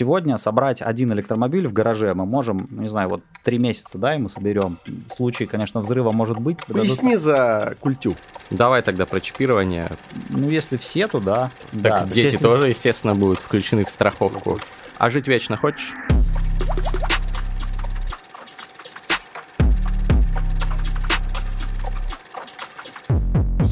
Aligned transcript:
сегодня 0.00 0.38
собрать 0.38 0.80
один 0.80 1.12
электромобиль 1.12 1.68
в 1.68 1.74
гараже 1.74 2.14
мы 2.14 2.24
можем, 2.24 2.66
ну, 2.70 2.82
не 2.82 2.88
знаю, 2.88 3.10
вот 3.10 3.22
три 3.44 3.58
месяца, 3.58 3.98
да, 3.98 4.14
и 4.14 4.18
мы 4.18 4.30
соберем. 4.30 4.78
В 5.08 5.12
случае, 5.12 5.46
конечно, 5.46 5.82
взрыва 5.82 6.10
может 6.10 6.38
быть. 6.38 6.64
Поясни 6.64 7.10
дадут... 7.10 7.22
за 7.22 7.76
культю. 7.80 8.16
Давай 8.48 8.80
тогда 8.80 9.04
про 9.04 9.20
чипирование. 9.20 9.88
Ну, 10.30 10.48
если 10.48 10.78
все, 10.78 11.06
то 11.06 11.20
да. 11.20 11.50
Так 11.72 11.82
да, 11.82 12.06
дети 12.06 12.32
если... 12.32 12.38
тоже, 12.38 12.68
естественно, 12.70 13.14
будут 13.14 13.40
включены 13.40 13.84
в 13.84 13.90
страховку. 13.90 14.58
А 14.96 15.10
жить 15.10 15.28
вечно 15.28 15.58
хочешь? 15.58 15.94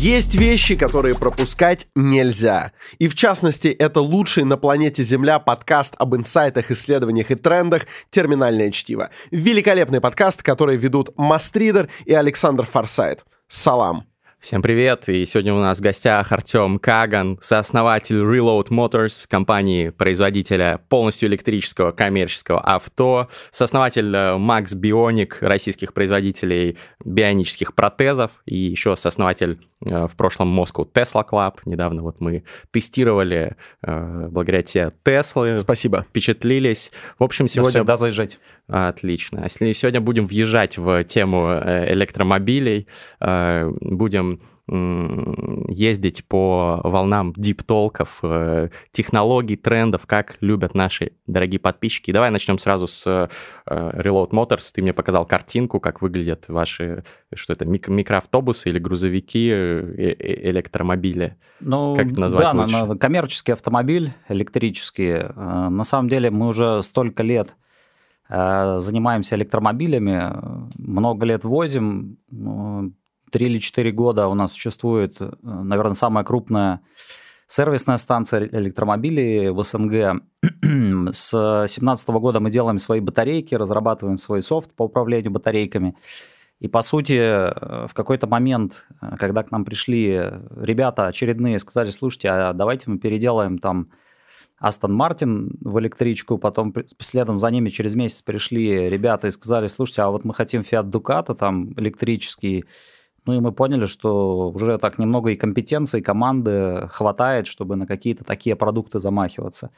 Есть 0.00 0.36
вещи, 0.36 0.76
которые 0.76 1.16
пропускать 1.16 1.88
нельзя. 1.96 2.70
И 3.00 3.08
в 3.08 3.16
частности, 3.16 3.66
это 3.66 4.00
лучший 4.00 4.44
на 4.44 4.56
планете 4.56 5.02
Земля 5.02 5.40
подкаст 5.40 5.96
об 5.98 6.14
инсайтах, 6.14 6.70
исследованиях 6.70 7.32
и 7.32 7.34
трендах 7.34 7.82
«Терминальное 8.08 8.70
чтиво». 8.70 9.10
Великолепный 9.32 10.00
подкаст, 10.00 10.44
который 10.44 10.76
ведут 10.76 11.10
Мастридер 11.16 11.88
и 12.04 12.14
Александр 12.14 12.64
Форсайт. 12.64 13.24
Салам! 13.48 14.07
Всем 14.40 14.62
привет! 14.62 15.08
И 15.08 15.26
сегодня 15.26 15.52
у 15.52 15.58
нас 15.58 15.78
в 15.78 15.82
гостях 15.82 16.30
Артем 16.30 16.78
Каган, 16.78 17.38
сооснователь 17.40 18.18
Reload 18.18 18.68
Motors, 18.68 19.26
компании-производителя 19.28 20.80
полностью 20.88 21.28
электрического 21.28 21.90
коммерческого 21.90 22.60
авто, 22.60 23.28
сооснователь 23.50 24.14
э, 24.14 24.36
Max 24.36 24.76
Bionic, 24.80 25.38
российских 25.40 25.92
производителей 25.92 26.78
бионических 27.04 27.74
протезов, 27.74 28.30
и 28.46 28.56
еще 28.56 28.96
сооснователь 28.96 29.58
э, 29.84 30.06
в 30.06 30.16
прошлом 30.16 30.56
Moscow 30.56 30.88
Tesla 30.90 31.26
Club. 31.28 31.56
Недавно 31.64 32.02
вот 32.02 32.20
мы 32.20 32.44
тестировали 32.70 33.56
э, 33.82 34.28
благодаря 34.30 34.62
тебе 34.62 34.92
Теслы. 35.04 35.58
Спасибо. 35.58 36.06
Впечатлились. 36.08 36.92
В 37.18 37.24
общем, 37.24 37.48
сегодня... 37.48 37.80
Всегда 37.80 37.96
заезжать. 37.96 38.38
Отлично. 38.68 39.44
Если 39.44 39.72
сегодня 39.72 40.00
будем 40.02 40.26
въезжать 40.26 40.76
в 40.76 41.02
тему 41.04 41.46
э, 41.48 41.92
электромобилей, 41.94 42.86
э, 43.20 43.70
будем 43.80 44.40
ездить 44.70 46.26
по 46.26 46.82
волнам 46.84 47.32
диптолков, 47.34 48.18
э, 48.22 48.68
технологий, 48.90 49.56
трендов, 49.56 50.04
как 50.04 50.36
любят 50.42 50.74
наши 50.74 51.12
дорогие 51.26 51.58
подписчики. 51.58 52.12
Давай 52.12 52.30
начнем 52.30 52.58
сразу 52.58 52.86
с 52.86 53.30
Reload 53.66 54.28
Motors. 54.32 54.70
Ты 54.74 54.82
мне 54.82 54.92
показал 54.92 55.24
картинку, 55.24 55.80
как 55.80 56.02
выглядят 56.02 56.50
ваши, 56.50 57.02
что 57.34 57.54
это, 57.54 57.64
микроавтобусы 57.64 58.68
или 58.68 58.78
грузовики, 58.78 59.48
электромобили. 59.48 61.38
Ну, 61.60 61.96
как 61.96 62.08
это 62.08 62.20
назвать 62.20 62.52
да, 62.52 62.52
лучше? 62.52 62.98
коммерческий 62.98 63.52
автомобиль, 63.52 64.12
электрический. 64.28 65.32
На 65.34 65.84
самом 65.84 66.10
деле 66.10 66.30
мы 66.30 66.48
уже 66.48 66.82
столько 66.82 67.22
лет 67.22 67.56
занимаемся 68.28 69.36
электромобилями, 69.36 70.32
много 70.76 71.24
лет 71.24 71.44
возим, 71.44 72.18
3 73.30 73.46
или 73.46 73.58
4 73.58 73.92
года 73.92 74.28
у 74.28 74.34
нас 74.34 74.52
существует, 74.52 75.20
э, 75.20 75.30
наверное, 75.42 75.94
самая 75.94 76.24
крупная 76.24 76.80
сервисная 77.46 77.96
станция 77.96 78.46
электромобилей 78.46 79.50
в 79.50 79.62
СНГ. 79.62 80.22
С 81.12 81.30
2017 81.32 82.08
года 82.10 82.40
мы 82.40 82.50
делаем 82.50 82.78
свои 82.78 83.00
батарейки, 83.00 83.54
разрабатываем 83.54 84.18
свой 84.18 84.42
софт 84.42 84.74
по 84.74 84.84
управлению 84.84 85.30
батарейками. 85.30 85.96
И, 86.60 86.68
по 86.68 86.82
сути, 86.82 87.14
э, 87.14 87.86
в 87.86 87.94
какой-то 87.94 88.26
момент, 88.26 88.86
когда 89.18 89.42
к 89.42 89.50
нам 89.50 89.64
пришли 89.64 90.30
ребята 90.56 91.06
очередные, 91.06 91.58
сказали, 91.58 91.90
слушайте, 91.90 92.28
а 92.30 92.52
давайте 92.52 92.90
мы 92.90 92.98
переделаем 92.98 93.58
там 93.58 93.90
Астон 94.58 94.92
Мартин 94.92 95.52
в 95.60 95.78
электричку, 95.78 96.38
потом 96.38 96.74
следом 96.98 97.38
за 97.38 97.50
ними 97.50 97.70
через 97.70 97.94
месяц 97.94 98.22
пришли 98.22 98.88
ребята 98.88 99.28
и 99.28 99.30
сказали, 99.30 99.68
слушайте, 99.68 100.02
а 100.02 100.10
вот 100.10 100.24
мы 100.24 100.34
хотим 100.34 100.62
Fiat 100.62 100.90
Ducato 100.90 101.34
там 101.34 101.72
электрический, 101.78 102.64
ну 103.24 103.34
и 103.34 103.40
мы 103.40 103.52
поняли, 103.52 103.84
что 103.84 104.50
уже 104.50 104.78
так 104.78 104.98
немного 104.98 105.30
и 105.30 105.36
компетенции, 105.36 106.00
и 106.00 106.02
команды 106.02 106.88
хватает, 106.90 107.46
чтобы 107.46 107.76
на 107.76 107.86
какие-то 107.86 108.24
такие 108.24 108.56
продукты 108.56 109.00
замахиваться. 109.00 109.70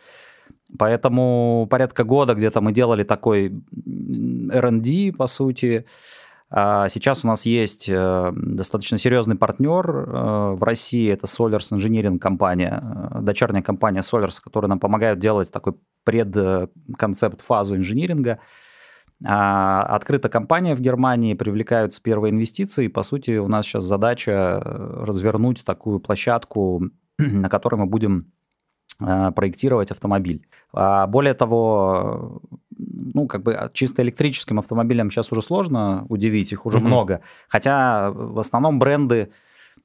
Поэтому 0.79 1.67
порядка 1.69 2.05
года 2.05 2.35
где-то 2.35 2.61
мы 2.61 2.73
делали 2.73 3.03
такой 3.03 3.49
R&D, 3.51 5.13
по 5.13 5.27
сути, 5.27 5.85
сейчас 6.53 7.25
у 7.25 7.29
нас 7.29 7.47
есть 7.47 7.89
э, 7.89 8.33
достаточно 8.35 8.99
серьезный 8.99 9.37
партнер 9.37 9.89
э, 9.89 10.55
в 10.55 10.63
России, 10.65 11.13
это 11.13 11.27
Solars 11.27 11.71
Engineering 11.71 12.19
компания, 12.19 12.83
э, 12.83 13.21
дочерняя 13.21 13.63
компания 13.63 14.01
Solars, 14.01 14.41
которая 14.43 14.69
нам 14.69 14.81
помогает 14.81 15.21
делать 15.21 15.53
такой 15.53 15.75
предконцепт 16.03 17.41
фазу 17.41 17.77
инжиниринга. 17.77 18.41
А, 19.25 19.83
открыта 19.83 20.29
компания 20.29 20.75
в 20.75 20.81
Германии, 20.81 21.35
привлекаются 21.35 22.03
первые 22.03 22.33
инвестиции, 22.33 22.87
и, 22.87 22.89
по 22.89 23.05
сути, 23.05 23.37
у 23.37 23.47
нас 23.47 23.67
сейчас 23.67 23.85
задача 23.85 24.61
развернуть 24.61 25.65
такую 25.65 26.01
площадку, 26.01 26.83
на 27.19 27.49
которой 27.49 27.77
мы 27.77 27.87
будем 27.87 28.33
проектировать 28.99 29.91
автомобиль. 29.91 30.47
А 30.73 31.07
более 31.07 31.35
того, 31.35 32.43
ну, 33.15 33.27
как 33.27 33.43
бы 33.43 33.71
чисто 33.73 34.03
электрическим 34.03 34.59
автомобилям 34.59 35.11
сейчас 35.11 35.33
уже 35.33 35.43
сложно 35.43 36.07
удивить, 36.09 36.53
их 36.53 36.67
уже 36.67 36.79
mm-hmm. 36.79 36.83
много. 36.83 37.21
Хотя 37.49 38.11
в 38.11 38.39
основном 38.39 38.79
бренды 38.79 39.31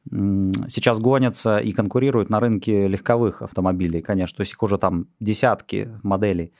сейчас 0.07 0.99
гонятся 0.99 1.57
и 1.57 1.71
конкурируют 1.71 2.29
на 2.29 2.39
рынке 2.39 2.87
легковых 2.87 3.41
автомобилей, 3.41 4.01
конечно. 4.01 4.37
То 4.37 4.41
есть 4.41 4.53
их 4.53 4.61
уже 4.61 4.77
там 4.77 5.07
десятки 5.19 5.89
моделей. 6.03 6.53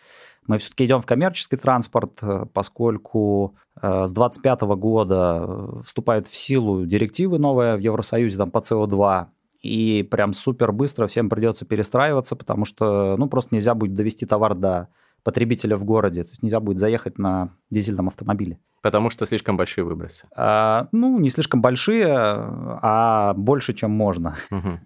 Мы 0.47 0.57
все-таки 0.59 0.85
идем 0.85 1.01
в 1.01 1.05
коммерческий 1.05 1.57
транспорт, 1.57 2.19
э, 2.21 2.45
поскольку 2.53 3.55
э, 3.81 4.05
с 4.05 4.11
2025 4.11 4.61
года 4.77 5.39
э, 5.41 5.81
вступают 5.83 6.27
в 6.27 6.35
силу 6.35 6.85
директивы 6.85 7.39
новые 7.39 7.75
в 7.75 7.79
Евросоюзе 7.79 8.37
там, 8.37 8.51
по 8.51 8.59
СО2, 8.59 9.25
и 9.61 10.03
прям 10.03 10.33
супер 10.33 10.71
быстро 10.71 11.07
всем 11.07 11.29
придется 11.29 11.65
перестраиваться, 11.65 12.35
потому 12.35 12.65
что 12.65 13.15
ну, 13.17 13.27
просто 13.27 13.55
нельзя 13.55 13.73
будет 13.73 13.95
довести 13.95 14.27
товар 14.27 14.53
до 14.53 14.89
потребителя 15.25 15.75
в 15.75 15.83
городе. 15.83 16.23
То 16.23 16.29
есть 16.29 16.43
нельзя 16.43 16.59
будет 16.59 16.77
заехать 16.77 17.17
на 17.17 17.49
дизельном 17.71 18.07
автомобиле. 18.07 18.59
Потому 18.83 19.09
что 19.09 19.25
слишком 19.25 19.57
большие 19.57 19.83
выбросы. 19.83 20.27
А, 20.35 20.87
ну, 20.91 21.19
не 21.19 21.29
слишком 21.29 21.61
большие, 21.61 22.05
а 22.07 23.33
больше, 23.33 23.73
чем 23.73 23.89
можно. 23.89 24.35
Угу. 24.51 24.79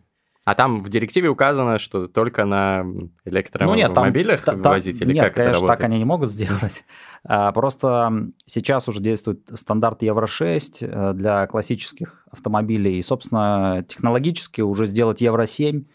А 0.45 0.55
там 0.55 0.79
в 0.79 0.89
директиве 0.89 1.27
указано, 1.27 1.77
что 1.77 2.07
только 2.07 2.45
на 2.45 2.85
электромобилях 3.25 4.47
ну, 4.47 4.53
нет, 4.53 4.61
там, 4.63 4.71
возить? 4.71 5.01
Или 5.01 5.13
нет, 5.13 5.25
как 5.25 5.33
конечно, 5.35 5.49
это 5.49 5.59
работает? 5.59 5.77
так 5.79 5.85
они 5.85 5.97
не 5.97 6.05
могут 6.05 6.31
сделать. 6.31 6.85
А, 7.25 7.51
просто 7.51 8.31
сейчас 8.45 8.87
уже 8.87 9.01
действует 9.01 9.41
стандарт 9.53 10.01
Евро-6 10.01 10.77
э, 10.81 11.13
для 11.13 11.45
классических 11.47 12.25
автомобилей. 12.31 12.97
И, 12.97 13.01
собственно, 13.01 13.83
технологически 13.85 14.61
уже 14.61 14.85
сделать 14.85 15.19
Евро-7, 15.19 15.85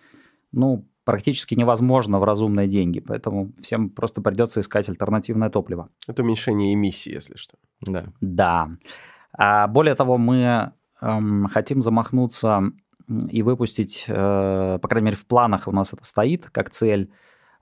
ну, 0.53 0.87
практически 1.05 1.55
невозможно 1.55 2.19
в 2.19 2.25
разумные 2.25 2.67
деньги, 2.67 3.01
поэтому 3.01 3.53
всем 3.61 3.91
просто 3.91 4.21
придется 4.23 4.61
искать 4.61 4.89
альтернативное 4.89 5.51
топливо. 5.51 5.89
Это 6.09 6.23
уменьшение 6.23 6.75
эмиссий, 6.75 7.13
если 7.13 7.37
что. 7.37 7.57
Да. 7.81 8.07
Да. 8.21 8.71
А 9.37 9.67
более 9.67 9.95
того, 9.95 10.17
мы 10.17 10.73
эм, 11.01 11.49
хотим 11.49 11.83
замахнуться 11.83 12.73
и 13.31 13.43
выпустить, 13.43 14.07
э, 14.09 14.79
по 14.81 14.89
крайней 14.89 15.07
мере, 15.07 15.17
в 15.17 15.27
планах 15.27 15.69
у 15.69 15.73
нас 15.73 15.93
это 15.93 16.05
стоит 16.05 16.49
как 16.51 16.71
цель, 16.71 17.11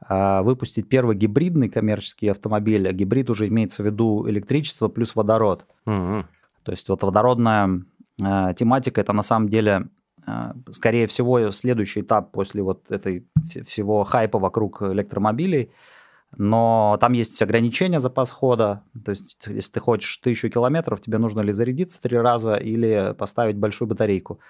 э, 0.09 0.42
выпустить 0.42 0.88
первый 0.88 1.16
гибридный 1.16 1.69
коммерческий 1.69 2.28
автомобиль. 2.28 2.88
А 2.88 2.92
гибрид 2.92 3.28
уже 3.28 3.48
имеется 3.48 3.82
в 3.82 3.86
виду 3.86 4.28
электричество 4.28 4.88
плюс 4.88 5.16
водород. 5.16 5.66
Угу. 5.86 6.24
То 6.62 6.70
есть 6.70 6.88
вот 6.88 7.03
водородная 7.03 7.82
э, 8.20 8.54
тематика 8.54 9.00
это 9.00 9.12
на 9.12 9.22
самом 9.22 9.48
деле 9.48 9.72
а, 9.74 9.86
скорее 10.71 11.06
всего, 11.06 11.50
следующий 11.50 12.00
этап 12.00 12.33
после 12.33 12.62
вот 12.62 12.91
этой 12.91 13.27
всего 13.66 14.05
хайпа 14.05 14.38
вокруг 14.38 14.83
электромобилей. 14.83 15.72
Но 16.37 16.97
там 17.00 17.12
есть 17.12 17.41
ограничения 17.42 18.01
запас 18.01 18.30
хода. 18.30 18.83
То 19.04 19.10
есть, 19.10 19.47
если 19.47 19.72
ты 19.72 19.80
хочешь 19.80 20.16
тысячу 20.16 20.48
километров, 20.48 21.01
тебе 21.01 21.19
нужно 21.19 21.41
ли 21.41 21.53
зарядиться 21.53 22.01
три 22.01 22.16
раза 22.16 22.54
или 22.54 23.15
поставить 23.19 23.57
большую 23.57 23.89
батарейку. 23.89 24.41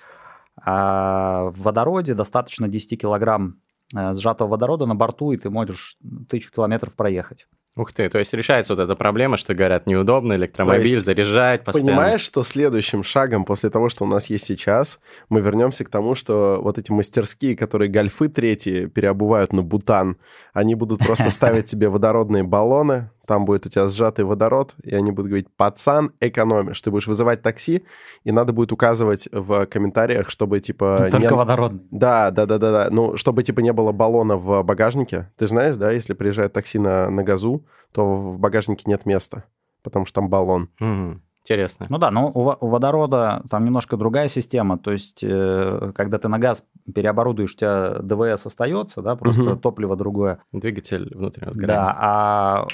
А 0.56 1.44
в 1.50 1.62
водороде 1.62 2.14
достаточно 2.14 2.68
10 2.68 3.00
килограмм 3.00 3.56
э, 3.96 4.12
сжатого 4.14 4.48
водорода 4.48 4.86
на 4.86 4.94
борту, 4.94 5.32
и 5.32 5.38
ты 5.38 5.50
можешь 5.50 5.96
тысячу 6.28 6.52
километров 6.52 6.94
проехать. 6.94 7.48
Ух 7.74 7.90
ты, 7.90 8.10
то 8.10 8.18
есть 8.18 8.34
решается 8.34 8.74
вот 8.74 8.82
эта 8.82 8.94
проблема, 8.96 9.38
что 9.38 9.54
говорят, 9.54 9.86
неудобно 9.86 10.34
электромобиль 10.34 10.88
есть, 10.88 11.06
заряжать 11.06 11.64
постоянно. 11.64 11.92
Понимаешь, 11.92 12.20
что 12.20 12.42
следующим 12.42 13.02
шагом 13.02 13.46
после 13.46 13.70
того, 13.70 13.88
что 13.88 14.04
у 14.04 14.06
нас 14.06 14.26
есть 14.26 14.44
сейчас, 14.44 15.00
мы 15.30 15.40
вернемся 15.40 15.82
к 15.86 15.88
тому, 15.88 16.14
что 16.14 16.60
вот 16.62 16.76
эти 16.76 16.92
мастерские, 16.92 17.56
которые 17.56 17.90
гольфы 17.90 18.28
третьи 18.28 18.86
переобувают 18.86 19.54
на 19.54 19.62
бутан, 19.62 20.18
они 20.52 20.74
будут 20.74 20.98
просто 20.98 21.30
ставить 21.30 21.66
себе 21.70 21.88
водородные 21.88 22.42
баллоны, 22.42 23.10
там 23.26 23.44
будет 23.44 23.66
у 23.66 23.68
тебя 23.68 23.88
сжатый 23.88 24.24
водород, 24.24 24.74
и 24.82 24.94
они 24.94 25.10
будут 25.10 25.28
говорить, 25.28 25.48
пацан, 25.56 26.12
экономишь. 26.20 26.80
Ты 26.80 26.90
будешь 26.90 27.06
вызывать 27.06 27.42
такси, 27.42 27.84
и 28.24 28.32
надо 28.32 28.52
будет 28.52 28.72
указывать 28.72 29.28
в 29.30 29.66
комментариях, 29.66 30.28
чтобы, 30.28 30.60
типа... 30.60 31.08
Только 31.10 31.28
не... 31.28 31.34
водородный. 31.34 31.86
Да, 31.90 32.30
да, 32.30 32.46
да, 32.46 32.58
да, 32.58 32.72
да. 32.72 32.88
Ну, 32.90 33.16
чтобы, 33.16 33.42
типа, 33.42 33.60
не 33.60 33.72
было 33.72 33.92
баллона 33.92 34.36
в 34.36 34.62
багажнике. 34.62 35.30
Ты 35.36 35.46
знаешь, 35.46 35.76
да, 35.76 35.90
если 35.90 36.14
приезжает 36.14 36.52
такси 36.52 36.78
на, 36.78 37.10
на 37.10 37.22
газу, 37.22 37.64
то 37.92 38.04
в 38.04 38.38
багажнике 38.38 38.84
нет 38.86 39.06
места, 39.06 39.44
потому 39.82 40.04
что 40.04 40.16
там 40.16 40.28
баллон. 40.28 40.68
Угу. 40.80 41.20
Интересно. 41.44 41.86
Ну 41.88 41.98
да, 41.98 42.10
но 42.12 42.30
у, 42.30 42.54
у 42.64 42.68
водорода 42.68 43.42
там 43.50 43.64
немножко 43.64 43.96
другая 43.96 44.28
система. 44.28 44.78
То 44.78 44.92
есть, 44.92 45.24
э, 45.24 45.92
когда 45.94 46.18
ты 46.18 46.28
на 46.28 46.38
газ 46.38 46.64
переоборудуешь, 46.94 47.54
у 47.54 47.56
тебя 47.56 47.96
ДВС 48.00 48.46
остается, 48.46 49.02
да, 49.02 49.16
просто 49.16 49.42
угу. 49.42 49.56
топливо 49.56 49.96
другое. 49.96 50.38
Двигатель 50.52 51.12
внутреннего 51.14 51.52
сгорания. 51.52 51.82
Да, 51.82 51.96
а 51.98 52.66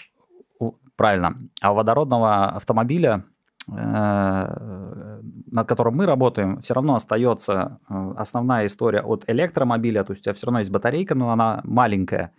правильно. 0.99 1.39
А 1.63 1.73
у 1.73 1.77
водородного 1.77 2.57
автомобиля, 2.57 3.25
э, 3.69 5.21
над 5.53 5.69
которым 5.69 5.97
мы 5.97 6.07
работаем, 6.07 6.61
все 6.61 6.75
равно 6.75 6.95
остается 6.97 7.79
э, 7.89 8.15
основная 8.17 8.67
история 8.67 9.01
от 9.01 9.25
электромобиля. 9.29 10.05
То 10.05 10.13
есть 10.13 10.23
у 10.23 10.25
тебя 10.25 10.35
все 10.35 10.47
равно 10.47 10.59
есть 10.59 10.73
батарейка, 10.73 11.15
но 11.15 11.31
она 11.31 11.61
маленькая 11.65 12.33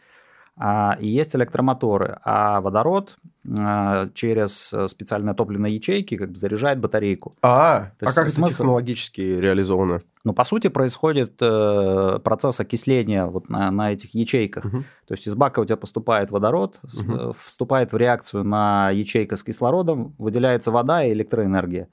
а, 0.59 0.97
и 0.99 1.07
есть 1.07 1.35
электромоторы, 1.37 2.19
а 2.23 2.59
водород 2.59 3.17
а, 3.57 4.09
через 4.13 4.73
специальные 4.87 5.33
топливные 5.33 5.75
ячейки 5.75 6.17
как 6.17 6.31
бы 6.31 6.37
заряжает 6.37 6.79
батарейку. 6.79 7.35
А, 7.41 7.91
То 7.97 8.07
а 8.07 8.13
как 8.13 8.29
смысл... 8.29 8.43
это 8.43 8.51
технологически 8.51 9.21
реализовано? 9.21 10.01
Ну, 10.25 10.33
по 10.33 10.43
сути, 10.43 10.67
происходит 10.67 11.35
э, 11.39 12.19
процесс 12.21 12.59
окисления 12.59 13.25
вот 13.25 13.47
на, 13.49 13.71
на 13.71 13.93
этих 13.93 14.13
ячейках. 14.13 14.65
Угу. 14.65 14.83
То 15.07 15.13
есть 15.13 15.25
из 15.27 15.35
бака 15.35 15.61
у 15.61 15.65
тебя 15.65 15.77
поступает 15.77 16.29
водород, 16.29 16.79
угу. 16.83 17.33
вступает 17.33 17.93
в 17.93 17.97
реакцию 17.97 18.43
на 18.43 18.89
ячейка 18.89 19.37
с 19.37 19.43
кислородом, 19.43 20.13
выделяется 20.17 20.71
вода 20.71 21.05
и 21.05 21.13
электроэнергия. 21.13 21.87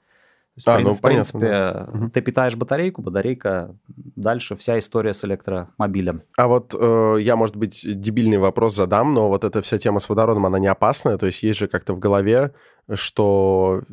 То 0.65 0.71
есть, 0.71 0.85
а, 0.85 0.89
ну, 0.89 0.93
в 0.95 1.01
принципе, 1.01 1.39
понятно, 1.39 1.87
да. 1.93 2.09
ты 2.09 2.21
питаешь 2.21 2.55
батарейку, 2.55 3.03
батарейка, 3.03 3.75
дальше 4.15 4.55
вся 4.55 4.79
история 4.79 5.13
с 5.13 5.23
электромобилем. 5.23 6.23
А 6.35 6.47
вот 6.47 6.73
э, 6.77 7.17
я, 7.19 7.35
может 7.35 7.55
быть, 7.55 7.81
дебильный 7.83 8.39
вопрос 8.39 8.75
задам, 8.75 9.13
но 9.13 9.29
вот 9.29 9.43
эта 9.43 9.61
вся 9.61 9.77
тема 9.77 9.99
с 9.99 10.09
водородом, 10.09 10.47
она 10.47 10.57
не 10.57 10.65
опасная? 10.65 11.19
То 11.19 11.27
есть 11.27 11.43
есть 11.43 11.59
же 11.59 11.67
как-то 11.67 11.93
в 11.93 11.99
голове, 11.99 12.53
что 12.91 13.83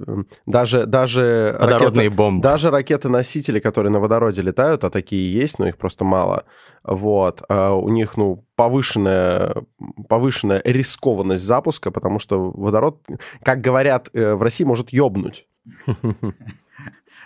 даже, 0.47 0.87
даже, 0.87 1.55
ракеты, 1.61 2.09
бомбы. 2.09 2.43
даже 2.43 2.71
ракеты-носители, 2.71 3.61
которые 3.61 3.93
на 3.93 4.01
водороде 4.01 4.41
летают, 4.41 4.85
а 4.85 4.91
такие 4.91 5.31
есть, 5.31 5.59
но 5.59 5.69
их 5.69 5.77
просто 5.77 6.05
мало, 6.05 6.45
вот, 6.83 7.43
а 7.51 7.75
у 7.75 7.91
них, 7.91 8.17
ну, 8.17 8.43
повышенная, 8.57 9.65
повышенная 10.09 10.63
рискованность 10.65 11.45
запуска, 11.45 11.91
потому 11.91 12.19
что 12.19 12.51
водород, 12.53 13.03
как 13.43 13.61
говорят 13.61 14.09
э, 14.15 14.35
в 14.35 14.41
России, 14.41 14.65
может 14.65 14.95
ёбнуть. 14.95 15.47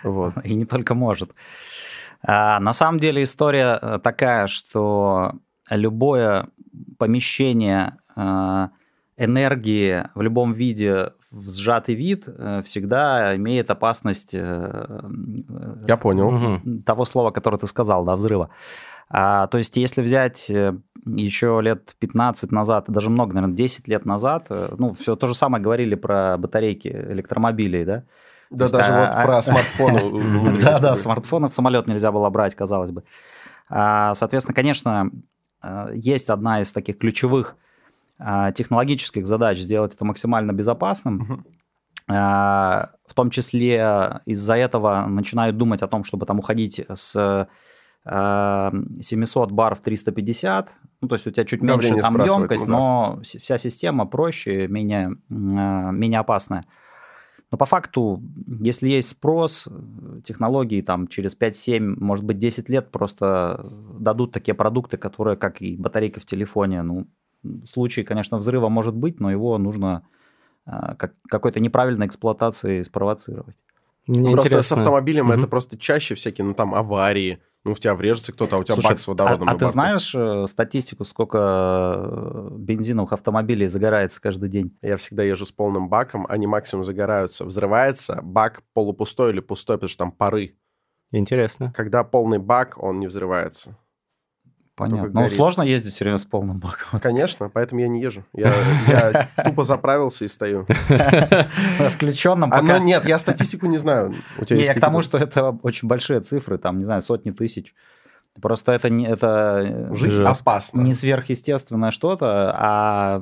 Вот. 0.03 0.33
И 0.43 0.55
не 0.55 0.65
только 0.65 0.95
может. 0.95 1.31
А, 2.21 2.59
на 2.59 2.73
самом 2.73 2.99
деле 2.99 3.23
история 3.23 3.79
э, 3.81 3.99
такая, 4.03 4.47
что 4.47 5.33
любое 5.69 6.47
помещение 6.97 7.97
э, 8.15 8.67
энергии 9.17 10.09
в 10.15 10.21
любом 10.21 10.53
виде 10.53 11.13
в 11.31 11.49
сжатый 11.49 11.95
вид 11.95 12.25
э, 12.27 12.61
всегда 12.65 13.35
имеет 13.35 13.69
опасность 13.71 14.33
Я 14.33 15.97
понял. 16.01 16.61
того 16.85 17.05
слова, 17.05 17.31
которое 17.31 17.57
ты 17.57 17.67
сказал, 17.67 18.03
да, 18.03 18.15
взрыва. 18.15 18.49
А, 19.11 19.47
то 19.47 19.57
есть, 19.57 19.77
если 19.77 20.01
взять 20.01 20.49
еще 20.49 21.59
лет 21.63 21.95
15 21.99 22.51
назад, 22.51 22.85
даже 22.87 23.09
много, 23.09 23.33
наверное, 23.33 23.55
10 23.55 23.87
лет 23.87 24.05
назад, 24.05 24.47
ну, 24.77 24.93
все 24.93 25.15
то 25.15 25.27
же 25.27 25.33
самое 25.33 25.63
говорили 25.63 25.95
про 25.95 26.37
батарейки 26.37 26.89
электромобилей, 26.89 27.85
да, 27.85 28.03
да, 28.49 28.65
есть, 28.65 28.75
даже 28.75 28.93
а, 28.93 29.05
вот 29.05 29.15
а, 29.15 29.23
про 29.23 29.41
смартфоны. 29.41 30.59
Да, 30.61 30.79
да, 30.79 30.95
смартфоны 30.95 31.49
в 31.49 31.53
самолет 31.53 31.87
нельзя 31.87 32.11
было 32.11 32.29
брать, 32.29 32.55
казалось 32.55 32.91
бы. 32.91 33.03
А, 33.69 34.13
соответственно, 34.15 34.55
конечно, 34.55 35.11
а, 35.61 35.89
есть 35.93 36.29
одна 36.29 36.61
из 36.61 36.73
таких 36.73 36.97
ключевых 36.97 37.55
технологических 38.53 39.25
задач 39.25 39.59
сделать 39.59 39.93
это 39.93 40.03
максимально 40.03 40.51
безопасным. 40.51 41.45
В 42.05 43.13
том 43.15 43.29
числе 43.29 44.19
из-за 44.25 44.55
этого 44.55 45.05
начинают 45.05 45.55
думать 45.55 45.81
о 45.83 45.87
том, 45.87 46.03
чтобы 46.03 46.25
там 46.25 46.39
уходить 46.39 46.85
с 46.93 47.47
700 48.03 49.51
бар 49.51 49.75
в 49.75 49.79
350. 49.79 50.69
Ну, 50.99 51.07
то 51.07 51.15
есть 51.15 51.27
у 51.27 51.31
тебя 51.31 51.45
чуть 51.45 51.61
меньше 51.61 51.95
там 52.01 52.21
емкость, 52.21 52.67
ну, 52.67 52.73
да. 52.73 52.77
но 52.77 53.21
вся 53.23 53.57
система 53.57 54.05
проще, 54.05 54.67
менее, 54.67 55.15
менее 55.29 56.19
опасная. 56.19 56.65
Но 57.51 57.57
по 57.57 57.65
факту, 57.65 58.21
если 58.59 58.89
есть 58.89 59.09
спрос, 59.09 59.67
технологии 60.23 60.81
там 60.81 61.07
через 61.07 61.35
5-7, 61.39 61.95
может 61.99 62.23
быть 62.23 62.37
10 62.37 62.69
лет 62.69 62.91
просто 62.91 63.65
дадут 63.99 64.31
такие 64.31 64.53
продукты, 64.53 64.97
которые, 64.97 65.35
как 65.35 65.61
и 65.61 65.75
батарейка 65.75 66.19
в 66.19 66.25
телефоне, 66.25 66.83
ну, 66.83 67.07
случай, 67.65 68.03
конечно, 68.03 68.37
взрыва 68.37 68.69
может 68.69 68.95
быть, 68.95 69.19
но 69.19 69.31
его 69.31 69.57
нужно 69.57 70.03
а, 70.65 70.95
как, 70.95 71.13
какой-то 71.27 71.59
неправильной 71.59 72.05
эксплуатации 72.05 72.83
спровоцировать. 72.83 73.55
Мне 74.07 74.31
просто 74.31 74.61
с 74.61 74.71
автомобилем 74.71 75.29
угу. 75.29 75.37
это 75.37 75.47
просто 75.47 75.77
чаще 75.77 76.15
всякие, 76.15 76.45
ну 76.45 76.53
там 76.53 76.75
аварии, 76.75 77.39
ну, 77.65 77.73
в 77.73 77.79
тебя 77.79 77.93
врежется 77.93 78.31
кто-то, 78.31 78.55
а 78.55 78.59
у 78.59 78.63
тебя 78.63 78.75
Слушай, 78.75 78.89
бак 78.91 78.99
с 78.99 79.07
водородом. 79.07 79.49
А, 79.49 79.51
а 79.51 79.57
ты 79.57 79.67
знаешь 79.67 80.15
э, 80.15 80.47
статистику, 80.47 81.03
сколько 81.03 81.37
э, 81.37 82.49
бензиновых 82.57 83.11
автомобилей 83.11 83.67
загорается 83.67 84.21
каждый 84.21 84.47
день? 84.47 84.77
Я 84.81 84.95
всегда 84.95 85.23
езжу 85.23 85.45
с 85.45 85.51
полным 85.51 85.89
баком, 85.89 86.25
они 86.29 86.47
максимум 86.47 86.85
загораются. 86.85 87.43
Взрывается 87.43 88.21
бак 88.23 88.63
полупустой 88.73 89.31
или 89.31 89.41
пустой, 89.41 89.75
потому 89.75 89.89
что 89.89 89.97
там 89.99 90.11
пары. 90.13 90.57
Интересно. 91.11 91.73
Когда 91.75 92.03
полный 92.05 92.39
бак, 92.39 92.81
он 92.81 92.99
не 92.99 93.07
взрывается. 93.07 93.77
Понятно. 94.79 95.23
Ну, 95.23 95.29
сложно 95.29 95.63
ездить 95.63 95.93
все 95.93 96.05
время 96.05 96.17
с 96.17 96.23
полным 96.23 96.57
баком. 96.57 96.99
Конечно, 97.03 97.49
поэтому 97.49 97.81
я 97.81 97.89
не 97.89 98.01
езжу. 98.01 98.23
Я, 98.33 98.53
я 98.87 99.29
тупо 99.43 99.65
заправился 99.65 100.23
и 100.23 100.29
стою. 100.29 100.65
С 100.87 101.93
включенным 101.95 102.49
пока... 102.49 102.77
а, 102.77 102.79
ну, 102.79 102.85
Нет, 102.85 103.05
я 103.05 103.19
статистику 103.19 103.65
не 103.65 103.77
знаю. 103.77 104.15
У 104.37 104.45
тебя 104.45 104.63
я 104.63 104.73
к 104.73 104.79
тому, 104.79 105.01
что 105.01 105.17
это 105.17 105.49
очень 105.63 105.89
большие 105.89 106.21
цифры, 106.21 106.57
там, 106.57 106.79
не 106.79 106.85
знаю, 106.85 107.01
сотни 107.01 107.31
тысяч. 107.31 107.75
Просто 108.41 108.71
это 108.71 108.89
не 108.89 109.05
это 109.05 109.89
жить 109.91 110.15
жестко. 110.15 110.29
опасно. 110.29 110.81
Не 110.81 110.93
сверхъестественное 110.93 111.91
что-то, 111.91 112.53
а 112.55 113.21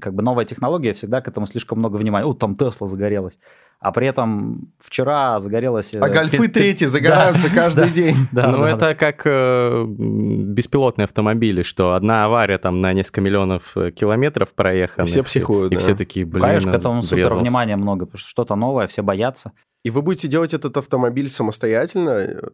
как 0.00 0.14
бы 0.14 0.22
новая 0.22 0.44
технология 0.44 0.92
всегда 0.92 1.20
к 1.20 1.28
этому 1.28 1.46
слишком 1.46 1.78
много 1.78 1.96
внимания. 1.96 2.26
О, 2.26 2.34
там 2.34 2.56
Тесла 2.56 2.86
загорелась 2.86 3.38
а 3.80 3.92
при 3.92 4.08
этом 4.08 4.72
вчера 4.80 5.38
загорелась... 5.38 5.94
А 5.94 6.08
гольфы 6.08 6.48
третьи 6.48 6.86
загораются 6.86 7.48
каждый 7.54 7.90
день. 7.90 8.16
Ну, 8.32 8.64
это 8.64 8.94
как 8.96 9.22
э, 9.24 9.84
беспилотные 9.86 11.04
автомобили, 11.04 11.62
что 11.62 11.94
одна 11.94 12.24
авария 12.24 12.58
там 12.58 12.80
на 12.80 12.92
несколько 12.92 13.20
миллионов 13.20 13.76
э, 13.76 13.92
километров 13.92 14.52
проехала. 14.52 15.06
Все 15.06 15.22
психуют, 15.22 15.72
И 15.72 15.76
все 15.76 15.94
такие, 15.94 16.26
блин, 16.26 16.42
Конечно, 16.42 16.72
к 16.72 16.74
этому 16.74 17.02
супер 17.02 17.34
внимания 17.34 17.76
много, 17.76 18.06
потому 18.06 18.18
что 18.18 18.28
что-то 18.28 18.56
новое, 18.56 18.88
все 18.88 19.02
боятся. 19.02 19.52
И 19.84 19.90
вы 19.90 20.02
будете 20.02 20.26
делать 20.26 20.54
этот 20.54 20.76
автомобиль 20.76 21.30
самостоятельно? 21.30 22.50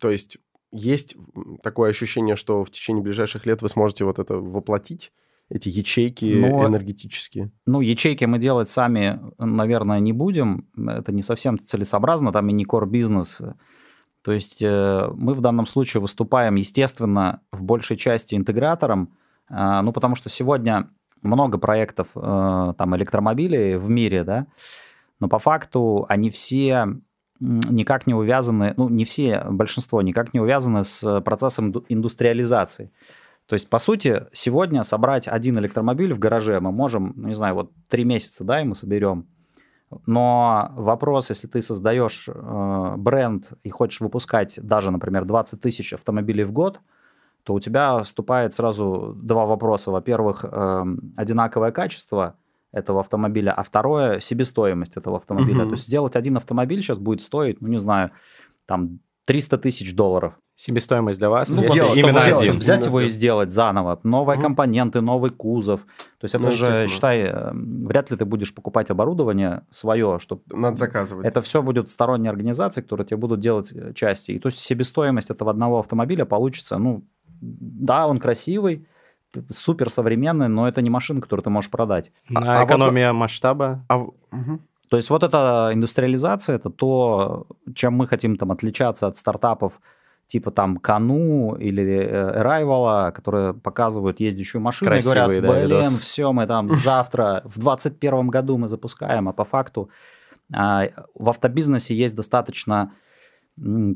То 0.00 0.10
есть 0.10 0.38
есть 0.72 1.16
такое 1.62 1.90
ощущение, 1.90 2.36
что 2.36 2.64
в 2.64 2.70
течение 2.70 3.02
ближайших 3.02 3.46
лет 3.46 3.62
вы 3.62 3.68
сможете 3.68 4.04
вот 4.04 4.18
это 4.18 4.34
воплотить? 4.34 5.12
эти 5.50 5.68
ячейки 5.68 6.26
Но, 6.26 6.66
энергетические? 6.66 7.50
Ну, 7.66 7.80
ячейки 7.80 8.24
мы 8.26 8.38
делать 8.38 8.68
сами, 8.68 9.20
наверное, 9.38 9.98
не 10.00 10.12
будем. 10.12 10.68
Это 10.76 11.10
не 11.12 11.22
совсем 11.22 11.58
целесообразно, 11.58 12.32
там 12.32 12.48
и 12.50 12.52
не 12.52 12.64
core 12.64 12.86
бизнес. 12.86 13.40
То 14.22 14.32
есть 14.32 14.62
э, 14.62 15.08
мы 15.14 15.32
в 15.32 15.40
данном 15.40 15.66
случае 15.66 16.00
выступаем, 16.00 16.56
естественно, 16.56 17.40
в 17.52 17.64
большей 17.64 17.96
части 17.96 18.34
интегратором, 18.34 19.16
э, 19.48 19.80
ну, 19.82 19.92
потому 19.92 20.16
что 20.16 20.28
сегодня 20.28 20.90
много 21.22 21.56
проектов 21.56 22.08
э, 22.14 22.74
там 22.76 22.96
электромобилей 22.96 23.76
в 23.76 23.88
мире, 23.88 24.24
да, 24.24 24.46
но 25.20 25.28
по 25.28 25.38
факту 25.38 26.04
они 26.08 26.30
все 26.30 26.88
никак 27.40 28.06
не 28.06 28.14
увязаны, 28.14 28.74
ну, 28.76 28.88
не 28.88 29.04
все, 29.04 29.44
большинство 29.48 30.02
никак 30.02 30.34
не 30.34 30.40
увязаны 30.40 30.82
с 30.82 31.20
процессом 31.20 31.72
индустриализации. 31.88 32.90
То 33.46 33.54
есть, 33.54 33.70
по 33.70 33.78
сути, 33.78 34.26
сегодня 34.32 34.82
собрать 34.82 35.26
один 35.26 35.58
электромобиль 35.58 36.12
в 36.12 36.18
гараже 36.18 36.60
мы 36.60 36.70
можем, 36.70 37.14
ну, 37.16 37.28
не 37.28 37.34
знаю, 37.34 37.54
вот 37.54 37.72
три 37.88 38.04
месяца, 38.04 38.44
да, 38.44 38.60
и 38.60 38.64
мы 38.64 38.74
соберем. 38.74 39.26
Но 40.06 40.70
вопрос, 40.76 41.30
если 41.30 41.46
ты 41.46 41.62
создаешь 41.62 42.28
э, 42.28 42.94
бренд 42.98 43.52
и 43.62 43.70
хочешь 43.70 44.00
выпускать 44.00 44.58
даже, 44.62 44.90
например, 44.90 45.24
20 45.24 45.60
тысяч 45.62 45.94
автомобилей 45.94 46.44
в 46.44 46.52
год, 46.52 46.80
то 47.42 47.54
у 47.54 47.60
тебя 47.60 48.02
вступает 48.02 48.52
сразу 48.52 49.14
два 49.16 49.46
вопроса. 49.46 49.90
Во-первых, 49.90 50.44
э, 50.44 50.84
одинаковое 51.16 51.72
качество 51.72 52.36
этого 52.72 53.00
автомобиля, 53.00 53.52
а 53.52 53.62
второе, 53.62 54.20
себестоимость 54.20 54.96
этого 54.96 55.16
автомобиля. 55.16 55.62
Угу. 55.62 55.68
То 55.70 55.72
есть 55.72 55.86
сделать 55.86 56.16
один 56.16 56.36
автомобиль 56.36 56.82
сейчас 56.82 56.98
будет 56.98 57.22
стоить, 57.22 57.60
ну 57.60 57.68
не 57.68 57.78
знаю, 57.78 58.10
там 58.66 59.00
300 59.26 59.58
тысяч 59.58 59.94
долларов. 59.94 60.34
Себестоимость 60.54 61.20
для 61.20 61.30
вас? 61.30 61.48
Ну, 61.54 61.60
сделать, 61.70 61.96
именно 61.96 62.22
сделать, 62.22 62.42
один. 62.42 62.58
Взять 62.58 62.86
его 62.86 63.00
и 63.02 63.08
сделать 63.08 63.50
заново. 63.50 64.00
Новые 64.02 64.38
mm 64.38 64.42
компоненты, 64.42 65.00
новый 65.00 65.30
кузов. 65.30 65.82
То 66.18 66.24
есть 66.24 66.34
это 66.34 66.44
ну, 66.44 66.50
же, 66.50 66.88
считай, 66.88 67.20
э, 67.20 67.52
вряд 67.52 68.10
ли 68.10 68.16
ты 68.16 68.24
будешь 68.24 68.52
покупать 68.52 68.90
оборудование 68.90 69.62
свое, 69.70 70.18
чтобы... 70.18 70.42
Надо 70.50 70.76
заказывать. 70.76 71.26
Это 71.26 71.42
все 71.42 71.62
будет 71.62 71.90
сторонние 71.90 72.30
организации, 72.30 72.80
которые 72.80 73.06
тебе 73.06 73.18
будут 73.18 73.38
делать 73.38 73.70
э, 73.72 73.92
части. 73.94 74.32
И 74.32 74.38
то 74.40 74.48
есть 74.48 74.58
себестоимость 74.58 75.30
этого 75.30 75.52
одного 75.52 75.78
автомобиля 75.78 76.24
получится, 76.24 76.78
ну, 76.78 77.04
да, 77.40 78.08
он 78.08 78.18
красивый, 78.18 78.88
супер 79.50 79.90
современный, 79.90 80.48
но 80.48 80.68
это 80.68 80.82
не 80.82 80.90
машина, 80.90 81.20
которую 81.20 81.44
ты 81.44 81.50
можешь 81.50 81.70
продать. 81.70 82.10
А, 82.34 82.60
а 82.60 82.64
экономия 82.64 83.12
вот... 83.12 83.18
масштаба? 83.18 83.84
А... 83.88 83.98
Угу. 83.98 84.60
То 84.88 84.96
есть 84.96 85.10
вот 85.10 85.22
эта 85.22 85.70
индустриализация, 85.72 86.56
это 86.56 86.70
то, 86.70 87.46
чем 87.74 87.94
мы 87.94 88.06
хотим 88.06 88.36
там 88.36 88.52
отличаться 88.52 89.06
от 89.06 89.16
стартапов, 89.16 89.80
типа 90.26 90.50
там 90.50 90.78
Кану 90.78 91.56
или 91.56 91.84
э, 91.84 92.42
Arrival, 92.42 93.12
которые 93.12 93.54
показывают 93.54 94.20
ездящую 94.20 94.62
машину 94.62 94.90
Красивые, 94.90 95.38
и 95.38 95.40
говорят, 95.40 95.66
блин, 95.66 95.82
да, 95.82 95.90
все, 95.90 96.32
мы 96.32 96.46
там 96.46 96.70
завтра, 96.70 97.42
в 97.44 97.58
2021 97.58 98.28
году 98.28 98.56
мы 98.56 98.68
запускаем, 98.68 99.28
а 99.28 99.32
по 99.32 99.44
факту 99.44 99.90
а, 100.52 100.88
в 101.14 101.28
автобизнесе 101.28 101.94
есть 101.94 102.16
достаточно 102.16 102.92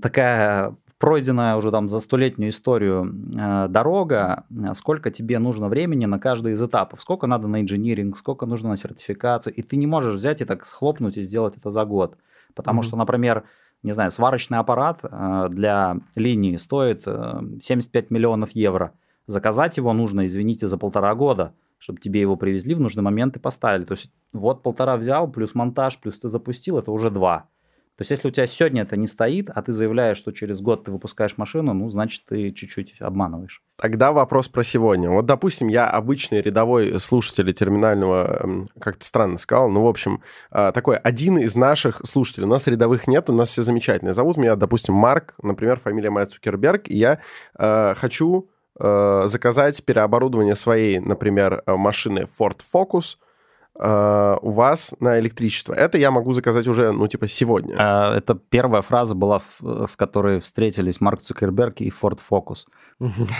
такая 0.03 0.75
пройденная 1.03 1.57
уже 1.57 1.73
там 1.73 1.89
за 1.89 1.99
столетнюю 1.99 2.51
историю 2.51 3.13
э, 3.37 3.67
дорога, 3.69 4.45
сколько 4.73 5.11
тебе 5.11 5.41
нужно 5.41 5.67
времени 5.67 6.07
на 6.07 6.21
каждый 6.21 6.53
из 6.53 6.63
этапов, 6.63 7.01
сколько 7.01 7.27
надо 7.27 7.49
на 7.49 7.61
инжиниринг, 7.61 8.17
сколько 8.17 8.47
нужно 8.47 8.69
на 8.69 8.77
сертификацию, 8.77 9.53
и 9.53 9.63
ты 9.63 9.75
не 9.75 9.89
можешь 9.89 10.15
взять 10.15 10.43
и 10.43 10.45
так 10.45 10.65
схлопнуть 10.65 11.17
и 11.17 11.23
сделать 11.23 11.57
это 11.57 11.71
за 11.71 11.85
год. 11.85 12.17
Потому 12.55 12.81
mm-hmm. 12.81 12.85
что, 12.85 12.97
например, 12.97 13.43
не 13.83 13.91
знаю, 13.91 14.13
сварочный 14.13 14.59
аппарат 14.59 15.01
э, 15.03 15.49
для 15.51 15.97
линии 16.15 16.55
стоит 16.55 17.03
75 17.03 18.05
э, 18.05 18.07
миллионов 18.11 18.53
евро. 18.53 18.93
Заказать 19.27 19.79
его 19.79 19.93
нужно, 19.93 20.25
извините, 20.25 20.69
за 20.69 20.79
полтора 20.79 21.17
года, 21.17 21.53
чтобы 21.79 21.99
тебе 21.99 22.21
его 22.21 22.37
привезли 22.37 22.77
в 22.77 22.81
нужный 22.81 23.03
момент 23.03 23.35
и 23.35 23.41
поставили. 23.41 23.83
То 23.83 23.95
есть 23.95 24.13
вот 24.33 24.63
полтора 24.63 24.97
взял, 24.97 25.29
плюс 25.29 25.57
монтаж, 25.57 25.99
плюс 25.99 26.21
ты 26.21 26.29
запустил, 26.29 26.79
это 26.79 26.93
уже 26.93 27.11
два. 27.11 27.49
То 27.97 28.03
есть, 28.03 28.11
если 28.11 28.29
у 28.29 28.31
тебя 28.31 28.47
сегодня 28.47 28.83
это 28.83 28.97
не 28.97 29.07
стоит, 29.07 29.51
а 29.51 29.61
ты 29.61 29.71
заявляешь, 29.73 30.17
что 30.17 30.33
через 30.33 30.61
год 30.61 30.85
ты 30.85 30.91
выпускаешь 30.91 31.37
машину, 31.37 31.75
ну, 31.75 31.91
значит, 31.91 32.25
ты 32.27 32.51
чуть-чуть 32.51 32.97
обманываешь. 33.01 33.63
Тогда 33.77 34.13
вопрос 34.13 34.49
про 34.49 34.65
сегодня. 34.65 35.11
Вот, 35.11 35.27
допустим, 35.27 35.69
я 35.69 35.91
обычный 35.91 36.41
рядовой 36.41 36.99
слушатель 36.99 37.53
терминального, 37.53 38.67
как-то 38.81 39.05
странно 39.05 39.37
сказал, 39.37 39.69
ну, 39.69 39.85
в 39.85 39.89
общем, 39.89 40.23
э, 40.51 40.73
такой 40.73 40.97
один 40.97 41.37
из 41.37 41.55
наших 41.55 42.01
слушателей. 42.05 42.47
У 42.47 42.51
нас 42.51 42.67
рядовых 42.67 43.07
нет, 43.07 43.29
у 43.29 43.35
нас 43.35 43.51
все 43.51 43.63
замечательные. 43.63 44.15
Зовут 44.15 44.39
меня, 44.39 44.57
допустим, 44.57 44.95
Марк, 44.95 45.35
например, 45.43 45.79
фамилия 45.79 46.09
моя 46.09 46.25
Цукерберг, 46.25 46.89
и 46.89 46.97
я 46.97 47.19
э, 47.59 47.95
хочу 47.95 48.49
э, 48.81 49.23
заказать 49.27 49.85
переоборудование 49.85 50.55
своей, 50.55 50.99
например, 50.99 51.63
машины 51.67 52.27
Ford 52.39 52.61
Focus– 52.75 53.17
Uh, 53.75 54.38
у 54.43 54.50
вас 54.50 54.95
на 55.00 55.19
электричество. 55.19 55.73
Это 55.73 55.97
я 55.97 56.11
могу 56.11 56.33
заказать 56.33 56.69
уже, 56.69 56.93
ну, 56.93 57.09
типа, 57.09 57.26
сегодня. 57.26 57.75
Uh, 57.75 58.12
это 58.12 58.35
первая 58.35 58.83
фраза 58.83 59.14
была, 59.14 59.38
в, 59.38 59.87
в 59.87 59.97
которой 59.97 60.41
встретились 60.41 61.00
Марк 61.00 61.23
Цукерберг 61.23 61.81
и 61.81 61.88
Ford 61.88 62.19
Focus. 62.31 62.67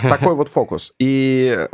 Такой 0.03 0.35
вот 0.35 0.49
фокус. 0.49 0.95
И 0.99 1.69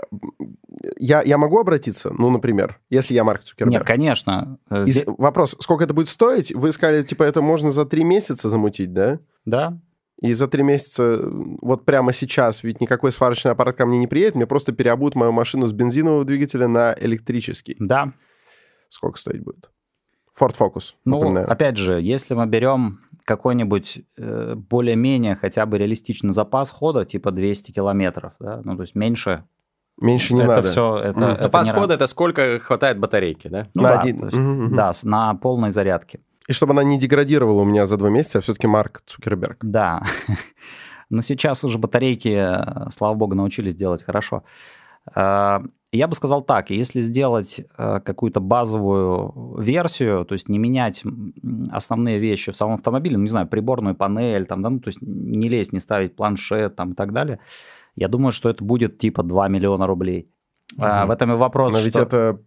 я, 0.98 1.22
я 1.22 1.38
могу 1.38 1.60
обратиться, 1.60 2.12
ну, 2.18 2.30
например, 2.30 2.80
если 2.90 3.14
я 3.14 3.22
Марк 3.22 3.44
Цукерберг? 3.44 3.80
Нет, 3.80 3.86
конечно. 3.86 4.58
Э, 4.70 4.84
и 4.84 5.04
вопрос, 5.06 5.56
сколько 5.60 5.84
это 5.84 5.94
будет 5.94 6.08
стоить? 6.08 6.52
Вы 6.52 6.72
сказали, 6.72 7.02
типа, 7.02 7.22
это 7.22 7.40
можно 7.40 7.70
за 7.70 7.86
три 7.86 8.02
месяца 8.02 8.48
замутить, 8.48 8.92
да? 8.92 9.20
Да. 9.44 9.78
И 10.20 10.32
за 10.32 10.48
три 10.48 10.64
месяца, 10.64 11.20
вот 11.62 11.84
прямо 11.84 12.12
сейчас, 12.12 12.64
ведь 12.64 12.80
никакой 12.80 13.12
сварочный 13.12 13.52
аппарат 13.52 13.76
ко 13.76 13.86
мне 13.86 14.00
не 14.00 14.08
приедет, 14.08 14.34
мне 14.34 14.46
просто 14.46 14.72
переобут 14.72 15.14
мою 15.14 15.30
машину 15.30 15.66
с 15.66 15.72
бензинового 15.72 16.24
двигателя 16.24 16.66
на 16.66 16.92
электрический. 16.98 17.76
Да 17.78 18.12
сколько 18.88 19.18
стоить 19.18 19.42
будет? 19.42 19.70
Ford 20.38 20.54
Focus. 20.58 20.94
Ну, 21.04 21.18
напоминаю. 21.18 21.50
опять 21.50 21.76
же, 21.76 22.00
если 22.00 22.34
мы 22.34 22.46
берем 22.46 23.00
какой-нибудь 23.24 24.00
э, 24.16 24.54
более-менее 24.54 25.34
хотя 25.36 25.66
бы 25.66 25.78
реалистичный 25.78 26.32
запас 26.32 26.70
хода, 26.70 27.04
типа 27.04 27.30
200 27.30 27.72
километров, 27.72 28.32
да, 28.38 28.60
ну, 28.64 28.76
то 28.76 28.82
есть 28.82 28.94
меньше 28.94 29.44
Меньше 30.00 30.34
не 30.34 30.42
это 30.42 30.48
надо. 30.48 30.68
Все, 30.68 30.96
это, 30.98 31.18
mm. 31.18 31.32
это 31.32 31.42
Запас 31.44 31.70
хода 31.70 31.94
это 31.94 32.06
сколько 32.06 32.60
хватает 32.60 32.98
батарейки, 32.98 33.48
да? 33.48 33.66
Ну, 33.74 33.82
на 33.82 33.88
да, 33.88 34.00
один. 34.00 34.24
Есть, 34.24 34.36
mm-hmm. 34.36 34.68
Да, 34.68 34.92
на 35.02 35.34
полной 35.34 35.72
зарядке. 35.72 36.20
И 36.46 36.52
чтобы 36.52 36.72
она 36.72 36.84
не 36.84 36.98
деградировала 36.98 37.62
у 37.62 37.64
меня 37.64 37.84
за 37.86 37.96
два 37.96 38.08
месяца, 38.08 38.38
а 38.38 38.40
все-таки 38.40 38.68
Марк 38.68 39.02
Цукерберг. 39.06 39.58
Да. 39.62 40.02
Но 41.10 41.20
сейчас 41.20 41.64
уже 41.64 41.78
батарейки, 41.78 42.28
э, 42.28 42.90
слава 42.90 43.14
богу, 43.14 43.34
научились 43.34 43.74
делать 43.74 44.04
хорошо. 44.04 44.44
Э, 45.14 45.60
я 45.90 46.06
бы 46.06 46.14
сказал 46.14 46.42
так, 46.42 46.70
если 46.70 47.00
сделать 47.00 47.60
э, 47.78 48.00
какую-то 48.04 48.40
базовую 48.40 49.56
версию, 49.58 50.24
то 50.26 50.34
есть 50.34 50.48
не 50.48 50.58
менять 50.58 51.02
основные 51.72 52.18
вещи 52.18 52.52
в 52.52 52.56
самом 52.56 52.74
автомобиле, 52.74 53.16
ну, 53.16 53.22
не 53.22 53.28
знаю, 53.28 53.48
приборную 53.48 53.94
панель, 53.94 54.44
там, 54.44 54.62
да, 54.62 54.70
ну, 54.70 54.80
то 54.80 54.88
есть 54.88 55.00
не 55.00 55.48
лезть, 55.48 55.72
не 55.72 55.80
ставить 55.80 56.14
планшет 56.14 56.76
там, 56.76 56.92
и 56.92 56.94
так 56.94 57.12
далее, 57.12 57.38
я 57.96 58.08
думаю, 58.08 58.32
что 58.32 58.50
это 58.50 58.62
будет 58.62 58.98
типа 58.98 59.22
2 59.22 59.48
миллиона 59.48 59.86
рублей. 59.86 60.30
Угу. 60.76 60.84
А, 60.84 61.06
в 61.06 61.10
этом 61.10 61.32
и 61.32 61.36
вопрос, 61.36 61.72
Но 61.72 61.80
ведь 61.80 61.94
что... 61.94 62.02
это 62.02 62.40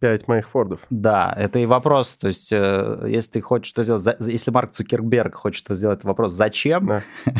Пять 0.00 0.28
моих 0.28 0.48
фордов. 0.48 0.80
Да, 0.90 1.32
это 1.36 1.58
и 1.58 1.66
вопрос. 1.66 2.12
То 2.18 2.28
есть, 2.28 2.52
э, 2.52 3.06
если 3.08 3.32
ты 3.32 3.40
хочешь 3.40 3.72
это 3.72 3.82
сделать, 3.82 4.16
если 4.20 4.50
Марк 4.50 4.72
Цукерберг 4.72 5.34
хочет 5.34 5.64
это 5.64 5.74
сделать, 5.74 6.04
вопрос, 6.04 6.32
зачем? 6.32 6.86
Да. 6.86 7.02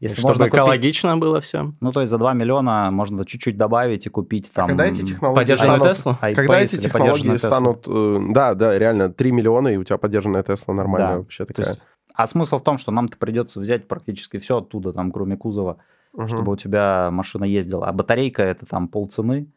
если 0.00 0.20
Чтобы 0.20 0.46
экологично 0.46 1.10
купить, 1.10 1.20
было 1.20 1.40
все. 1.40 1.72
Ну, 1.80 1.92
то 1.92 2.00
есть 2.00 2.10
за 2.10 2.18
2 2.18 2.34
миллиона 2.34 2.90
можно 2.92 3.24
чуть-чуть 3.24 3.56
добавить 3.56 4.06
и 4.06 4.10
купить 4.10 4.48
а 4.52 4.56
там... 4.56 4.68
когда 4.68 4.86
эти 4.86 5.02
технологии 5.02 5.56
станут... 5.56 5.88
Tesla? 5.88 6.34
Когда 6.34 6.60
эти 6.60 6.76
технологии 6.76 7.36
станут... 7.36 7.84
Э, 7.88 8.26
да, 8.30 8.54
да, 8.54 8.78
реально, 8.78 9.12
3 9.12 9.32
миллиона, 9.32 9.68
и 9.68 9.76
у 9.76 9.82
тебя 9.82 9.98
поддержанная 9.98 10.44
Тесла 10.44 10.74
нормальная 10.74 11.14
да. 11.14 11.18
вообще 11.18 11.44
такая. 11.44 11.66
Есть, 11.66 11.82
а 12.14 12.26
смысл 12.26 12.58
в 12.58 12.62
том, 12.62 12.78
что 12.78 12.92
нам-то 12.92 13.18
придется 13.18 13.58
взять 13.58 13.88
практически 13.88 14.38
все 14.38 14.58
оттуда, 14.58 14.92
там, 14.92 15.10
кроме 15.10 15.36
кузова, 15.36 15.78
угу. 16.12 16.28
чтобы 16.28 16.52
у 16.52 16.56
тебя 16.56 17.10
машина 17.10 17.44
ездила. 17.44 17.88
А 17.88 17.92
батарейка 17.92 18.44
это 18.44 18.66
там 18.66 18.86
полцены 18.86 19.48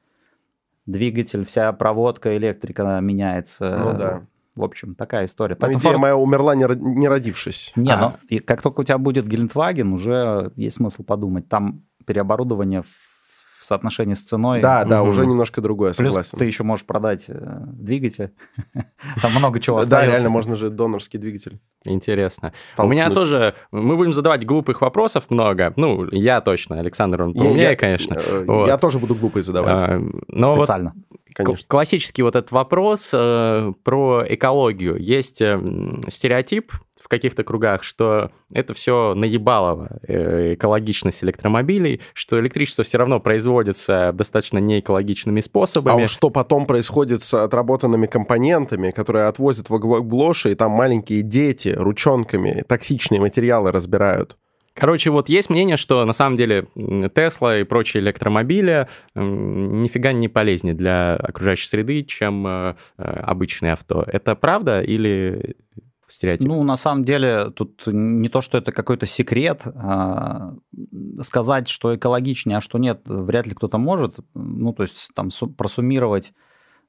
двигатель, 0.85 1.45
вся 1.45 1.71
проводка, 1.73 2.35
электрика 2.37 2.99
меняется. 3.01 3.77
Ну 3.77 3.97
да. 3.97 4.25
В 4.55 4.63
общем, 4.63 4.95
такая 4.95 5.25
история. 5.25 5.57
Но 5.59 5.73
идея 5.73 5.93
Ford... 5.93 5.97
моя 5.97 6.15
умерла, 6.15 6.55
не, 6.55 6.65
не 6.97 7.09
родившись. 7.09 7.73
Не, 7.75 7.91
а. 7.91 7.97
но 7.97 8.15
и 8.29 8.39
как 8.39 8.61
только 8.61 8.81
у 8.81 8.83
тебя 8.83 8.97
будет 8.97 9.27
Гелендваген, 9.27 9.91
уже 9.91 10.51
есть 10.55 10.77
смысл 10.77 11.03
подумать. 11.03 11.49
Там 11.49 11.83
переоборудование 12.05 12.83
в 12.83 13.14
соотношении 13.65 14.13
с 14.13 14.23
ценой. 14.23 14.61
Да, 14.61 14.81
угу. 14.81 14.89
да, 14.89 15.03
уже 15.03 15.25
немножко 15.25 15.61
другое, 15.61 15.93
Плюс 15.93 16.13
согласен. 16.13 16.37
ты 16.37 16.45
еще 16.45 16.63
можешь 16.63 16.85
продать 16.85 17.25
э, 17.27 17.57
двигатель. 17.67 18.31
Там 19.21 19.31
много 19.37 19.59
чего 19.59 19.77
остается. 19.77 20.07
Да, 20.07 20.11
реально, 20.11 20.29
можно 20.29 20.55
же 20.55 20.69
донорский 20.69 21.19
двигатель. 21.19 21.59
Интересно. 21.83 22.53
У 22.77 22.87
меня 22.87 23.09
тоже... 23.09 23.55
Мы 23.71 23.95
будем 23.95 24.13
задавать 24.13 24.45
глупых 24.45 24.81
вопросов 24.81 25.25
много. 25.29 25.73
Ну, 25.75 26.07
я 26.11 26.41
точно. 26.41 26.79
Александр, 26.79 27.23
он 27.23 27.37
умнее, 27.37 27.75
конечно. 27.75 28.17
Э, 28.17 28.65
я 28.67 28.77
тоже 28.77 28.99
буду 28.99 29.15
глупые 29.15 29.43
задавать. 29.43 29.79
А, 29.81 30.01
Специально. 30.55 30.93
Конечно. 31.33 31.65
Классический 31.67 32.23
вот 32.23 32.35
этот 32.35 32.51
вопрос 32.51 33.11
э, 33.13 33.73
про 33.83 34.23
экологию. 34.27 34.97
Есть 34.97 35.35
стереотип 35.35 36.71
в 37.05 37.07
каких-то 37.07 37.43
кругах, 37.43 37.83
что 37.83 38.31
это 38.51 38.73
все 38.73 39.13
наебалово, 39.13 39.99
э, 40.07 40.55
экологичность 40.55 41.23
электромобилей, 41.23 42.01
что 42.13 42.39
электричество 42.39 42.83
все 42.83 42.97
равно 42.97 43.19
производится 43.19 44.11
достаточно 44.11 44.57
неэкологичными 44.57 45.39
способами. 45.41 46.05
А 46.05 46.07
что 46.07 46.31
потом 46.31 46.65
происходит 46.65 47.21
с 47.21 47.35
отработанными 47.35 48.07
компонентами, 48.07 48.89
которые 48.89 49.27
отвозят 49.27 49.69
в 49.69 49.77
Глоши, 49.77 50.53
и 50.53 50.55
там 50.55 50.71
маленькие 50.71 51.21
дети 51.21 51.69
ручонками 51.69 52.63
токсичные 52.67 53.21
материалы 53.21 53.71
разбирают? 53.71 54.35
Короче, 54.73 55.11
вот 55.11 55.29
есть 55.29 55.51
мнение, 55.51 55.77
что 55.77 56.03
на 56.05 56.11
самом 56.11 56.37
деле 56.37 56.67
Тесла 57.13 57.59
и 57.59 57.63
прочие 57.63 58.01
электромобили 58.01 58.87
нифига 59.13 60.11
не 60.11 60.27
полезнее 60.27 60.73
для 60.73 61.15
окружающей 61.15 61.67
среды, 61.67 62.03
чем 62.03 62.45
э, 62.47 62.75
обычные 62.97 63.73
авто. 63.73 64.03
Это 64.05 64.35
правда 64.35 64.81
или 64.81 65.55
стереотип? 66.07 66.47
Ну, 66.47 66.63
на 66.63 66.75
самом 66.75 67.03
деле, 67.03 67.51
тут 67.51 67.83
не 67.87 68.29
то, 68.29 68.41
что 68.41 68.57
это 68.57 68.71
какой-то 68.71 69.05
секрет. 69.05 69.63
А 69.65 70.53
сказать, 71.21 71.67
что 71.67 71.95
экологичнее, 71.95 72.57
а 72.57 72.61
что 72.61 72.77
нет, 72.77 73.01
вряд 73.05 73.47
ли 73.47 73.55
кто-то 73.55 73.77
может. 73.77 74.17
Ну, 74.33 74.73
то 74.73 74.83
есть 74.83 75.09
там 75.15 75.29
просуммировать 75.57 76.33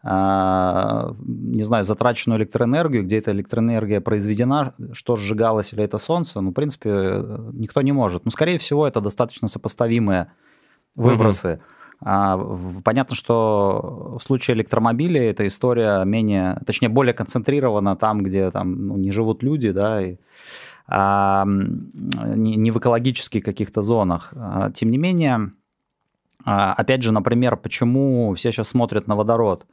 а, 0.09 1.17
не 1.21 1.65
знаю, 1.65 1.83
затраченную 1.83 2.39
электроэнергию, 2.39 3.03
где 3.03 3.19
эта 3.19 3.33
электроэнергия 3.33 4.01
произведена, 4.01 4.75
что 4.93 5.17
сжигалось 5.17 5.73
или 5.73 5.83
это 5.83 5.99
солнце, 5.99 6.41
ну, 6.41 6.51
в 6.51 6.55
принципе, 6.55 7.25
никто 7.53 7.83
не 7.83 7.91
может. 7.91 8.25
Но, 8.25 8.31
скорее 8.31 8.59
всего, 8.59 8.87
это 8.87 9.01
достаточно 9.01 9.49
сопоставимые 9.49 10.31
выбросы. 10.95 11.55
Угу. 11.55 11.76
А, 12.01 12.39
понятно, 12.85 13.17
что 13.17 14.17
в 14.19 14.23
случае 14.23 14.57
электромобилей 14.57 15.31
эта 15.31 15.47
история 15.47 16.05
менее, 16.05 16.61
точнее, 16.67 16.89
более 16.89 17.15
концентрирована 17.15 17.97
там, 17.97 18.23
где 18.23 18.51
там 18.51 18.87
ну, 18.89 18.97
не 18.97 19.11
живут 19.11 19.43
люди, 19.43 19.71
да, 19.71 20.03
и 20.03 20.17
а, 20.89 21.45
не 21.47 22.71
в 22.71 22.79
экологических 22.79 23.43
каких-то 23.43 23.83
зонах. 23.83 24.33
А, 24.37 24.71
тем 24.71 24.91
не 24.91 24.99
менее, 24.99 25.53
а, 26.45 26.75
опять 26.75 27.03
же, 27.03 27.13
например, 27.13 27.57
почему 27.57 28.35
все 28.35 28.53
сейчас 28.53 28.69
смотрят 28.69 29.07
на 29.07 29.17
водород? 29.17 29.67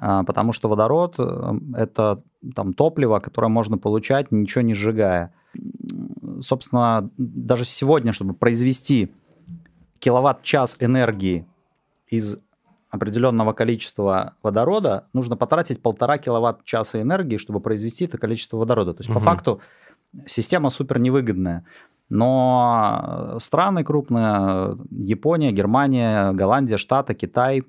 Потому 0.00 0.52
что 0.52 0.68
водород 0.68 1.16
э,– 1.18 1.54
это 1.74 2.22
там, 2.54 2.72
топливо, 2.72 3.18
которое 3.18 3.48
можно 3.48 3.78
получать, 3.78 4.30
ничего 4.30 4.62
не 4.62 4.72
сжигая. 4.72 5.34
Собственно, 6.38 7.10
даже 7.16 7.64
сегодня, 7.64 8.12
чтобы 8.12 8.34
произвести 8.34 9.10
киловатт-час 10.00 10.76
энергии 10.80 11.46
из 12.06 12.38
определенного 12.90 13.52
количества 13.52 14.34
водорода, 14.42 15.06
нужно 15.12 15.36
потратить 15.36 15.82
полтора 15.82 16.18
киловатт-часа 16.18 17.00
энергии, 17.02 17.36
чтобы 17.36 17.60
произвести 17.60 18.06
это 18.06 18.18
количество 18.18 18.56
водорода. 18.56 18.94
То 18.94 19.00
есть, 19.00 19.10
угу. 19.10 19.18
по 19.18 19.20
факту, 19.20 19.60
система 20.26 20.70
супер 20.70 20.98
невыгодная. 20.98 21.64
Но 22.08 23.36
страны 23.38 23.84
крупные, 23.84 24.78
Япония, 24.90 25.52
Германия, 25.52 26.32
Голландия, 26.32 26.78
Штаты, 26.78 27.14
Китай, 27.14 27.64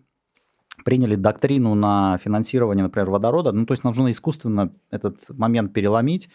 приняли 0.86 1.16
доктрину 1.16 1.76
на 1.76 2.18
финансирование, 2.20 2.84
например, 2.84 3.10
водорода. 3.10 3.52
Ну, 3.52 3.66
то 3.66 3.74
есть 3.74 3.84
нужно 3.84 4.10
искусственно 4.12 4.72
этот 4.92 5.18
момент 5.30 5.74
переломить. 5.74 6.30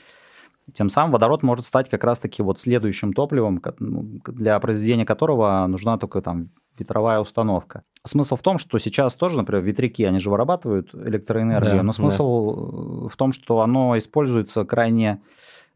Тем 0.73 0.89
самым 0.89 1.13
водород 1.13 1.43
может 1.43 1.67
стать 1.67 1.91
как 1.91 2.05
раз-таки 2.05 2.43
вот 2.43 2.59
следующим 2.59 3.13
топливом, 3.13 3.61
ну, 3.79 4.21
для 4.27 4.59
произведения 4.61 5.05
которого 5.05 5.67
нужна 5.67 5.99
только 5.99 6.23
там 6.23 6.47
ветровая 6.79 7.21
установка. 7.21 7.83
Смысл 8.05 8.37
в 8.37 8.43
том, 8.43 8.59
что 8.59 8.79
сейчас 8.79 9.15
тоже, 9.15 9.37
например, 9.37 9.63
ветряки, 9.63 10.05
они 10.05 10.19
же 10.19 10.31
вырабатывают 10.31 10.95
электроэнергию, 10.95 11.77
да, 11.77 11.83
но 11.83 11.93
смысл 11.93 13.03
да. 13.03 13.09
в 13.09 13.17
том, 13.17 13.33
что 13.33 13.61
оно 13.61 13.99
используется 13.99 14.65
крайне 14.65 15.21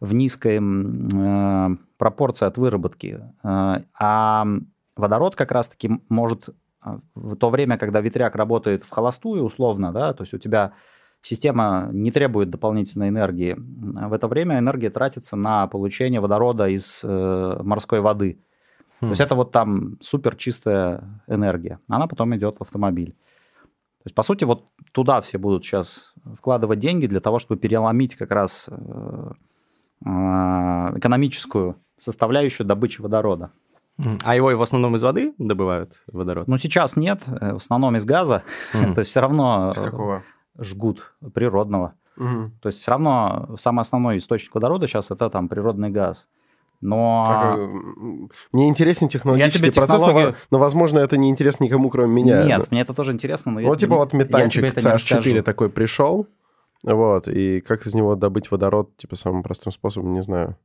в 0.00 0.14
низкой 0.14 0.58
э, 0.60 1.76
пропорции 1.98 2.46
от 2.46 2.56
выработки. 2.56 3.20
Э, 3.42 3.82
а 3.98 4.46
водород 4.96 5.36
как 5.36 5.52
раз-таки 5.52 6.00
может 6.08 6.48
э, 6.48 6.98
в 7.14 7.36
то 7.36 7.50
время, 7.50 7.78
когда 7.78 8.00
ветряк 8.00 8.36
работает 8.36 8.84
в 8.84 8.90
холостую 8.90 9.42
условно, 9.42 9.92
да, 9.92 10.12
то 10.14 10.22
есть 10.22 10.34
у 10.34 10.38
тебя 10.38 10.72
система 11.22 11.88
не 11.92 12.10
требует 12.10 12.50
дополнительной 12.50 13.08
энергии, 13.08 13.56
в 13.58 14.12
это 14.12 14.28
время 14.28 14.58
энергия 14.58 14.90
тратится 14.90 15.36
на 15.36 15.66
получение 15.66 16.20
водорода 16.20 16.68
из 16.68 17.02
э, 17.04 17.60
морской 17.62 18.00
воды. 18.00 18.38
Хм. 19.00 19.06
То 19.06 19.08
есть 19.08 19.20
это 19.20 19.34
вот 19.34 19.52
там 19.52 19.96
супер 20.00 20.36
чистая 20.36 21.22
энергия. 21.26 21.78
Она 21.88 22.06
потом 22.06 22.36
идет 22.36 22.58
в 22.58 22.62
автомобиль. 22.62 23.12
То 23.12 24.04
есть, 24.06 24.14
по 24.14 24.22
сути, 24.22 24.44
вот 24.44 24.64
туда 24.92 25.20
все 25.20 25.38
будут 25.38 25.64
сейчас 25.64 26.14
вкладывать 26.36 26.78
деньги 26.78 27.06
для 27.06 27.20
того, 27.20 27.38
чтобы 27.38 27.60
переломить 27.60 28.14
как 28.14 28.30
раз 28.30 28.68
э, 28.70 29.30
а, 30.06 30.92
экономическую 30.96 31.76
составляющую 31.96 32.66
добычи 32.66 33.00
водорода. 33.00 33.50
А 34.22 34.36
его 34.36 34.56
в 34.56 34.62
основном 34.62 34.94
из 34.94 35.02
воды 35.02 35.34
добывают 35.38 36.04
водород? 36.06 36.46
Ну, 36.46 36.56
сейчас 36.56 36.94
нет, 36.94 37.20
э, 37.26 37.52
в 37.54 37.56
основном 37.56 37.96
из 37.96 38.04
газа. 38.04 38.44
Mm. 38.72 38.92
То 38.94 39.00
есть 39.00 39.10
все 39.10 39.20
равно 39.20 39.72
из 39.74 39.84
какого? 39.84 40.22
Жгут 40.58 41.14
природного. 41.34 41.94
Mm. 42.18 42.50
То 42.60 42.68
есть 42.68 42.80
все 42.80 42.90
равно 42.90 43.54
самый 43.58 43.82
основной 43.82 44.18
источник 44.18 44.54
водорода 44.54 44.86
сейчас 44.86 45.10
это 45.10 45.30
там 45.30 45.48
природный 45.48 45.90
газ. 45.90 46.28
Но... 46.80 47.24
Как, 47.26 47.58
мне 48.52 48.68
интересен 48.68 49.08
технологический 49.08 49.70
процесс, 49.70 50.00
технологию... 50.00 50.36
но, 50.50 50.58
но, 50.58 50.58
возможно, 50.58 51.00
это 51.00 51.16
не 51.16 51.28
интересно 51.28 51.64
никому, 51.64 51.90
кроме 51.90 52.22
меня. 52.22 52.44
Нет, 52.44 52.58
но... 52.58 52.66
мне 52.70 52.80
это 52.82 52.94
тоже 52.94 53.12
интересно. 53.12 53.52
Но 53.52 53.60
вот 53.62 53.78
типа 53.78 53.96
вот 53.96 54.12
метанчик 54.12 54.64
CH4 54.64 55.42
такой 55.42 55.70
пришел, 55.70 56.26
вот, 56.84 57.26
и 57.26 57.60
как 57.60 57.86
из 57.86 57.94
него 57.94 58.14
добыть 58.14 58.50
водород, 58.50 58.96
типа, 58.96 59.16
самым 59.16 59.42
простым 59.42 59.72
способом, 59.72 60.12
не 60.12 60.22
знаю. 60.22 60.56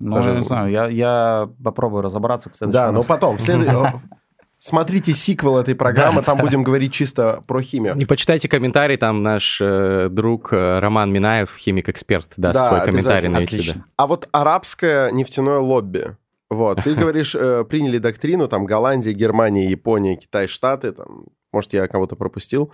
Ну, 0.00 0.16
Даже... 0.16 0.30
я 0.30 0.36
не 0.38 0.44
знаю, 0.44 0.70
я, 0.70 0.88
я 0.88 1.48
попробую 1.62 2.02
разобраться, 2.02 2.50
кстати. 2.50 2.70
Да, 2.70 2.90
но 2.90 3.02
потом, 3.02 3.36
в 3.36 3.40
след... 3.40 3.60
Смотрите 4.64 5.12
сиквел 5.12 5.58
этой 5.58 5.74
программы, 5.74 6.22
там 6.22 6.38
будем 6.38 6.62
говорить 6.62 6.92
чисто 6.92 7.42
про 7.48 7.60
химию. 7.62 7.96
И 7.96 8.04
почитайте 8.04 8.48
комментарий, 8.48 8.96
там 8.96 9.20
наш 9.20 9.60
э, 9.60 10.08
друг 10.08 10.52
э, 10.52 10.78
Роман 10.78 11.12
Минаев, 11.12 11.56
химик-эксперт, 11.58 12.28
даст 12.36 12.54
да, 12.54 12.68
свой 12.68 12.84
комментарий 12.84 13.28
на 13.28 13.40
YouTube. 13.40 13.82
А 13.96 14.06
вот 14.06 14.28
арабское 14.30 15.10
нефтяное 15.10 15.58
лобби, 15.58 16.16
вот, 16.48 16.84
ты 16.84 16.94
говоришь, 16.94 17.34
э, 17.34 17.64
приняли 17.64 17.98
доктрину, 17.98 18.46
там, 18.46 18.64
Голландия, 18.64 19.12
Германия, 19.12 19.68
Япония, 19.68 20.14
Китай, 20.14 20.46
Штаты, 20.46 20.92
там, 20.92 21.24
может, 21.50 21.72
я 21.72 21.88
кого-то 21.88 22.14
пропустил, 22.14 22.72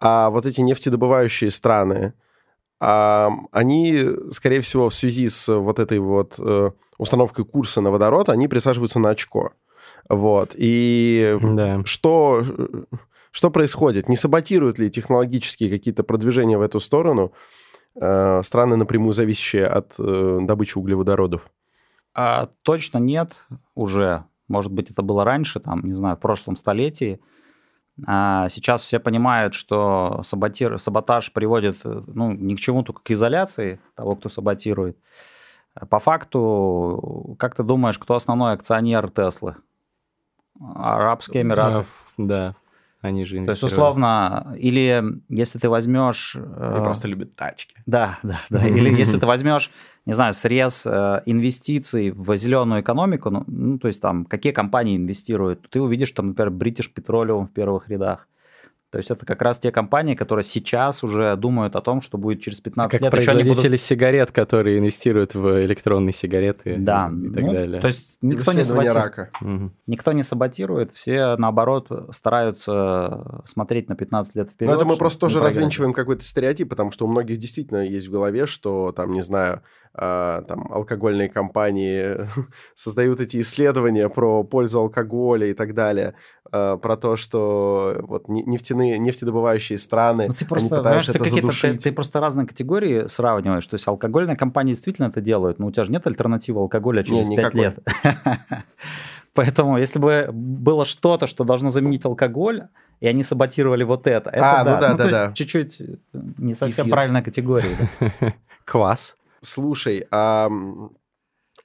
а 0.00 0.30
вот 0.30 0.46
эти 0.46 0.62
нефтедобывающие 0.62 1.50
страны, 1.50 2.14
а, 2.80 3.30
они, 3.52 4.02
скорее 4.30 4.62
всего, 4.62 4.88
в 4.88 4.94
связи 4.94 5.28
с 5.28 5.54
вот 5.54 5.78
этой 5.78 5.98
вот 5.98 6.36
э, 6.38 6.70
установкой 6.96 7.44
курса 7.44 7.82
на 7.82 7.90
водород, 7.90 8.30
они 8.30 8.48
присаживаются 8.48 8.98
на 8.98 9.10
очко. 9.10 9.52
Вот. 10.08 10.54
И 10.56 11.38
да. 11.42 11.82
что, 11.84 12.42
что 13.30 13.50
происходит? 13.50 14.08
Не 14.08 14.16
саботируют 14.16 14.78
ли 14.78 14.90
технологические 14.90 15.70
какие-то 15.70 16.02
продвижения 16.02 16.58
в 16.58 16.62
эту 16.62 16.80
сторону 16.80 17.32
э, 17.94 18.42
страны, 18.42 18.76
напрямую 18.76 19.12
зависящие 19.12 19.66
от 19.66 19.94
э, 19.98 20.38
добычи 20.42 20.78
углеводородов? 20.78 21.50
А, 22.14 22.48
точно 22.62 22.98
нет 22.98 23.36
уже. 23.74 24.24
Может 24.48 24.72
быть, 24.72 24.90
это 24.90 25.02
было 25.02 25.24
раньше, 25.24 25.60
там, 25.60 25.84
не 25.84 25.92
знаю, 25.92 26.16
в 26.16 26.20
прошлом 26.20 26.56
столетии. 26.56 27.20
А 28.06 28.48
сейчас 28.48 28.82
все 28.82 29.00
понимают, 29.00 29.54
что 29.54 30.20
саботир, 30.22 30.78
саботаж 30.78 31.32
приводит 31.32 31.78
ну, 31.84 32.32
ни 32.32 32.54
к 32.54 32.60
чему, 32.60 32.82
только 32.82 33.02
к 33.02 33.10
изоляции 33.10 33.80
того, 33.94 34.16
кто 34.16 34.28
саботирует. 34.28 34.96
По 35.90 35.98
факту, 35.98 37.36
как 37.38 37.54
ты 37.54 37.62
думаешь, 37.62 37.98
кто 37.98 38.14
основной 38.14 38.52
акционер 38.52 39.10
Теслы? 39.10 39.56
Арабские 40.60 41.42
Эмираты. 41.42 41.86
Да, 42.16 42.24
да. 42.24 42.54
Они 43.00 43.24
же 43.24 43.44
То 43.44 43.52
есть, 43.52 43.62
условно, 43.62 44.56
или 44.58 45.20
если 45.28 45.58
ты 45.58 45.68
возьмешь... 45.68 46.34
Они 46.34 46.80
э, 46.80 46.82
просто 46.82 47.06
любят 47.06 47.36
тачки. 47.36 47.76
Да, 47.86 48.18
да, 48.24 48.40
да. 48.50 48.66
Или 48.66 48.92
если 48.92 49.18
ты 49.18 49.26
возьмешь, 49.26 49.70
не 50.04 50.14
знаю, 50.14 50.32
срез 50.32 50.84
э, 50.84 51.22
инвестиций 51.24 52.10
в 52.10 52.36
зеленую 52.36 52.80
экономику, 52.82 53.30
ну, 53.30 53.44
ну, 53.46 53.78
то 53.78 53.86
есть 53.86 54.02
там, 54.02 54.24
какие 54.24 54.52
компании 54.52 54.96
инвестируют, 54.96 55.70
ты 55.70 55.80
увидишь 55.80 56.10
там, 56.10 56.28
например, 56.28 56.52
British 56.52 56.90
Petroleum 56.92 57.46
в 57.46 57.52
первых 57.52 57.88
рядах. 57.88 58.26
То 58.90 58.96
есть 58.96 59.10
это 59.10 59.26
как 59.26 59.42
раз 59.42 59.58
те 59.58 59.70
компании, 59.70 60.14
которые 60.14 60.44
сейчас 60.44 61.04
уже 61.04 61.36
думают 61.36 61.76
о 61.76 61.82
том, 61.82 62.00
что 62.00 62.16
будет 62.16 62.40
через 62.40 62.60
15 62.60 62.90
как 62.90 63.00
лет. 63.00 63.10
Как 63.10 63.18
производители 63.18 63.68
будут... 63.68 63.80
сигарет, 63.80 64.32
которые 64.32 64.78
инвестируют 64.78 65.34
в 65.34 65.64
электронные 65.66 66.14
сигареты 66.14 66.76
да, 66.78 67.12
и 67.12 67.30
так 67.30 67.42
ну, 67.42 67.52
далее. 67.52 67.80
То 67.82 67.88
есть 67.88 68.18
никто 68.22 68.52
не, 68.54 68.62
саботирует, 68.62 69.04
рака. 69.04 69.30
никто 69.86 70.12
не 70.12 70.22
саботирует, 70.22 70.92
все 70.94 71.36
наоборот 71.36 71.88
стараются 72.12 73.42
смотреть 73.44 73.90
на 73.90 73.94
15 73.94 74.36
лет 74.36 74.50
вперед. 74.50 74.70
Но 74.70 74.76
это 74.76 74.86
мы 74.86 74.96
просто 74.96 75.20
тоже 75.20 75.40
развенчиваем 75.40 75.92
какой-то 75.92 76.24
стереотип, 76.24 76.70
потому 76.70 76.90
что 76.90 77.04
у 77.04 77.08
многих 77.08 77.36
действительно 77.36 77.84
есть 77.84 78.08
в 78.08 78.10
голове, 78.10 78.46
что 78.46 78.92
там, 78.92 79.12
не 79.12 79.20
знаю, 79.20 79.62
а, 79.94 80.42
там 80.42 80.72
алкогольные 80.72 81.28
компании 81.28 82.28
создают 82.74 83.20
эти 83.20 83.40
исследования 83.40 84.08
про 84.08 84.44
пользу 84.44 84.80
алкоголя 84.80 85.46
и 85.46 85.54
так 85.54 85.74
далее, 85.74 86.14
а, 86.50 86.76
про 86.76 86.96
то, 86.96 87.16
что 87.16 87.96
вот 88.02 88.28
нефтяные, 88.28 88.98
нефтедобывающие 88.98 89.78
страны, 89.78 90.28
ну, 90.28 90.34
ты 90.34 90.46
просто, 90.46 90.76
они 90.76 90.82
пытаются 90.82 91.12
это 91.12 91.24
задушить. 91.24 91.78
Ты, 91.78 91.90
ты 91.90 91.92
просто 91.92 92.20
разные 92.20 92.46
категории 92.46 93.06
сравниваешь, 93.06 93.66
то 93.66 93.74
есть 93.74 93.86
алкогольные 93.86 94.36
компании 94.36 94.72
действительно 94.72 95.06
это 95.06 95.20
делают, 95.20 95.58
но 95.58 95.66
у 95.66 95.70
тебя 95.70 95.84
же 95.84 95.92
нет 95.92 96.06
альтернативы 96.06 96.60
алкоголя 96.60 97.02
через 97.02 97.28
не, 97.28 97.36
5 97.36 97.54
лет. 97.54 97.78
Поэтому, 99.34 99.78
если 99.78 100.00
бы 100.00 100.30
было 100.32 100.84
что-то, 100.84 101.28
что 101.28 101.44
должно 101.44 101.70
заменить 101.70 102.04
алкоголь, 102.04 102.68
и 103.00 103.06
они 103.06 103.22
саботировали 103.22 103.84
вот 103.84 104.06
это, 104.06 104.30
это 104.30 104.60
а, 104.60 104.64
да. 104.64 104.74
Ну 104.74 104.80
да, 104.80 104.90
ну, 104.90 104.96
да, 104.96 105.04
то 105.04 105.10
да. 105.10 105.32
чуть-чуть 105.32 105.82
не 106.12 106.54
совсем 106.54 106.86
Эфир. 106.86 106.92
правильная 106.92 107.22
категория. 107.22 107.76
Квас. 108.64 109.16
Слушай, 109.40 110.06
а, 110.10 110.50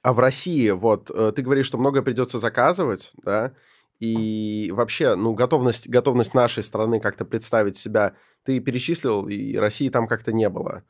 а 0.02 0.12
в 0.12 0.18
России, 0.18 0.70
вот, 0.70 1.10
э, 1.10 1.32
ты 1.34 1.42
говоришь, 1.42 1.66
что 1.66 1.78
многое 1.78 2.02
придется 2.02 2.38
заказывать, 2.38 3.10
да, 3.24 3.52
и 4.00 4.70
вообще, 4.74 5.14
ну, 5.14 5.34
готовность, 5.34 5.88
готовность 5.88 6.34
нашей 6.34 6.62
страны 6.62 7.00
как-то 7.00 7.24
представить 7.24 7.76
себя, 7.76 8.14
ты 8.44 8.60
перечислил, 8.60 9.28
и 9.28 9.56
России 9.56 9.88
там 9.88 10.06
как-то 10.06 10.32
не 10.32 10.48
было. 10.48 10.82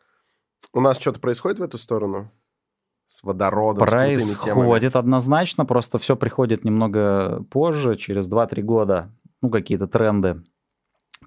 У 0.72 0.80
нас 0.80 0.98
что-то 0.98 1.20
происходит 1.20 1.58
в 1.58 1.62
эту 1.62 1.78
сторону? 1.78 2.32
С 3.06 3.22
водородом, 3.22 3.86
Происходит 3.86 4.94
с 4.94 4.96
однозначно, 4.96 5.64
просто 5.64 5.98
все 5.98 6.16
приходит 6.16 6.64
немного 6.64 7.44
позже, 7.50 7.96
через 7.96 8.28
2-3 8.28 8.62
года, 8.62 9.12
ну, 9.40 9.50
какие-то 9.50 9.86
тренды. 9.86 10.42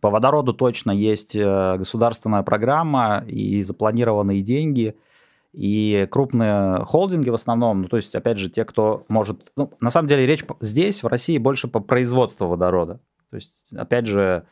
По 0.02 0.10
водороду 0.10 0.54
точно 0.54 0.91
есть 0.91 1.36
э, 1.36 1.78
государственная 1.78 2.43
программа 2.43 3.24
и 3.26 3.62
запланированные 3.63 4.41
деньги– 4.41 4.96
и 5.53 6.07
крупные 6.12 6.86
холдинги 6.86 7.29
в 7.29 7.33
основном, 7.33 7.83
ну, 7.83 7.88
то 7.88 7.97
есть, 7.97 8.15
опять 8.15 8.38
же, 8.38 8.49
те, 8.49 8.65
кто 8.65 9.05
может... 9.07 9.51
Ну, 9.55 9.71
на 9.79 9.89
самом 9.89 10.07
деле, 10.07 10.25
речь 10.25 10.45
здесь, 10.62 11.03
в 11.03 11.07
России, 11.07 11.38
больше 11.38 11.67
по 11.67 11.79
производству 11.79 12.47
водорода. 12.47 12.99
То 13.29 13.36
есть, 13.36 13.53
опять 13.75 14.07
же, 14.07 14.45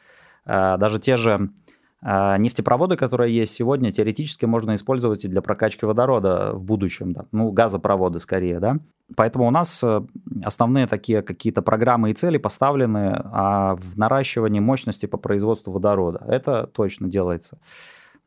э, 0.45 0.77
даже 0.77 0.99
те 0.99 1.17
же 1.17 1.49
А 2.07 2.37
нефтепроводы, 2.37 2.97
которые 2.97 3.35
есть 3.35 3.53
сегодня, 3.55 3.91
теоретически 3.91 4.45
можно 4.45 4.75
использовать 4.75 5.25
и 5.25 5.27
для 5.27 5.41
прокачки 5.41 5.87
водорода 5.87 6.51
в 6.53 6.63
будущем, 6.63 7.13
да. 7.13 7.25
ну, 7.31 7.51
газопроводы 7.51 8.19
скорее, 8.19 8.59
да. 8.59 8.77
Поэтому 9.15 9.47
у 9.47 9.51
нас 9.51 9.83
э, 9.83 10.01
основные 10.43 10.85
такие 10.85 11.23
какие-то 11.23 11.63
программы 11.63 12.11
и 12.11 12.13
цели 12.13 12.37
поставлены 12.37 13.19
а 13.23 13.75
в 13.75 13.97
наращивании 13.97 14.59
мощности 14.59 15.07
по 15.07 15.17
производству 15.17 15.73
водорода. 15.73 16.23
Это 16.27 16.67
точно 16.67 17.07
делается. 17.07 17.57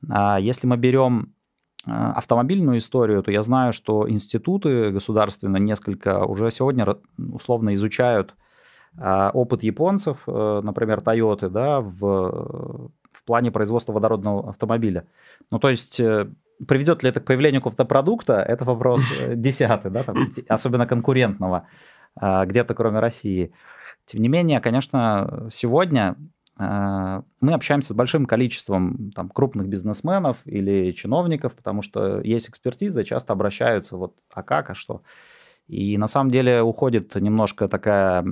А 0.08 0.40
если 0.40 0.66
мы 0.66 0.76
берем 0.76 1.22
э, 1.22 1.37
автомобильную 1.88 2.78
историю, 2.78 3.22
то 3.22 3.30
я 3.30 3.42
знаю, 3.42 3.72
что 3.72 4.08
институты 4.08 4.90
государственные 4.90 5.60
несколько 5.60 6.24
уже 6.24 6.50
сегодня 6.50 6.96
условно 7.18 7.74
изучают 7.74 8.34
а, 8.96 9.30
опыт 9.32 9.62
японцев, 9.62 10.18
э, 10.26 10.60
например, 10.62 11.00
Toyota, 11.00 11.48
да, 11.48 11.80
в 11.80 12.90
в 13.12 13.24
плане 13.24 13.50
производства 13.50 13.92
водородного 13.92 14.50
автомобиля. 14.50 15.04
Ну, 15.50 15.58
то 15.58 15.68
есть 15.68 15.98
э, 15.98 16.28
приведет 16.68 17.02
ли 17.02 17.10
это 17.10 17.20
к 17.20 17.24
появлению 17.24 17.60
какого-то 17.60 17.84
продукта, 17.84 18.34
это 18.34 18.64
вопрос 18.64 19.02
э, 19.20 19.34
десятый, 19.36 19.90
да, 19.90 20.04
там, 20.04 20.32
особенно 20.48 20.86
конкурентного, 20.86 21.66
где-то 22.16 22.74
кроме 22.74 23.00
России. 23.00 23.52
Тем 24.08 24.22
не 24.22 24.28
менее, 24.28 24.60
конечно, 24.60 25.48
сегодня 25.50 26.16
э, 26.16 26.22
мы 26.58 27.52
общаемся 27.52 27.92
с 27.92 27.96
большим 27.96 28.26
количеством 28.26 29.12
там, 29.14 29.28
крупных 29.28 29.68
бизнесменов 29.68 30.38
или 30.44 30.90
чиновников, 30.92 31.54
потому 31.54 31.82
что 31.82 32.20
есть 32.20 32.48
экспертиза, 32.48 33.04
часто 33.04 33.32
обращаются 33.32 33.96
вот, 33.96 34.14
а 34.32 34.42
как, 34.42 34.70
а 34.70 34.74
что. 34.74 35.02
И 35.68 35.96
на 35.98 36.08
самом 36.08 36.30
деле 36.30 36.62
уходит 36.62 37.14
немножко 37.14 37.68
такая 37.68 38.24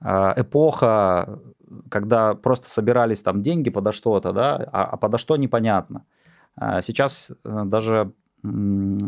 эпоха 0.00 1.40
когда 1.88 2.34
просто 2.34 2.68
собирались 2.68 3.22
там 3.22 3.42
деньги 3.42 3.70
подо 3.70 3.92
что-то, 3.92 4.32
да, 4.32 4.68
а, 4.72 4.84
а 4.84 4.96
подо 4.96 5.18
что 5.18 5.36
непонятно. 5.36 6.04
А 6.56 6.82
сейчас 6.82 7.32
э, 7.44 7.62
даже 7.64 8.12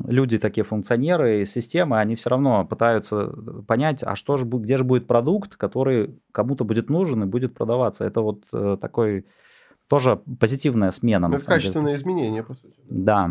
люди 0.06 0.38
такие 0.38 0.64
функционеры 0.64 1.42
и 1.42 1.44
системы, 1.44 1.98
они 1.98 2.16
все 2.16 2.30
равно 2.30 2.64
пытаются 2.64 3.32
понять, 3.66 4.02
а 4.02 4.16
что 4.16 4.36
же, 4.36 4.46
где 4.46 4.76
же 4.76 4.84
будет 4.84 5.06
продукт, 5.06 5.56
который 5.56 6.18
кому-то 6.32 6.64
будет 6.64 6.90
нужен 6.90 7.22
и 7.22 7.26
будет 7.26 7.54
продаваться. 7.54 8.04
Это 8.04 8.20
вот 8.20 8.44
э, 8.52 8.76
такой 8.80 9.26
тоже 9.88 10.20
позитивная 10.40 10.90
смена. 10.90 11.30
Это 11.34 11.44
качественное 11.44 11.88
деле. 11.88 11.98
изменение, 11.98 12.42
по 12.42 12.54
сути. 12.54 12.74
Да. 12.88 13.30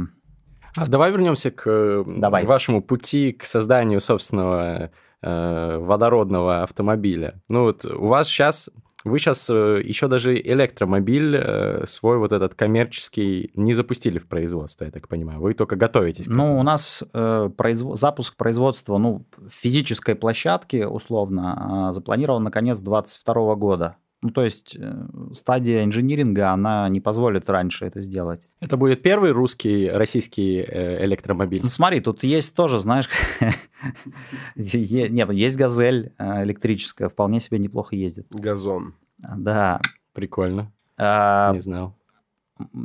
А 0.77 0.87
давай 0.87 1.11
вернемся 1.11 1.51
к 1.51 1.63
э, 1.65 2.03
давай. 2.05 2.45
вашему 2.45 2.81
пути 2.81 3.31
к 3.31 3.43
созданию 3.43 3.99
собственного 3.99 4.91
э, 5.21 5.77
водородного 5.77 6.63
автомобиля. 6.63 7.41
Ну 7.47 7.63
вот 7.63 7.85
у 7.85 8.07
вас 8.07 8.27
сейчас 8.27 8.69
вы 9.05 9.19
сейчас 9.19 9.49
э, 9.49 9.81
еще 9.83 10.07
даже 10.07 10.35
электромобиль 10.35 11.35
э, 11.35 11.85
свой 11.85 12.17
вот 12.17 12.33
этот 12.33 12.55
коммерческий 12.55 13.51
не 13.53 13.73
запустили 13.73 14.17
в 14.17 14.27
производство, 14.27 14.85
я 14.85 14.91
так 14.91 15.07
понимаю. 15.07 15.39
Вы 15.39 15.53
только 15.53 15.75
готовитесь. 15.75 16.27
ну, 16.27 16.59
у 16.59 16.63
нас 16.63 17.03
э, 17.13 17.49
произв... 17.55 17.95
запуск 17.95 18.35
производства 18.35 18.97
ну, 18.97 19.25
физической 19.49 20.15
площадки, 20.15 20.83
условно, 20.83 21.89
э, 21.89 21.93
запланирован 21.93 22.43
на 22.43 22.51
конец 22.51 22.79
2022 22.79 23.55
года. 23.55 23.97
Ну, 24.21 24.31
то 24.31 24.43
есть 24.43 24.75
э, 24.79 25.07
стадия 25.33 25.83
инжиниринга, 25.83 26.51
она 26.51 26.89
не 26.89 26.99
позволит 26.99 27.49
раньше 27.51 27.85
это 27.85 28.01
сделать. 28.01 28.47
Это 28.59 28.75
будет 28.75 29.03
первый 29.03 29.31
русский, 29.31 29.91
российский 29.91 30.57
э, 30.57 31.05
электромобиль? 31.05 31.61
Ну, 31.61 31.69
смотри, 31.69 31.99
тут 31.99 32.23
есть 32.23 32.55
тоже, 32.55 32.79
знаешь, 32.79 33.09
нет, 34.55 35.31
есть 35.31 35.55
«Газель» 35.55 36.13
э, 36.17 36.43
электрическая, 36.43 37.09
вполне 37.09 37.39
себе 37.39 37.59
неплохо 37.59 37.95
ездит. 37.95 38.25
Газон. 38.31 38.95
Да. 39.19 39.81
Прикольно. 40.13 40.71
А, 40.97 41.53
не 41.53 41.61
знал. 41.61 41.95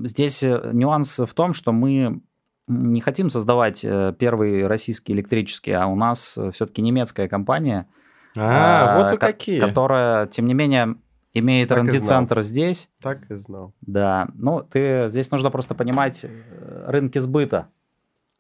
Здесь 0.04 0.42
нюанс 0.42 1.18
в 1.18 1.32
том, 1.32 1.54
что 1.54 1.72
мы 1.72 2.20
не 2.66 3.00
хотим 3.00 3.30
создавать 3.30 3.80
первый 4.18 4.66
российский 4.66 5.14
электрический, 5.14 5.72
а 5.72 5.86
у 5.86 5.96
нас 5.96 6.38
все-таки 6.52 6.82
немецкая 6.82 7.26
компания, 7.26 7.88
а, 8.36 8.98
вот 8.98 9.12
вы 9.12 9.16
какие. 9.18 9.60
Которая, 9.60 10.26
тем 10.26 10.46
не 10.46 10.54
менее, 10.54 10.96
имеет 11.34 11.70
R&D-центр 11.72 12.42
здесь. 12.42 12.88
Так 13.00 13.30
и 13.30 13.34
знал. 13.34 13.72
Да. 13.80 14.28
Ну, 14.34 14.62
ты 14.62 15.06
здесь 15.08 15.30
нужно 15.30 15.50
просто 15.50 15.74
понимать 15.74 16.24
э, 16.24 16.84
рынки 16.86 17.18
сбыта. 17.18 17.68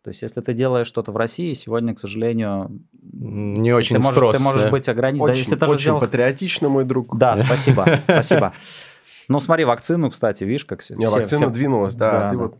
То 0.02 0.08
есть, 0.08 0.22
если 0.22 0.40
ты 0.40 0.52
делаешь 0.52 0.88
что-то 0.88 1.12
в 1.12 1.16
России, 1.16 1.52
сегодня, 1.52 1.94
к 1.94 2.00
сожалению, 2.00 2.80
не 2.92 3.72
очень 3.72 3.96
ты 3.96 4.02
можешь, 4.02 4.16
спрос, 4.16 4.36
ты 4.36 4.42
можешь 4.42 4.64
да. 4.64 4.70
быть 4.70 4.88
ограничен. 4.88 5.22
Очень, 5.22 5.34
да, 5.34 5.38
если 5.38 5.56
ты 5.56 5.66
очень 5.66 5.80
сделал... 5.80 6.00
патриотично, 6.00 6.68
мой 6.68 6.84
друг. 6.84 7.16
Да, 7.16 7.36
спасибо, 7.38 8.00
спасибо. 8.04 8.52
Ну, 9.28 9.38
смотри, 9.38 9.64
вакцину, 9.64 10.10
кстати, 10.10 10.42
видишь, 10.42 10.64
как 10.64 10.80
все. 10.80 10.96
Не, 10.96 11.06
вакцина 11.06 11.46
все... 11.46 11.50
двинулась, 11.50 11.94
да. 11.94 12.12
да 12.12 12.30
ты 12.30 12.36
да. 12.36 12.42
вот 12.42 12.58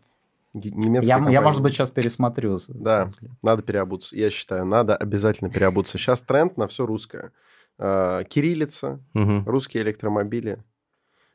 немецкая 0.55 1.19
я, 1.25 1.31
я, 1.31 1.41
может 1.41 1.63
быть, 1.63 1.75
сейчас 1.75 1.91
пересмотрю. 1.91 2.59
Да, 2.69 3.11
надо 3.43 3.63
переобуться. 3.63 4.17
Я 4.17 4.31
считаю, 4.31 4.65
надо 4.65 4.97
обязательно 4.97 5.51
переобуться. 5.51 5.99
Сейчас 5.99 6.23
тренд 6.23 6.57
на 6.57 6.69
все 6.69 6.87
русское. 6.87 7.33
Э, 7.79 8.23
кириллица, 8.29 9.01
угу. 9.15 9.43
русские 9.47 9.83
электромобили. 9.83 10.63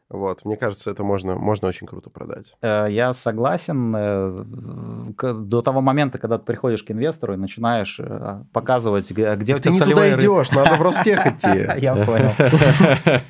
Вот, 0.10 0.46
мне 0.46 0.56
кажется, 0.56 0.90
это 0.90 1.04
можно, 1.04 1.36
можно 1.36 1.68
очень 1.68 1.86
круто 1.86 2.10
продать. 2.10 2.56
Э, 2.62 2.88
я 2.90 3.12
согласен. 3.12 3.94
Э, 3.96 4.46
до 5.34 5.62
того 5.62 5.82
момента, 5.82 6.20
когда 6.20 6.38
ты 6.38 6.46
приходишь 6.46 6.84
к 6.84 6.92
инвестору 6.92 7.34
и 7.34 7.38
начинаешь 7.38 8.00
показывать, 8.54 9.12
где 9.12 9.26
так 9.26 9.42
у 9.42 9.44
тебя 9.44 9.58
ты 9.58 9.70
не 9.72 9.80
туда 9.80 10.16
идешь, 10.16 10.52
надо 10.52 10.76
в 10.76 10.82
Ростех 10.82 11.26
идти. 11.28 11.68
Я 11.82 11.96
понял. 11.96 12.32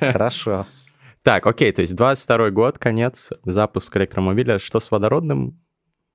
Хорошо. 0.00 0.66
Так, 1.22 1.46
окей, 1.46 1.72
то 1.72 1.80
есть 1.80 1.96
22 1.96 2.50
год, 2.50 2.78
конец, 2.78 3.32
запуск 3.44 3.96
электромобиля. 3.96 4.58
Что 4.58 4.78
с 4.80 4.90
водородным? 4.90 5.58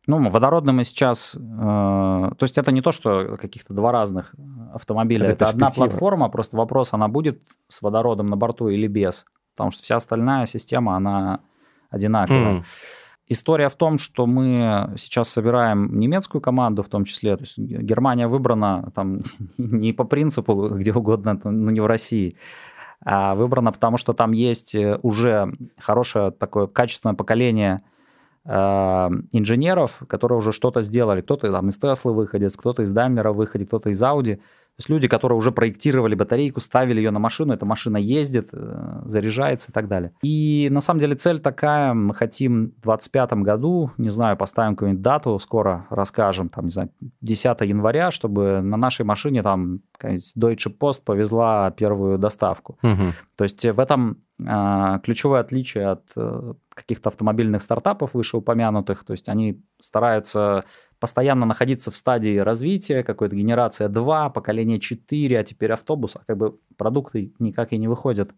Ну, 0.06 0.30
водородным 0.30 0.78
мы 0.78 0.84
сейчас... 0.84 1.36
Э, 1.36 1.40
то 1.40 2.44
есть 2.44 2.58
это 2.58 2.72
не 2.72 2.82
то, 2.82 2.92
что 2.92 3.38
каких-то 3.38 3.74
два 3.74 3.92
разных 3.92 4.34
автомобиля. 4.74 5.26
Это, 5.28 5.46
это 5.46 5.48
одна 5.48 5.70
платформа, 5.70 6.30
просто 6.30 6.58
вопрос, 6.58 6.94
она 6.94 7.08
будет 7.08 7.42
с 7.70 7.82
водородом 7.82 8.28
на 8.28 8.36
борту 8.36 8.68
или 8.68 8.88
без. 8.88 9.26
Потому 9.56 9.72
что 9.72 9.84
вся 9.84 9.96
остальная 9.96 10.46
система, 10.46 10.98
она 10.98 11.40
одинаковая. 11.90 12.58
Mm. 12.58 12.64
История 13.30 13.70
в 13.70 13.76
том, 13.76 13.98
что 13.98 14.26
мы 14.26 14.94
сейчас 14.98 15.30
собираем 15.30 15.98
немецкую 15.98 16.42
команду 16.42 16.84
в 16.84 16.90
том 16.90 17.06
числе. 17.06 17.38
То 17.38 17.44
есть 17.44 17.58
Германия 17.58 18.28
выбрана 18.28 18.92
там 18.94 19.22
не 19.58 19.94
по 19.94 20.04
принципу 20.04 20.68
где 20.70 20.94
угодно, 20.94 21.40
но 21.46 21.72
не 21.72 21.80
в 21.80 21.86
России, 21.86 22.36
а 23.06 23.36
выбрана 23.36 23.72
потому, 23.72 23.96
что 23.96 24.12
там 24.12 24.34
есть 24.34 24.76
уже 25.02 25.54
хорошее 25.78 26.32
такое 26.32 26.68
качественное 26.68 27.16
поколение 27.16 27.84
Э, 27.84 27.93
инженеров, 28.46 30.02
которые 30.08 30.38
уже 30.38 30.52
что-то 30.52 30.82
сделали. 30.82 31.22
Кто-то 31.22 31.52
там 31.52 31.70
из 31.70 31.78
Теслы 31.78 32.14
выходит, 32.14 32.56
кто-то 32.58 32.84
из 32.84 32.92
Даймлера 32.92 33.32
выходит, 33.32 33.68
кто-то 33.68 33.90
из 33.90 34.02
Audi. 34.04 34.40
То 34.76 34.80
есть 34.80 34.90
люди, 34.90 35.08
которые 35.08 35.38
уже 35.38 35.52
проектировали 35.52 36.16
батарейку, 36.16 36.60
ставили 36.60 36.98
ее 36.98 37.12
на 37.12 37.20
машину, 37.20 37.54
эта 37.54 37.64
машина 37.64 37.98
ездит, 37.98 38.50
э, 38.54 39.02
заряжается 39.06 39.70
и 39.70 39.72
так 39.72 39.88
далее. 39.88 40.14
И 40.24 40.68
на 40.72 40.82
самом 40.82 41.00
деле 41.00 41.16
цель 41.16 41.40
такая, 41.40 41.94
мы 41.94 42.16
хотим 42.16 42.74
в 42.82 42.86
2025 42.86 43.34
году, 43.44 43.92
не 44.00 44.10
знаю, 44.10 44.36
поставим 44.36 44.76
какую-нибудь 44.76 45.04
дату, 45.04 45.38
скоро 45.38 45.86
расскажем, 45.92 46.50
там, 46.50 46.66
не 46.66 46.72
знаю, 46.72 46.90
10 47.22 47.62
января, 47.62 48.10
чтобы 48.10 48.62
на 48.64 48.76
нашей 48.76 49.06
машине 49.06 49.44
там 49.44 49.82
Deutsche 50.02 50.76
Post 50.76 51.04
повезла 51.06 51.70
первую 51.70 52.18
доставку. 52.18 52.80
Угу. 52.82 53.14
То 53.38 53.44
есть 53.44 53.64
в 53.64 53.80
этом 53.80 54.24
э, 54.33 54.33
ключевое 55.04 55.42
отличие 55.42 55.88
от 55.88 56.04
э, 56.16 56.54
каких-то 56.74 57.10
автомобильных 57.10 57.62
стартапов 57.62 58.14
вышеупомянутых, 58.14 59.04
то 59.04 59.12
есть 59.12 59.30
они 59.30 59.62
стараются 59.80 60.66
постоянно 61.00 61.46
находиться 61.46 61.92
в 61.92 61.98
стадии 61.98 62.38
развития, 62.38 63.04
какой-то 63.04 63.36
генерация 63.36 63.90
2, 63.90 64.30
поколение 64.30 64.80
4, 64.80 65.40
а 65.40 65.44
теперь 65.44 65.74
автобус, 65.74 66.16
а 66.16 66.22
как 66.26 66.38
бы 66.38 66.58
продукты 66.78 67.34
никак 67.40 67.74
и 67.74 67.78
не 67.78 67.88
выходят 67.88 68.32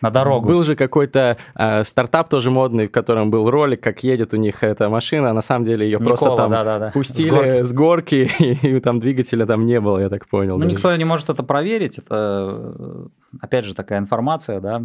на 0.00 0.10
дорогу. 0.10 0.48
Был 0.48 0.62
же 0.62 0.76
какой-то 0.76 1.36
э, 1.54 1.84
стартап 1.84 2.28
тоже 2.28 2.50
модный, 2.50 2.88
в 2.88 2.90
котором 2.90 3.30
был 3.30 3.50
ролик, 3.50 3.82
как 3.82 4.02
едет 4.02 4.34
у 4.34 4.36
них 4.36 4.62
эта 4.62 4.88
машина, 4.88 5.30
а 5.30 5.32
на 5.32 5.40
самом 5.40 5.64
деле 5.64 5.86
ее 5.86 5.98
Никола, 5.98 6.08
просто 6.08 6.36
там 6.36 6.50
да, 6.50 6.64
да, 6.64 6.78
да. 6.78 6.90
пустили 6.90 7.28
с 7.28 7.32
горки, 7.32 7.62
с 7.62 7.72
горки 7.72 8.30
и, 8.62 8.76
и 8.76 8.80
там 8.80 9.00
двигателя 9.00 9.46
там 9.46 9.66
не 9.66 9.80
было, 9.80 9.98
я 9.98 10.08
так 10.08 10.26
понял. 10.28 10.54
Ну, 10.54 10.64
даже. 10.64 10.76
никто 10.76 10.94
не 10.96 11.04
может 11.04 11.30
это 11.30 11.42
проверить, 11.42 11.98
это, 11.98 13.08
опять 13.40 13.64
же, 13.64 13.74
такая 13.74 13.98
информация, 13.98 14.60
да, 14.60 14.82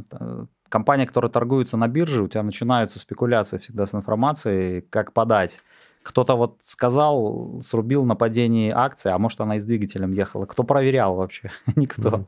компания, 0.69 1.05
которая 1.05 1.31
торгуется 1.31 1.77
на 1.77 1.87
бирже, 1.87 2.23
у 2.23 2.27
тебя 2.27 2.43
начинаются 2.43 2.99
спекуляции 2.99 3.57
всегда 3.57 3.85
с 3.85 3.93
информацией, 3.93 4.81
как 4.89 5.13
подать 5.13 5.59
кто-то 6.03 6.35
вот 6.35 6.57
сказал, 6.61 7.61
срубил 7.61 8.05
на 8.05 8.15
падении 8.15 8.69
акции, 8.69 9.09
а 9.09 9.17
может 9.17 9.39
она 9.41 9.55
и 9.55 9.59
с 9.59 9.65
двигателем 9.65 10.11
ехала. 10.11 10.45
Кто 10.45 10.63
проверял 10.63 11.15
вообще? 11.15 11.51
Никто. 11.75 12.09
Mm-hmm. 12.09 12.25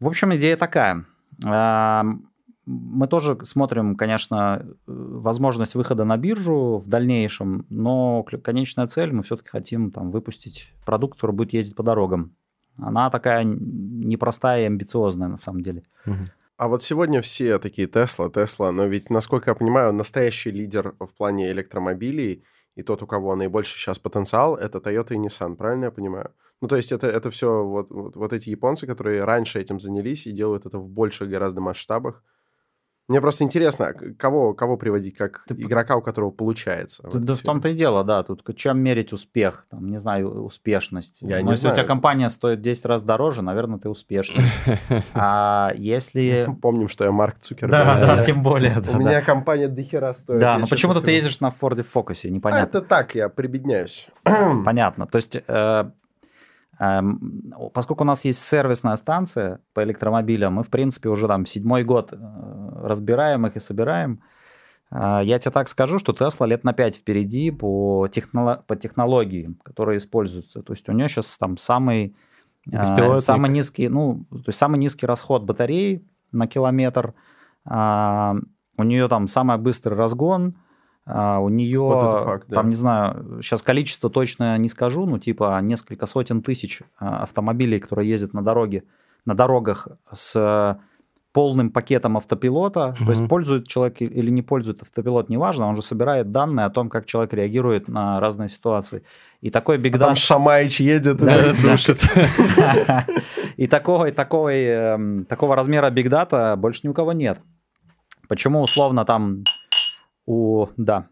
В 0.00 0.08
общем, 0.08 0.34
идея 0.36 0.56
такая. 0.56 1.04
Мы 1.42 3.06
тоже 3.08 3.38
смотрим, 3.44 3.94
конечно, 3.94 4.66
возможность 4.86 5.76
выхода 5.76 6.04
на 6.04 6.16
биржу 6.16 6.78
в 6.78 6.88
дальнейшем, 6.88 7.64
но 7.70 8.24
конечная 8.24 8.88
цель, 8.88 9.12
мы 9.12 9.22
все-таки 9.22 9.50
хотим 9.50 9.92
там 9.92 10.10
выпустить 10.10 10.72
продукт, 10.84 11.14
который 11.14 11.36
будет 11.36 11.52
ездить 11.52 11.76
по 11.76 11.84
дорогам. 11.84 12.34
Она 12.78 13.08
такая 13.10 13.44
непростая 13.44 14.62
и 14.62 14.66
амбициозная 14.66 15.28
на 15.28 15.36
самом 15.36 15.62
деле. 15.62 15.84
А 16.58 16.68
вот 16.68 16.82
сегодня 16.82 17.20
все 17.20 17.58
такие 17.58 17.86
Тесла, 17.86 18.30
Тесла, 18.30 18.72
но 18.72 18.86
ведь, 18.86 19.10
насколько 19.10 19.50
я 19.50 19.54
понимаю, 19.54 19.92
настоящий 19.92 20.50
лидер 20.50 20.94
в 20.98 21.14
плане 21.16 21.50
электромобилей 21.52 22.42
и 22.74 22.82
тот, 22.82 23.02
у 23.02 23.06
кого 23.06 23.36
наибольший 23.36 23.78
сейчас 23.78 23.98
потенциал, 23.98 24.56
это 24.56 24.78
Toyota 24.78 25.14
и 25.14 25.18
Nissan, 25.18 25.54
правильно 25.56 25.84
я 25.84 25.90
понимаю? 25.90 26.32
Ну, 26.60 26.68
то 26.68 26.76
есть 26.76 26.92
это, 26.92 27.06
это 27.06 27.30
все 27.30 27.64
вот, 27.64 27.90
вот, 27.90 28.16
вот 28.16 28.32
эти 28.32 28.48
японцы, 28.48 28.86
которые 28.86 29.24
раньше 29.24 29.60
этим 29.60 29.78
занялись 29.78 30.26
и 30.26 30.32
делают 30.32 30.66
это 30.66 30.78
в 30.78 30.88
больших 30.88 31.28
гораздо 31.28 31.60
масштабах. 31.60 32.22
Мне 33.08 33.20
просто 33.20 33.44
интересно, 33.44 33.94
кого, 34.18 34.52
кого 34.52 34.76
приводить 34.76 35.16
как 35.16 35.44
Ты... 35.46 35.54
игрока, 35.54 35.94
у 35.96 36.02
которого 36.02 36.32
получается. 36.32 37.08
В 37.08 37.20
да 37.20 37.34
в 37.34 37.38
том-то 37.38 37.68
и 37.68 37.74
дело, 37.74 38.02
да. 38.02 38.24
Тут 38.24 38.42
чем 38.56 38.80
мерить 38.80 39.12
успех? 39.12 39.66
Там, 39.70 39.88
не 39.90 39.98
знаю, 39.98 40.42
успешность. 40.42 41.18
Я 41.20 41.36
Но 41.36 41.42
не 41.42 41.48
если 41.50 41.60
знаю. 41.60 41.74
у 41.74 41.76
тебя 41.76 41.86
компания 41.86 42.28
стоит 42.30 42.62
10 42.62 42.84
раз 42.86 43.02
дороже, 43.02 43.42
наверное, 43.42 43.78
ты 43.78 43.88
успешный. 43.88 44.44
А 45.14 45.72
если... 45.76 46.48
Помним, 46.62 46.88
что 46.88 47.04
я 47.04 47.12
Марк 47.12 47.38
Цукерберг. 47.38 47.70
Да, 47.70 48.16
да, 48.16 48.22
тем 48.24 48.42
более. 48.42 48.82
У 48.88 48.96
меня 48.96 49.22
компания 49.22 49.68
дохера 49.68 50.12
стоит. 50.12 50.40
Да, 50.40 50.58
но 50.58 50.66
почему-то 50.66 51.00
ты 51.00 51.12
ездишь 51.12 51.38
на 51.38 51.48
Ford 51.48 51.86
Focus, 51.94 52.28
непонятно. 52.28 52.78
Это 52.78 52.86
так, 52.86 53.14
я 53.14 53.28
прибедняюсь. 53.28 54.08
Понятно. 54.24 55.06
То 55.06 55.16
есть 55.16 55.36
э, 55.46 55.90
поскольку 56.78 58.04
у 58.04 58.06
нас 58.06 58.24
есть 58.24 58.38
сервисная 58.38 58.96
станция 58.96 59.60
по 59.72 59.82
электромобилям, 59.82 60.54
мы, 60.54 60.62
в 60.62 60.68
принципе, 60.68 61.08
уже 61.08 61.26
там 61.26 61.46
седьмой 61.46 61.84
год 61.84 62.12
э, 62.12 62.16
разбираем 62.82 63.46
их 63.46 63.56
и 63.56 63.60
собираем. 63.60 64.20
Э, 64.90 65.20
я 65.24 65.38
тебе 65.38 65.52
так 65.52 65.68
скажу, 65.68 65.98
что 65.98 66.12
Tesla 66.12 66.46
лет 66.46 66.64
на 66.64 66.72
5 66.72 66.96
впереди 66.96 67.50
по, 67.50 68.08
технолог... 68.08 68.64
по 68.66 68.76
технологии, 68.76 69.56
которые 69.62 69.98
используются. 69.98 70.62
То 70.62 70.72
есть 70.74 70.88
у 70.88 70.92
нее 70.92 71.08
сейчас 71.08 71.38
там 71.38 71.56
самый, 71.56 72.14
э, 72.70 73.18
самый 73.20 73.50
низкий, 73.50 73.88
ну, 73.88 74.26
то 74.30 74.48
есть 74.48 74.58
самый 74.58 74.78
низкий 74.78 75.06
расход 75.06 75.44
батареи 75.44 76.04
на 76.32 76.46
километр. 76.46 77.14
У 78.78 78.82
нее 78.82 79.08
там 79.08 79.26
самый 79.26 79.56
быстрый 79.56 79.94
разгон, 79.94 80.54
а 81.06 81.38
у 81.38 81.48
нее, 81.48 81.80
вот 81.80 82.24
факт, 82.24 82.48
да. 82.48 82.56
там, 82.56 82.68
не 82.68 82.74
знаю, 82.74 83.40
сейчас 83.40 83.62
количество 83.62 84.10
точно 84.10 84.58
не 84.58 84.68
скажу, 84.68 85.06
ну, 85.06 85.18
типа 85.18 85.60
несколько 85.62 86.04
сотен 86.06 86.42
тысяч 86.42 86.82
а, 86.98 87.22
автомобилей, 87.22 87.78
которые 87.78 88.10
ездят 88.10 88.34
на 88.34 88.42
дороге, 88.42 88.82
на 89.24 89.34
дорогах 89.34 89.86
с 90.12 90.78
полным 91.36 91.70
пакетом 91.70 92.16
автопилота. 92.16 92.96
Угу. 92.98 93.04
То 93.04 93.10
есть 93.10 93.28
пользует 93.28 93.68
человек 93.68 94.00
или 94.00 94.30
не 94.30 94.40
пользует 94.40 94.80
автопилот, 94.80 95.28
неважно, 95.28 95.68
он 95.68 95.76
же 95.76 95.82
собирает 95.82 96.32
данные 96.32 96.64
о 96.64 96.70
том, 96.70 96.88
как 96.88 97.04
человек 97.04 97.34
реагирует 97.34 97.88
на 97.88 98.18
разные 98.20 98.48
ситуации. 98.48 99.02
И 99.42 99.50
такой 99.50 99.76
бигдат... 99.76 100.02
А 100.02 100.06
там 100.06 100.14
Шамайч 100.16 100.80
едет 100.80 101.22
и 101.22 101.62
душит. 101.62 102.00
И 103.58 103.66
такого, 103.66 104.10
такого, 104.12 104.52
эм, 104.52 105.24
такого 105.24 105.56
размера 105.56 105.88
бигдата 105.90 106.56
больше 106.56 106.80
ни 106.84 106.88
у 106.88 106.94
кого 106.94 107.12
нет. 107.12 107.38
Почему 108.28 108.60
условно 108.60 109.04
там 109.04 109.44
у, 110.26 110.66
да, 110.76 111.08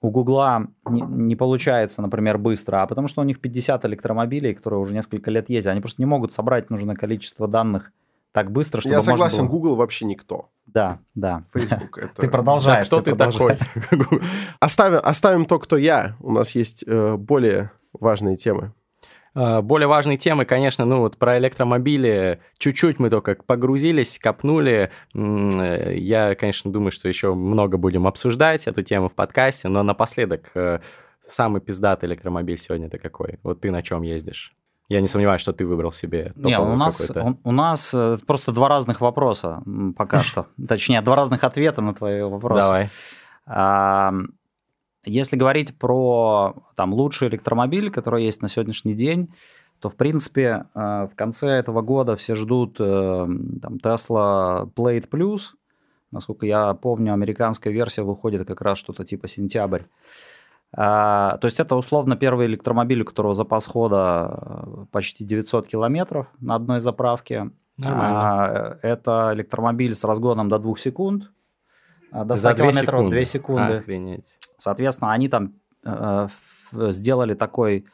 у 0.00 0.10
Гугла 0.10 0.68
не, 0.88 1.02
не 1.02 1.36
получается, 1.36 2.02
например, 2.02 2.38
быстро, 2.38 2.82
а 2.82 2.86
потому 2.86 3.08
что 3.08 3.20
у 3.20 3.24
них 3.24 3.40
50 3.40 3.84
электромобилей, 3.86 4.54
которые 4.54 4.80
уже 4.80 4.94
несколько 4.94 5.30
лет 5.30 5.50
ездят. 5.50 5.72
Они 5.72 5.80
просто 5.80 6.00
не 6.00 6.06
могут 6.06 6.32
собрать 6.32 6.70
нужное 6.70 6.94
количество 6.94 7.48
данных 7.48 7.92
так 8.30 8.52
быстро, 8.52 8.80
чтобы 8.80 8.94
Я 8.94 9.00
согласен, 9.00 9.46
было... 9.46 9.48
Google 9.48 9.76
вообще 9.76 10.04
никто. 10.04 10.50
Да, 10.66 11.00
да. 11.14 11.44
Facebook 11.52 11.98
это... 12.02 12.22
Ты 12.22 12.28
продолжаешь. 12.28 12.88
Да, 12.88 12.98
кто 12.98 13.02
ты, 13.02 13.10
ты 13.12 13.16
такой? 13.16 13.58
оставим, 14.60 15.00
оставим 15.02 15.44
то, 15.46 15.58
кто 15.58 15.76
я. 15.76 16.16
У 16.20 16.30
нас 16.30 16.52
есть 16.52 16.84
э, 16.86 17.16
более 17.16 17.72
важные 17.92 18.36
темы. 18.36 18.72
А, 19.38 19.62
более 19.62 19.86
важные 19.86 20.18
темы, 20.18 20.44
конечно, 20.44 20.84
ну 20.84 20.98
вот 20.98 21.16
про 21.16 21.38
электромобили 21.38 22.40
чуть-чуть 22.58 22.98
мы 22.98 23.08
только 23.08 23.36
погрузились, 23.36 24.18
копнули. 24.18 24.90
Я, 25.14 26.34
конечно, 26.34 26.72
думаю, 26.72 26.90
что 26.90 27.06
еще 27.08 27.34
много 27.34 27.76
будем 27.76 28.08
обсуждать 28.08 28.66
эту 28.66 28.82
тему 28.82 29.08
в 29.08 29.14
подкасте, 29.14 29.68
но 29.68 29.84
напоследок, 29.84 30.50
э, 30.54 30.80
самый 31.20 31.60
пиздатый 31.60 32.08
электромобиль 32.08 32.58
сегодня 32.58 32.88
это 32.88 32.98
какой? 32.98 33.38
Вот 33.44 33.60
ты 33.60 33.70
на 33.70 33.82
чем 33.82 34.02
ездишь? 34.02 34.54
Я 34.88 35.00
не 35.00 35.06
сомневаюсь, 35.06 35.40
что 35.40 35.52
ты 35.52 35.66
выбрал 35.66 35.92
себе 35.92 36.32
Не, 36.34 36.58
у 36.58 36.74
нас, 36.74 37.10
у, 37.10 37.38
у 37.44 37.52
нас 37.52 37.94
э, 37.94 38.18
просто 38.26 38.50
два 38.50 38.68
разных 38.68 39.00
вопроса 39.00 39.62
пока 39.96 40.18
что. 40.22 40.46
Точнее, 40.66 41.00
два 41.00 41.14
разных 41.14 41.44
ответа 41.44 41.80
на 41.80 41.94
твои 41.94 42.22
вопросы. 42.22 42.62
Давай. 42.66 42.88
Если 45.08 45.36
говорить 45.36 45.76
про 45.76 46.54
там, 46.76 46.92
лучший 46.92 47.28
электромобиль, 47.28 47.90
который 47.90 48.24
есть 48.24 48.42
на 48.42 48.48
сегодняшний 48.48 48.94
день, 48.94 49.28
то, 49.80 49.88
в 49.88 49.96
принципе, 49.96 50.66
э, 50.74 51.08
в 51.10 51.14
конце 51.14 51.48
этого 51.48 51.82
года 51.82 52.16
все 52.16 52.34
ждут 52.34 52.76
э, 52.80 53.26
там, 53.62 53.76
Tesla 53.82 54.68
Plate 54.74 55.08
Plus. 55.08 55.40
Насколько 56.10 56.46
я 56.46 56.74
помню, 56.74 57.12
американская 57.12 57.72
версия 57.72 58.02
выходит 58.02 58.46
как 58.46 58.60
раз 58.60 58.78
что-то 58.78 59.04
типа 59.04 59.28
сентябрь. 59.28 59.82
А, 60.72 61.38
то 61.38 61.46
есть 61.46 61.60
это 61.60 61.76
условно 61.76 62.16
первый 62.16 62.46
электромобиль, 62.46 63.02
у 63.02 63.04
которого 63.04 63.34
запас 63.34 63.66
хода 63.66 64.38
э, 64.38 64.84
почти 64.90 65.24
900 65.24 65.66
километров 65.66 66.26
на 66.40 66.56
одной 66.56 66.80
заправке. 66.80 67.50
Нормально. 67.78 68.20
А, 68.20 68.78
это 68.82 69.30
электромобиль 69.32 69.94
с 69.94 70.04
разгоном 70.04 70.48
до 70.48 70.58
2 70.58 70.76
секунд. 70.76 71.30
А, 72.10 72.24
до 72.24 72.36
100 72.36 72.54
километров 72.54 73.08
2 73.08 73.24
секунды. 73.24 73.74
Охренеть. 73.74 74.38
Соответственно, 74.58 75.12
они 75.12 75.28
там 75.28 75.54
э, 75.84 76.28
сделали 76.72 77.34
такой 77.34 77.86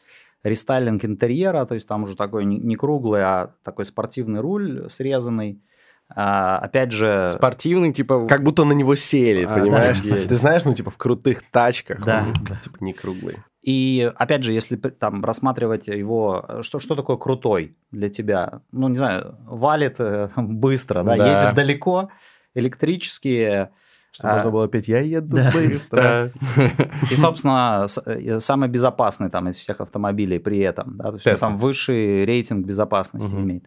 рестайлинг 0.43 1.05
интерьера, 1.05 1.65
то 1.65 1.75
есть 1.75 1.87
там 1.89 2.05
уже 2.05 2.17
такой 2.17 2.45
не 2.45 2.77
круглый, 2.77 3.23
а 3.23 3.55
такой 3.63 3.85
спортивный 3.85 4.41
руль 4.41 4.89
срезанный. 4.91 5.63
А, 6.09 6.59
опять 6.59 6.93
же... 6.93 7.29
Спортивный, 7.29 7.93
типа... 7.93 8.27
Как 8.27 8.43
будто 8.43 8.65
на 8.65 8.73
него 8.73 8.95
сели, 8.95 9.45
а, 9.45 9.59
понимаешь? 9.59 10.01
Да, 10.01 10.17
Ты 10.27 10.35
знаешь, 10.35 10.65
ну, 10.65 10.75
типа, 10.75 10.91
в 10.91 10.99
крутых 10.99 11.43
тачках 11.51 12.05
да, 12.05 12.25
он, 12.27 12.35
да. 12.45 12.57
типа, 12.57 12.77
не 12.81 12.93
круглый. 12.93 13.39
И, 13.63 14.13
опять 14.17 14.45
же, 14.45 14.53
если 14.53 14.77
там 14.77 15.25
рассматривать 15.25 15.89
его... 15.89 16.61
Что, 16.61 16.79
что 16.79 16.95
такое 16.95 17.17
крутой 17.17 17.77
для 17.91 18.11
тебя? 18.11 18.61
Ну, 18.71 18.89
не 18.89 18.97
знаю, 18.97 19.37
валит 19.47 19.97
э, 19.99 20.29
быстро, 20.37 21.03
да, 21.03 21.17
Да. 21.17 21.41
едет 21.41 21.55
далеко, 21.55 22.11
электрические... 22.55 23.71
Что 24.15 24.31
А, 24.31 24.35
можно 24.37 24.51
было 24.53 24.69
петь 24.69 24.87
«Я 24.87 25.01
еду 25.01 25.37
да, 25.37 25.51
быстро». 25.53 26.31
И, 27.11 27.17
собственно, 27.17 27.87
э, 28.07 28.39
самый 28.39 28.69
безопасный 28.69 29.29
там 29.29 29.49
из 29.49 29.57
всех 29.57 29.81
автомобилей 29.81 30.39
при 30.39 30.61
этом, 30.61 30.97
да, 30.97 31.11
то 31.11 31.19
есть 31.29 31.39
сам 31.41 31.57
высший 31.57 32.25
рейтинг 32.25 32.65
безопасности 32.65 33.35
Мгм. 33.35 33.43
имеет. 33.45 33.65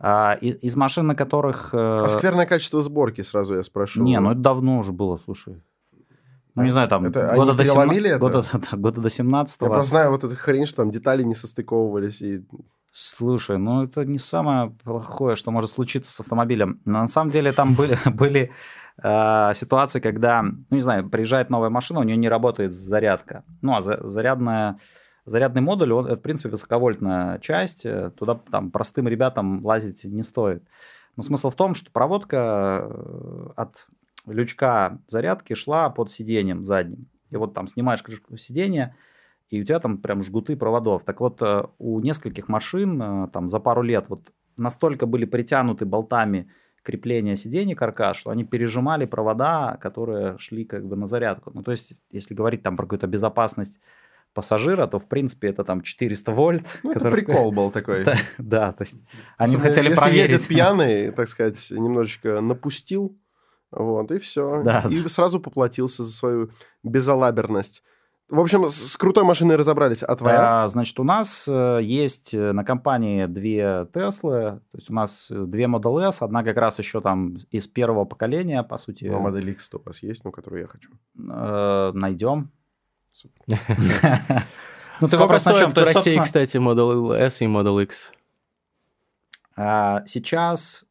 А, 0.00 0.36
и- 0.40 0.50
из 0.66 0.74
машин, 0.74 1.06
на 1.06 1.14
которых... 1.14 1.70
э, 1.74 1.78
А 2.04 2.08
скверное 2.08 2.46
качество 2.46 2.80
сборки, 2.82 3.20
сразу 3.20 3.54
я 3.54 3.62
спрошу. 3.62 4.02
Не, 4.02 4.18
ну 4.18 4.32
это 4.32 4.40
давно 4.40 4.78
уже 4.78 4.92
было, 4.92 5.20
слушай. 5.24 5.62
Ну, 6.56 6.64
не 6.64 6.70
знаю, 6.70 6.88
там 6.88 7.04
Это 7.04 7.34
года, 7.36 7.52
они 7.52 7.58
до 7.58 7.62
переломили 7.62 8.08
17 8.08 8.10
это? 8.10 8.18
года, 8.18 8.46
да, 8.72 8.76
года 8.76 9.00
до 9.00 9.10
17 9.10 9.62
Я 9.62 9.68
просто 9.68 9.90
знаю 9.90 10.10
вот 10.10 10.24
эту 10.24 10.34
хрень, 10.36 10.66
что 10.66 10.78
там 10.78 10.90
детали 10.90 11.22
не 11.22 11.34
состыковывались. 11.34 12.20
И... 12.20 12.44
Слушай, 12.90 13.58
ну 13.58 13.84
это 13.84 14.04
не 14.04 14.18
самое 14.18 14.70
плохое, 14.82 15.36
что 15.36 15.52
может 15.52 15.70
случиться 15.70 16.10
с 16.12 16.18
автомобилем. 16.18 16.80
На 16.84 17.06
самом 17.06 17.30
деле 17.30 17.52
там 17.52 17.74
были, 17.74 17.96
были 18.06 18.50
э, 19.02 19.52
ситуации, 19.54 20.00
когда, 20.00 20.42
ну 20.42 20.64
не 20.70 20.80
знаю, 20.80 21.08
приезжает 21.08 21.50
новая 21.50 21.70
машина, 21.70 22.00
у 22.00 22.02
нее 22.02 22.16
не 22.16 22.28
работает 22.28 22.72
зарядка. 22.72 23.44
Ну 23.62 23.74
а 23.74 23.80
за- 23.80 24.06
зарядная, 24.08 24.78
зарядный 25.24 25.62
модуль, 25.62 25.92
он, 25.92 26.06
это, 26.06 26.16
в 26.16 26.22
принципе, 26.22 26.48
высоковольтная 26.48 27.38
часть, 27.38 27.86
э, 27.86 28.10
туда 28.10 28.40
там 28.50 28.70
простым 28.70 29.08
ребятам 29.08 29.64
лазить 29.64 30.04
не 30.04 30.22
стоит. 30.22 30.62
Но 31.16 31.22
смысл 31.22 31.50
в 31.50 31.56
том, 31.56 31.74
что 31.74 31.90
проводка 31.90 32.86
э, 32.88 33.48
от 33.56 33.86
лючка 34.26 34.98
зарядки 35.06 35.54
шла 35.54 35.90
под 35.90 36.10
сиденьем 36.10 36.62
задним. 36.62 37.08
И 37.30 37.36
вот 37.36 37.54
там 37.54 37.66
снимаешь 37.66 38.02
крышку 38.02 38.36
сиденья, 38.36 38.96
и 39.50 39.60
у 39.60 39.64
тебя 39.64 39.80
там 39.80 39.98
прям 39.98 40.22
жгуты 40.22 40.56
проводов. 40.56 41.04
Так 41.04 41.20
вот, 41.20 41.40
э, 41.42 41.64
у 41.78 42.00
нескольких 42.00 42.48
машин 42.48 43.28
там 43.30 43.48
за 43.48 43.60
пару 43.60 43.82
лет 43.82 44.06
вот 44.08 44.32
настолько 44.56 45.06
были 45.06 45.24
притянуты 45.24 45.86
болтами 45.86 46.50
крепления 46.82 47.36
сидений 47.36 47.74
каркас, 47.74 48.16
что 48.16 48.30
они 48.30 48.44
пережимали 48.44 49.04
провода, 49.04 49.76
которые 49.80 50.38
шли 50.38 50.64
как 50.64 50.86
бы 50.86 50.96
на 50.96 51.06
зарядку. 51.06 51.50
Ну, 51.54 51.62
то 51.62 51.70
есть, 51.70 51.94
если 52.10 52.34
говорить 52.34 52.62
там 52.62 52.76
про 52.76 52.84
какую-то 52.84 53.06
безопасность 53.06 53.78
пассажира, 54.34 54.86
то, 54.86 54.98
в 54.98 55.08
принципе, 55.08 55.48
это 55.48 55.64
там 55.64 55.80
400 55.80 56.32
вольт. 56.32 56.66
Ну, 56.82 56.90
это 56.90 57.00
который- 57.00 57.24
прикол 57.24 57.52
был 57.58 57.70
такой. 57.70 58.04
Да, 58.04 58.14
Да, 58.38 58.72
то 58.72 58.82
есть 58.82 59.00
они 59.36 59.54
Особенно, 59.54 59.62
хотели 59.68 59.88
если 59.90 60.00
проверить. 60.00 60.30
едет 60.32 60.46
пьяный, 60.48 61.10
так 61.12 61.28
сказать, 61.28 61.68
немножечко 61.70 62.40
напустил, 62.40 63.18
вот, 63.70 64.10
и 64.12 64.18
все. 64.18 64.62
Да. 64.62 64.86
И 64.90 65.06
сразу 65.08 65.40
поплатился 65.40 66.02
за 66.02 66.10
свою 66.12 66.50
безалаберность. 66.82 67.82
В 68.28 68.40
общем, 68.40 68.68
с, 68.68 68.94
крутой 68.98 69.24
машиной 69.24 69.56
разобрались. 69.56 70.02
А 70.02 70.14
твоя? 70.14 70.64
А, 70.64 70.68
значит, 70.68 71.00
у 71.00 71.04
нас 71.04 71.48
э, 71.48 71.80
есть 71.82 72.34
э, 72.34 72.52
на 72.52 72.62
компании 72.62 73.24
две 73.24 73.88
Теслы, 73.94 74.60
то 74.70 74.76
есть 74.76 74.90
у 74.90 74.94
нас 74.94 75.30
э, 75.30 75.44
две 75.46 75.64
Model 75.64 76.06
S, 76.06 76.20
одна 76.20 76.44
как 76.44 76.58
раз 76.58 76.78
еще 76.78 77.00
там 77.00 77.36
из 77.50 77.66
первого 77.66 78.04
поколения, 78.04 78.62
по 78.62 78.76
сути. 78.76 79.06
Ну, 79.06 79.20
модель 79.20 79.48
X 79.50 79.72
у 79.74 79.82
вас 79.82 80.02
есть, 80.02 80.26
ну, 80.26 80.30
которую 80.30 80.60
я 80.62 80.68
хочу. 80.68 80.90
Э, 81.18 81.92
найдем. 81.94 82.50
Ну, 85.00 85.06
ты 85.06 85.12
Сколько 85.12 85.22
вопрос 85.26 85.46
на 85.46 85.54
чем? 85.54 85.70
стоит 85.70 85.86
в 85.86 85.94
России, 85.94 86.18
кстати, 86.18 86.56
Model 86.56 87.14
S 87.14 87.40
и 87.40 87.46
Model 87.46 87.80
X? 87.84 88.10
а, 89.54 90.02
Сейчас 90.06 90.86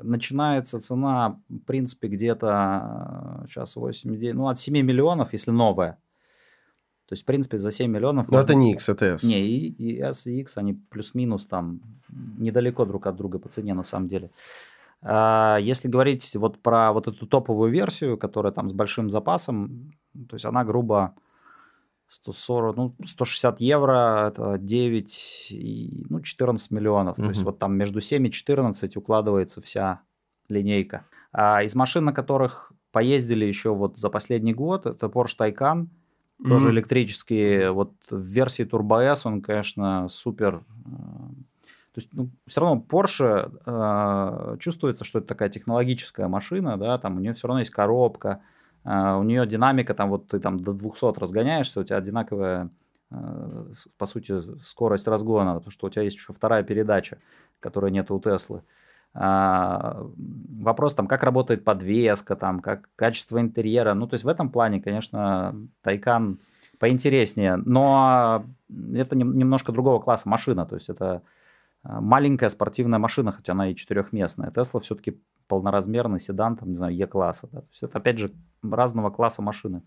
начинается 0.00 0.80
цена, 0.80 1.40
в 1.48 1.60
принципе, 1.60 2.08
где-то 2.08 3.44
сейчас 3.46 3.76
89, 3.76 4.34
ну, 4.34 4.48
от 4.48 4.58
7 4.58 4.74
миллионов, 4.74 5.32
если 5.32 5.52
новая. 5.52 5.98
То 7.14 7.16
есть, 7.16 7.22
в 7.22 7.26
принципе, 7.26 7.58
за 7.58 7.70
7 7.70 7.88
миллионов... 7.88 8.26
Но 8.26 8.38
можно... 8.38 8.44
это 8.44 8.54
не 8.56 8.72
X, 8.72 8.88
это 8.88 9.04
S. 9.04 9.22
Не, 9.22 9.40
и, 9.46 9.68
и 9.68 10.00
S, 10.00 10.26
и 10.26 10.40
X, 10.40 10.58
они 10.58 10.74
плюс-минус 10.74 11.46
там 11.46 11.80
недалеко 12.38 12.84
друг 12.84 13.06
от 13.06 13.14
друга 13.14 13.38
по 13.38 13.48
цене, 13.48 13.72
на 13.72 13.84
самом 13.84 14.08
деле. 14.08 14.32
А, 15.00 15.58
если 15.58 15.86
говорить 15.86 16.34
вот 16.34 16.58
про 16.58 16.92
вот 16.92 17.06
эту 17.06 17.24
топовую 17.28 17.70
версию, 17.70 18.18
которая 18.18 18.52
там 18.52 18.68
с 18.68 18.72
большим 18.72 19.10
запасом, 19.10 19.92
то 20.28 20.34
есть 20.34 20.44
она 20.44 20.64
грубо 20.64 21.14
140, 22.08 22.76
ну, 22.76 22.94
160 23.04 23.60
евро, 23.60 24.32
это 24.32 24.58
9, 24.58 25.48
и, 25.52 26.06
ну, 26.10 26.20
14 26.20 26.72
миллионов. 26.72 27.16
Угу. 27.16 27.22
То 27.22 27.28
есть 27.28 27.42
вот 27.42 27.60
там 27.60 27.76
между 27.76 28.00
7 28.00 28.26
и 28.26 28.32
14 28.32 28.96
укладывается 28.96 29.60
вся 29.60 30.00
линейка. 30.48 31.04
А 31.30 31.62
из 31.62 31.76
машин, 31.76 32.06
на 32.06 32.12
которых 32.12 32.72
поездили 32.90 33.44
еще 33.44 33.72
вот 33.72 33.98
за 33.98 34.10
последний 34.10 34.52
год, 34.52 34.86
это 34.86 35.06
Porsche 35.06 35.36
Taycan, 35.38 35.86
тоже 36.42 36.70
электрический. 36.70 37.68
Вот 37.68 37.92
в 38.10 38.20
версии 38.20 38.64
Turbo 38.64 39.00
S 39.00 39.26
он, 39.26 39.40
конечно, 39.40 40.08
супер. 40.08 40.56
Э, 40.56 40.90
то 41.94 42.00
есть, 42.00 42.08
ну, 42.12 42.28
все 42.46 42.60
равно 42.60 42.84
Porsche 42.86 43.52
э, 43.64 44.56
чувствуется, 44.58 45.04
что 45.04 45.20
это 45.20 45.28
такая 45.28 45.48
технологическая 45.48 46.26
машина, 46.26 46.76
да, 46.76 46.98
там 46.98 47.16
у 47.16 47.20
нее 47.20 47.34
все 47.34 47.46
равно 47.46 47.60
есть 47.60 47.70
коробка, 47.70 48.40
а, 48.84 49.16
у 49.16 49.22
нее 49.22 49.46
динамика, 49.46 49.94
там 49.94 50.10
вот 50.10 50.28
ты 50.28 50.38
там 50.38 50.60
до 50.60 50.72
200 50.72 51.18
разгоняешься, 51.18 51.80
у 51.80 51.84
тебя 51.84 51.96
одинаковая, 51.96 52.68
а, 53.10 53.66
по 53.96 54.06
сути, 54.06 54.40
скорость 54.62 55.08
разгона, 55.08 55.54
потому 55.54 55.70
что 55.70 55.86
у 55.86 55.90
тебя 55.90 56.02
есть 56.02 56.16
еще 56.16 56.32
вторая 56.32 56.62
передача, 56.62 57.18
которой 57.60 57.90
нет 57.90 58.10
у 58.10 58.20
Теслы. 58.20 58.58
А, 58.58 58.62
вопрос 59.14 60.94
там, 60.94 61.06
как 61.06 61.22
работает 61.22 61.64
подвеска, 61.64 62.34
там, 62.34 62.60
как 62.60 62.88
качество 62.96 63.40
интерьера. 63.40 63.94
Ну, 63.94 64.06
то 64.08 64.14
есть 64.14 64.24
в 64.24 64.28
этом 64.28 64.50
плане, 64.50 64.80
конечно, 64.80 65.54
Тайкан 65.82 66.40
поинтереснее, 66.80 67.56
но 67.56 68.44
это 68.68 69.16
немножко 69.16 69.70
другого 69.72 70.00
класса 70.00 70.28
машина, 70.28 70.66
то 70.66 70.74
есть 70.74 70.88
это 70.88 71.22
маленькая 71.84 72.48
спортивная 72.48 72.98
машина, 72.98 73.30
хотя 73.30 73.52
она 73.52 73.70
и 73.70 73.76
четырехместная. 73.76 74.50
Тесла 74.50 74.80
все-таки 74.80 75.20
полноразмерный 75.46 76.18
седан, 76.18 76.56
там, 76.56 76.70
не 76.70 76.74
знаю, 76.76 76.96
Е-класса. 76.96 77.48
Да? 77.52 77.60
То 77.60 77.68
есть 77.70 77.82
это, 77.82 77.98
опять 77.98 78.18
же, 78.18 78.32
разного 78.62 79.10
класса 79.10 79.42
машины. 79.42 79.82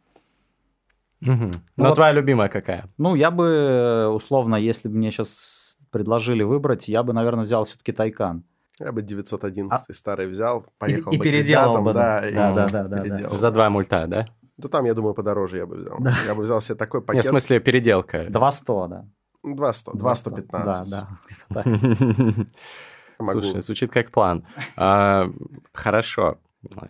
Угу. 1.21 1.31
Ну, 1.31 1.51
Но 1.77 1.85
вот, 1.85 1.95
твоя 1.95 2.11
любимая 2.13 2.47
какая? 2.47 2.85
Ну, 2.97 3.15
я 3.15 3.31
бы, 3.31 4.07
условно, 4.13 4.55
если 4.55 4.87
бы 4.87 4.95
мне 4.95 5.11
сейчас 5.11 5.77
предложили 5.89 6.43
выбрать, 6.43 6.87
я 6.87 7.01
бы, 7.01 7.13
наверное, 7.13 7.45
взял 7.45 7.65
все-таки 7.65 7.91
Тайкан. 7.91 8.43
Я 8.79 8.91
бы 8.91 9.01
911 9.01 9.89
а... 9.89 9.93
старый 9.93 10.27
взял, 10.27 10.65
поехал 10.77 11.11
и, 11.11 11.15
и 11.15 11.19
переделал 11.19 11.81
бы, 11.81 11.93
да, 11.93 12.21
да, 12.21 12.29
и, 12.29 12.33
да, 12.33 12.67
да, 12.67 12.83
да, 12.83 13.03
да, 13.03 13.29
За 13.31 13.51
два 13.51 13.69
мульта, 13.69 14.05
да? 14.07 14.27
Да 14.57 14.69
там, 14.69 14.85
я 14.85 14.93
думаю, 14.93 15.13
подороже 15.13 15.57
я 15.57 15.65
бы 15.65 15.75
взял. 15.77 15.97
Да. 15.99 16.15
Я 16.25 16.33
бы 16.33 16.43
взял 16.43 16.61
себе 16.61 16.75
такой 16.75 17.01
пакет. 17.01 17.17
Нет, 17.17 17.25
в 17.25 17.29
смысле 17.29 17.59
переделка. 17.59 18.21
200, 18.27 18.89
да. 18.89 19.05
200, 19.43 19.97
215. 19.97 20.89
Да, 20.89 21.07
да. 21.49 21.63
Слушай, 23.31 23.61
звучит 23.61 23.91
как 23.91 24.11
план. 24.11 24.45
А, 24.75 25.29
хорошо. 25.73 26.37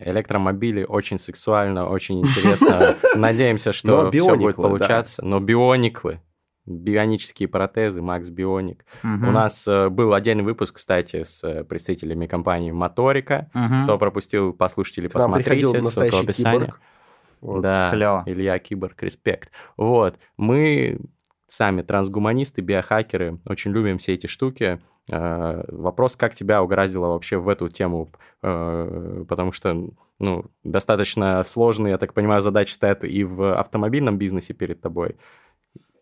Электромобили 0.00 0.82
очень 0.82 1.18
сексуально, 1.18 1.88
очень 1.88 2.20
интересно. 2.20 2.96
Надеемся, 3.14 3.72
что 3.72 4.10
все 4.10 4.34
будет 4.34 4.56
получаться. 4.56 5.24
Но 5.24 5.40
биониклы, 5.40 6.20
бионические 6.68 7.48
протезы, 7.48 8.02
Макс 8.02 8.30
Бионик. 8.30 8.84
Угу. 9.02 9.28
У 9.28 9.30
нас 9.30 9.66
э, 9.66 9.88
был 9.88 10.14
отдельный 10.14 10.44
выпуск, 10.44 10.76
кстати, 10.76 11.22
с 11.22 11.42
э, 11.44 11.64
представителями 11.64 12.26
компании 12.26 12.70
Моторика. 12.70 13.50
Угу. 13.54 13.84
Кто 13.84 13.98
пропустил, 13.98 14.52
послушайте 14.52 15.02
или 15.02 15.08
посмотрите, 15.08 15.66
ссылка 15.66 16.16
в 16.16 16.20
описании. 16.20 16.72
Вот. 17.40 17.62
Да, 17.62 17.90
Клево. 17.90 18.24
Илья 18.26 18.58
Киборг, 18.58 19.02
респект. 19.02 19.50
Вот, 19.76 20.16
мы 20.36 20.98
сами 21.46 21.82
трансгуманисты, 21.82 22.60
биохакеры, 22.60 23.38
очень 23.46 23.70
любим 23.70 23.98
все 23.98 24.14
эти 24.14 24.26
штуки. 24.26 24.80
Э, 25.10 25.64
вопрос, 25.68 26.16
как 26.16 26.34
тебя 26.34 26.62
угораздило 26.62 27.06
вообще 27.06 27.38
в 27.38 27.48
эту 27.48 27.68
тему, 27.68 28.10
э, 28.42 29.24
потому 29.28 29.52
что 29.52 29.88
ну, 30.18 30.46
достаточно 30.64 31.42
сложные, 31.44 31.92
я 31.92 31.98
так 31.98 32.12
понимаю, 32.12 32.42
задачи 32.42 32.72
стоят 32.72 33.04
и 33.04 33.24
в 33.24 33.58
автомобильном 33.58 34.18
бизнесе 34.18 34.52
перед 34.52 34.80
тобой. 34.80 35.16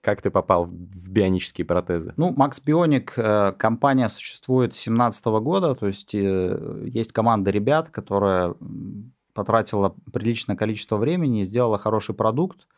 Как 0.06 0.22
ты 0.22 0.30
попал 0.30 0.66
в 0.66 1.10
бионические 1.10 1.64
протезы? 1.64 2.14
Ну, 2.16 2.32
Max 2.32 2.62
Bionic, 2.64 3.10
э, 3.16 3.52
компания 3.58 4.08
существует 4.08 4.72
с 4.72 4.84
2017 4.84 5.26
года, 5.40 5.74
то 5.74 5.88
есть 5.88 6.14
есть 6.14 7.12
команда 7.12 7.50
ребят, 7.50 7.90
которая 7.90 8.54
потратила 9.34 9.96
приличное 10.12 10.54
количество 10.54 10.96
времени 10.96 11.40
и 11.40 11.44
сделала 11.44 11.76
хороший 11.76 12.14
продукт. 12.14 12.68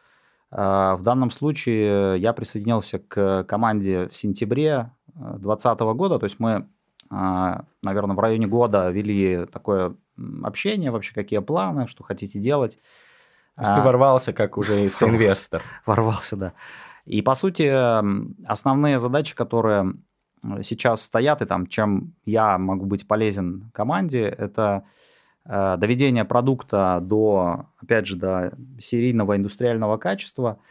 В 0.51 0.99
данном 1.03 1.31
случае 1.31 2.19
я 2.19 2.33
присоединился 2.33 2.99
к 2.99 3.45
команде 3.45 4.09
в 4.09 4.17
сентябре 4.17 4.91
2020 5.15 5.81
года. 5.81 6.19
То 6.19 6.25
есть 6.25 6.41
мы, 6.41 6.67
наверное, 7.11 8.17
в 8.17 8.19
районе 8.19 8.47
года 8.47 8.89
вели 8.89 9.45
такое 9.53 9.95
общение, 10.43 10.91
вообще 10.91 11.13
какие 11.13 11.41
планы, 11.41 11.87
что 11.87 12.03
хотите 12.03 12.39
делать. 12.39 12.79
То 13.59 13.63
есть 13.63 13.75
ты 13.75 13.81
а, 13.81 13.85
ворвался 13.85 14.33
как 14.33 14.57
уже 14.57 14.87
инвестор. 15.03 15.63
Ворвался, 15.85 16.37
да. 16.37 16.53
И, 17.09 17.23
по 17.23 17.35
сути, 17.35 17.65
основные 18.47 18.99
задачи, 18.99 19.35
которые 19.35 19.95
сейчас 20.63 21.03
стоят, 21.03 21.43
и 21.43 21.47
там, 21.47 21.67
чем 21.67 22.15
я 22.25 22.59
могу 22.59 22.87
быть 22.87 23.09
полезен 23.09 23.71
команде, 23.73 24.23
это 24.23 24.85
э, 25.45 25.77
доведение 25.79 26.25
продукта 26.25 27.01
до, 27.03 27.67
опять 27.83 28.07
же, 28.07 28.17
до 28.17 28.53
серийного 28.79 29.37
индустриального 29.37 29.97
качества– 29.97 30.59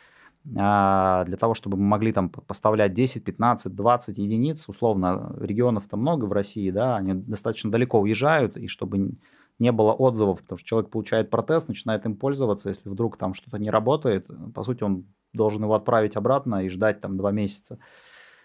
а, 0.56 1.26
для 1.26 1.36
того, 1.36 1.54
чтобы 1.54 1.78
мы 1.78 1.84
могли 1.84 2.13
там 2.13 2.30
поставлять 2.30 2.93
10, 2.93 3.23
15, 3.23 3.76
20 3.76 4.17
единиц, 4.17 4.69
условно, 4.69 5.36
регионов-то 5.39 5.97
много 5.97 6.26
в 6.26 6.32
России, 6.32 6.69
да, 6.71 6.95
они 6.95 7.13
достаточно 7.13 7.71
далеко 7.71 8.00
уезжают, 8.00 8.56
и 8.56 8.67
чтобы 8.67 9.17
не 9.60 9.71
было 9.71 9.91
отзывов, 9.91 10.41
потому 10.41 10.58
что 10.58 10.67
человек 10.67 10.89
получает 10.89 11.30
протез, 11.30 11.67
начинает 11.67 12.06
им 12.06 12.15
пользоваться, 12.15 12.69
если 12.69 12.89
вдруг 12.89 13.17
там 13.17 13.34
что-то 13.34 13.58
не 13.58 13.69
работает, 13.69 14.28
по 14.54 14.63
сути, 14.63 14.84
он 14.84 15.06
должен 15.38 15.63
его 15.63 15.76
отправить 15.76 16.17
обратно 16.17 16.65
и 16.65 16.69
ждать 16.69 17.00
там 17.00 17.15
два 17.15 17.32
месяца. 17.32 17.80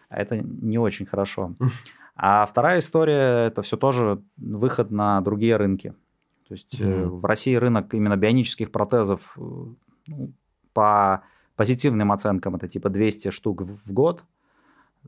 А 0.08 0.20
это 0.20 0.36
не 0.36 0.78
очень 0.78 1.06
хорошо. 1.06 1.54
А 2.14 2.46
вторая 2.46 2.78
история– 2.78 3.46
это 3.48 3.62
все 3.62 3.76
тоже 3.76 4.22
выход 4.36 4.90
на 4.90 5.20
другие 5.22 5.56
рынки. 5.56 5.94
То 6.46 6.54
есть 6.54 6.80
mm-hmm. 6.80 7.06
в 7.06 7.24
России 7.24 7.54
рынок 7.54 7.94
именно 7.94 8.16
бионических 8.16 8.70
протезов 8.70 9.34
э, 9.38 9.40
ну, 10.06 10.32
по 10.74 11.22
позитивным 11.56 12.12
оценкам 12.12 12.56
это 12.56 12.68
типа 12.68 12.90
200 12.90 13.30
штук 13.30 13.62
в 13.62 13.92
год. 13.92 14.22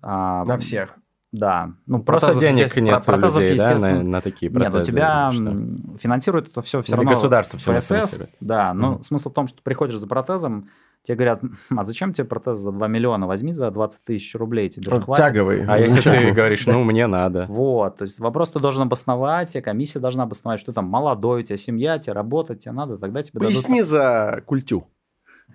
А, 0.01 0.45
на 0.45 0.57
всех? 0.57 0.97
Да. 1.33 1.73
Ну, 1.87 2.03
Просто 2.03 2.39
денег 2.39 2.77
нет 2.77 3.05
протезов, 3.05 3.39
у 3.39 3.41
людей, 3.41 3.59
да, 3.59 3.77
на, 3.77 4.03
на 4.03 4.21
такие 4.21 4.51
протезы? 4.51 4.73
Нет, 4.73 4.83
у 4.83 4.91
тебя 4.91 5.33
что? 5.33 5.99
финансирует 5.99 6.49
это 6.49 6.63
все 6.63 6.81
все 6.81 6.93
Или 6.93 6.97
равно 6.97 7.11
государство 7.11 7.59
все 7.59 7.77
ПСС. 7.77 8.23
Да, 8.41 8.73
но 8.73 8.95
mm-hmm. 8.95 9.03
смысл 9.03 9.31
в 9.31 9.35
том, 9.35 9.49
что 9.49 9.61
приходишь 9.63 9.99
за 9.99 10.07
протезом, 10.07 10.71
тебе 11.05 11.17
говорят, 11.17 11.43
а 11.71 11.85
зачем 11.85 12.13
тебе 12.13 12.27
протез 12.27 12.59
за 12.59 12.73
2 12.73 12.89
миллиона? 12.89 13.27
Возьми 13.27 13.53
за 13.53 13.71
20 13.71 14.05
тысяч 14.05 14.35
рублей, 14.35 14.69
тебе 14.69 14.91
же 14.91 15.01
хватит. 15.01 15.25
Тяговый. 15.25 15.65
А 15.67 15.79
если 15.79 16.01
ты 16.01 16.33
говоришь, 16.33 16.67
ну, 16.67 16.83
мне 16.83 17.07
надо. 17.07 17.47
Вот, 17.49 17.99
то 17.99 18.03
есть 18.03 18.19
вопрос 18.19 18.51
ты 18.51 18.59
должен 18.59 18.83
обосновать, 18.83 19.57
комиссия 19.63 20.01
должна 20.01 20.25
обосновать, 20.25 20.59
что 20.59 20.73
там 20.73 20.87
молодой, 20.87 21.43
у 21.43 21.45
тебя 21.45 21.57
семья, 21.57 21.99
тебе 21.99 22.15
работать, 22.15 22.65
тебе 22.65 22.73
надо, 22.73 22.99
тогда 22.99 23.23
тебе 23.23 23.41
Поясни 23.41 23.83
за 23.83 24.43
культю. 24.47 24.89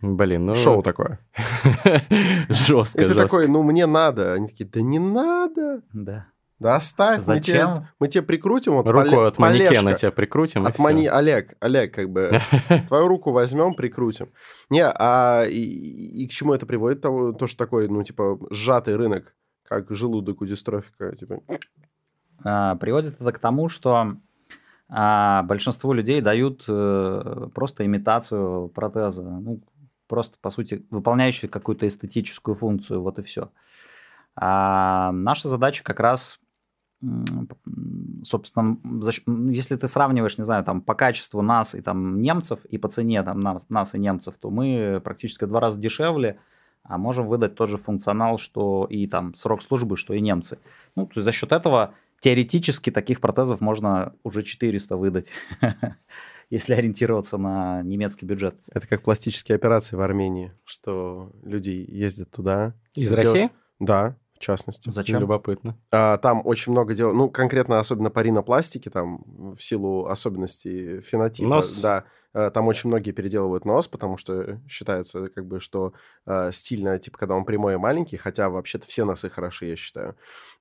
Блин, 0.01 0.45
ну... 0.45 0.55
Шоу 0.55 0.81
такое. 0.81 1.19
Жестко, 2.49 3.03
И 3.03 3.07
ты 3.07 3.15
такой, 3.15 3.47
ну, 3.47 3.63
мне 3.63 3.85
надо. 3.85 4.33
Они 4.33 4.47
такие, 4.47 4.69
да 4.69 4.81
не 4.81 4.99
надо. 4.99 5.81
Да. 5.91 6.27
Да 6.59 6.75
оставь, 6.75 7.21
Зачем? 7.21 7.69
Мы, 7.69 7.75
тебе, 7.75 7.87
мы 7.99 8.07
тебе 8.09 8.23
прикрутим. 8.23 8.73
Вот, 8.73 8.87
руку 8.87 9.15
поле, 9.15 9.27
от 9.27 9.39
манекена 9.39 9.93
тебе 9.93 10.11
прикрутим. 10.11 10.65
От 10.65 10.77
мани... 10.77 11.07
Олег, 11.07 11.53
Олег, 11.61 11.93
как 11.93 12.09
бы, 12.09 12.41
твою 12.87 13.07
руку 13.07 13.31
возьмем, 13.31 13.73
прикрутим. 13.73 14.29
Не, 14.69 14.83
а 14.85 15.45
и, 15.45 16.23
и 16.23 16.27
к 16.27 16.31
чему 16.31 16.53
это 16.53 16.65
приводит? 16.65 17.01
То, 17.01 17.31
то, 17.31 17.47
что 17.47 17.57
такой, 17.57 17.87
ну, 17.87 18.03
типа, 18.03 18.37
сжатый 18.49 18.97
рынок, 18.97 19.33
как 19.63 19.89
желудок 19.89 20.41
у 20.41 20.45
дистрофика. 20.45 21.15
Типа. 21.15 21.39
А, 22.43 22.75
приводит 22.75 23.21
это 23.21 23.31
к 23.31 23.39
тому, 23.39 23.69
что 23.69 24.17
а, 24.89 25.43
большинству 25.43 25.93
людей 25.93 26.19
дают 26.19 26.65
э, 26.67 27.47
просто 27.53 27.85
имитацию 27.85 28.67
протеза. 28.69 29.23
Ну, 29.23 29.61
просто, 30.07 30.37
по 30.41 30.49
сути, 30.49 30.85
выполняющий 30.89 31.47
какую-то 31.47 31.87
эстетическую 31.87 32.55
функцию, 32.55 33.01
вот 33.01 33.19
и 33.19 33.23
все. 33.23 33.49
А 34.35 35.11
наша 35.11 35.47
задача 35.47 35.83
как 35.83 35.99
раз, 35.99 36.39
собственно, 38.23 38.77
если 39.51 39.75
ты 39.75 39.87
сравниваешь, 39.87 40.37
не 40.37 40.43
знаю, 40.43 40.63
там 40.63 40.81
по 40.81 40.95
качеству 40.95 41.41
нас 41.41 41.75
и 41.75 41.81
там 41.81 42.21
немцев, 42.21 42.59
и 42.65 42.77
по 42.77 42.89
цене 42.89 43.23
там 43.23 43.39
нас, 43.39 43.69
нас 43.69 43.95
и 43.95 43.99
немцев, 43.99 44.35
то 44.39 44.49
мы 44.49 45.01
практически 45.03 45.45
в 45.45 45.47
два 45.47 45.59
раза 45.59 45.79
дешевле, 45.79 46.39
а 46.83 46.97
можем 46.97 47.27
выдать 47.27 47.55
тот 47.55 47.69
же 47.69 47.77
функционал, 47.77 48.37
что 48.37 48.85
и 48.89 49.07
там 49.07 49.33
срок 49.35 49.61
службы, 49.61 49.95
что 49.95 50.13
и 50.13 50.21
немцы. 50.21 50.59
Ну, 50.95 51.05
то 51.05 51.13
есть 51.15 51.25
за 51.25 51.31
счет 51.31 51.51
этого 51.51 51.93
теоретически 52.19 52.89
таких 52.89 53.21
протезов 53.21 53.61
можно 53.61 54.13
уже 54.23 54.43
400 54.43 54.97
выдать, 54.97 55.31
если 56.49 56.73
ориентироваться 56.73 57.37
на 57.37 57.81
немецкий 57.83 58.25
бюджет. 58.25 58.55
Это 58.71 58.87
как 58.87 59.03
пластические 59.03 59.55
операции 59.55 59.95
в 59.95 60.01
Армении, 60.01 60.51
что 60.65 61.31
люди 61.43 61.85
ездят 61.87 62.31
туда. 62.31 62.73
Из 62.95 63.13
России? 63.13 63.51
Да, 63.79 64.17
в 64.39 64.41
частности. 64.41 64.89
Зачем? 64.89 65.19
Любопытно. 65.19 65.77
А, 65.91 66.17
там 66.17 66.41
очень 66.45 66.71
много 66.71 66.95
дел, 66.95 67.13
ну, 67.13 67.29
конкретно 67.29 67.79
особенно 67.79 68.09
по 68.09 68.21
ринопластике, 68.21 68.89
там, 68.89 69.21
в 69.53 69.61
силу 69.61 70.07
особенностей 70.07 71.01
фенотипа. 71.01 71.49
Нос? 71.49 71.81
Да, 71.81 72.05
э, 72.33 72.49
там 72.49 72.67
очень 72.67 72.87
многие 72.87 73.11
переделывают 73.11 73.65
нос, 73.65 73.89
потому 73.89 74.15
что 74.15 74.61
считается, 74.65 75.27
как 75.27 75.45
бы, 75.45 75.59
что 75.59 75.91
э, 76.25 76.51
стильно, 76.53 76.97
типа, 76.99 77.17
когда 77.17 77.35
он 77.35 77.43
прямой 77.43 77.73
и 77.73 77.77
маленький, 77.77 78.15
хотя 78.15 78.49
вообще-то 78.49 78.87
все 78.87 79.03
носы 79.03 79.29
хороши, 79.29 79.65
я 79.65 79.75
считаю. 79.75 80.15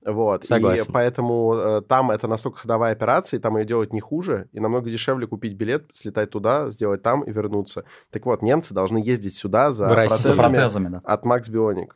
Вот. 0.05 0.43
Согласен. 0.43 0.83
И 0.83 0.91
поэтому 0.91 1.53
э, 1.55 1.81
там 1.81 2.11
это 2.11 2.27
настолько 2.27 2.59
ходовая 2.59 2.91
операция, 2.91 3.37
и 3.37 3.41
там 3.41 3.55
ее 3.57 3.63
делать 3.63 3.93
не 3.93 4.01
хуже, 4.01 4.49
и 4.51 4.59
намного 4.59 4.89
дешевле 4.89 5.25
купить 5.25 5.53
билет, 5.53 5.89
слетать 5.93 6.31
туда, 6.31 6.69
сделать 6.69 7.01
там 7.01 7.21
и 7.21 7.31
вернуться. 7.31 7.85
Так 8.11 8.25
вот, 8.25 8.41
немцы 8.41 8.73
должны 8.73 8.97
ездить 8.97 9.35
сюда 9.35 9.71
за 9.71 9.87
протезами, 9.87 10.35
Протезами, 10.35 10.87
да. 10.89 11.01
от 11.05 11.23
Max 11.23 11.43
Bionic. 11.49 11.91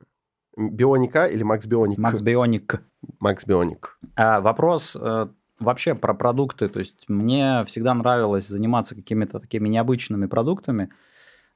Бионика 0.58 1.26
или 1.26 1.44
Макс 1.44 1.66
Бионик? 1.66 1.98
Макс 1.98 2.22
Бионик. 2.22 2.84
Макс 3.20 3.46
Бионик. 3.46 3.98
А, 4.16 4.40
вопрос 4.42 4.96
э, 5.00 5.28
вообще 5.60 5.96
про 5.96 6.14
продукты. 6.14 6.70
То 6.70 6.80
есть 6.80 7.08
мне 7.08 7.64
всегда 7.66 7.94
нравилось 7.94 8.48
заниматься 8.48 8.96
какими-то 8.96 9.40
такими 9.40 9.70
необычными 9.70 10.28
продуктами. 10.28 10.90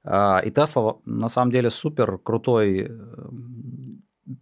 А, 0.04 0.40
и 0.40 0.50
Tesla 0.50 1.00
на 1.06 1.28
самом 1.28 1.52
деле 1.52 1.70
супер 1.70 2.18
крутой 2.18 2.88
э, 2.90 2.90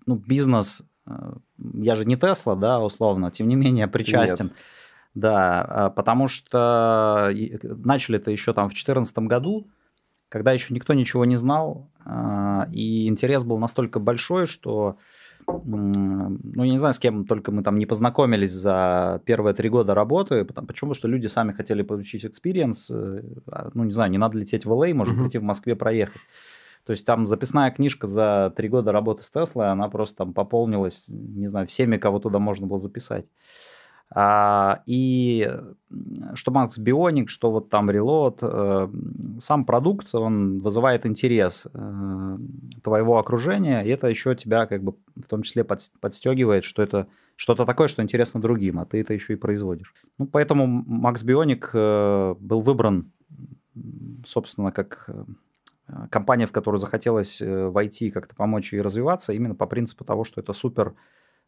ну, 0.06 0.16
бизнес. 0.16 0.84
Э, 1.08 1.34
Я 1.74 1.96
же 1.96 2.06
не 2.06 2.16
Tesla, 2.16 2.58
да, 2.58 2.80
условно, 2.80 3.32
тем 3.32 3.48
не 3.48 3.56
менее 3.56 3.88
причастен. 3.88 4.46
Нет. 4.46 4.56
Да, 5.16 5.62
а, 5.62 5.90
потому 5.90 6.28
что 6.28 7.30
и- 7.34 7.58
начали 7.64 8.18
это 8.20 8.32
еще 8.32 8.54
там 8.54 8.66
в 8.66 8.74
2014 8.74 9.18
году, 9.20 9.68
когда 10.30 10.52
еще 10.52 10.74
никто 10.74 10.94
ничего 10.94 11.26
не 11.26 11.36
знал, 11.36 11.90
а, 12.06 12.68
и 12.72 13.08
интерес 13.08 13.44
был 13.44 13.58
настолько 13.58 14.00
большой, 14.00 14.46
что, 14.46 14.98
ну, 15.48 16.64
я 16.64 16.72
не 16.72 16.78
знаю, 16.78 16.94
с 16.94 17.00
кем 17.00 17.26
только 17.26 17.52
мы 17.52 17.64
там 17.64 17.78
не 17.78 17.86
познакомились 17.86 18.52
за 18.52 19.22
первые 19.26 19.54
три 19.54 19.70
года 19.70 19.94
работы, 19.94 20.44
потому, 20.46 20.68
почему? 20.68 20.90
Потому 20.90 20.96
что 21.00 21.08
люди 21.08 21.28
сами 21.28 21.52
хотели 21.52 21.82
получить 21.84 22.26
experience, 22.26 22.88
э, 22.90 23.22
а, 23.52 23.70
ну, 23.74 23.84
не 23.84 23.92
знаю, 23.92 24.12
не 24.12 24.18
надо 24.18 24.38
лететь 24.38 24.66
в 24.66 24.72
LA, 24.72 24.94
можно 24.94 25.14
Мгм. 25.14 25.24
прийти 25.24 25.38
в 25.38 25.44
Москве 25.44 25.76
проехать. 25.76 26.22
То 26.86 26.92
есть 26.92 27.06
там 27.06 27.26
записная 27.26 27.72
книжка 27.72 28.06
за 28.06 28.54
три 28.56 28.70
года 28.70 28.92
работы 28.92 29.24
с 29.24 29.32
Теслой, 29.32 29.72
она 29.72 29.90
просто 29.90 30.18
там 30.18 30.34
пополнилась, 30.34 31.06
не 31.08 31.48
знаю, 31.48 31.66
всеми, 31.66 31.98
кого 31.98 32.20
туда 32.20 32.38
можно 32.38 32.68
было 32.68 32.78
записать. 32.78 33.26
А, 34.18 34.82
и 34.86 35.52
что 36.36 36.52
Макс 36.52 36.78
Бионик, 36.78 37.30
что 37.30 37.52
вот 37.52 37.70
там 37.70 37.90
Reload, 37.90 38.38
э, 38.42 38.90
сам 39.40 39.66
продукт, 39.66 40.16
он 40.16 40.62
вызывает 40.62 41.06
интерес 41.06 41.68
э, 41.74 42.38
твоего 42.82 43.18
окружения, 43.20 43.82
и 43.82 43.90
это 43.90 44.08
еще 44.08 44.34
тебя 44.34 44.68
как 44.68 44.84
бы 44.84 44.96
в 45.18 45.28
том 45.28 45.44
числе 45.44 45.64
подс- 45.64 45.92
подстегивает, 46.00 46.64
что 46.64 46.82
это 46.82 47.08
что-то 47.36 47.66
такое, 47.66 47.90
что 47.90 48.02
интересно 48.02 48.40
другим, 48.40 48.80
а 48.80 48.86
ты 48.86 49.02
это 49.02 49.14
еще 49.14 49.34
и 49.34 49.36
производишь. 49.36 49.94
Ну, 50.18 50.28
поэтому 50.28 50.66
Макс 50.66 51.22
Бионик 51.24 51.72
э, 51.74 52.36
был 52.40 52.62
выбран, 52.62 53.12
собственно, 54.26 54.72
как 54.72 55.10
э, 55.10 55.24
компания, 56.10 56.46
в 56.46 56.54
которую 56.54 56.80
захотелось 56.80 57.42
э, 57.42 57.68
войти, 57.68 58.12
как-то 58.12 58.34
помочь 58.34 58.72
ей 58.72 58.82
развиваться, 58.82 59.34
именно 59.34 59.56
по 59.56 59.66
принципу 59.66 60.06
того, 60.06 60.24
что 60.24 60.40
это 60.40 60.54
супер 60.54 60.94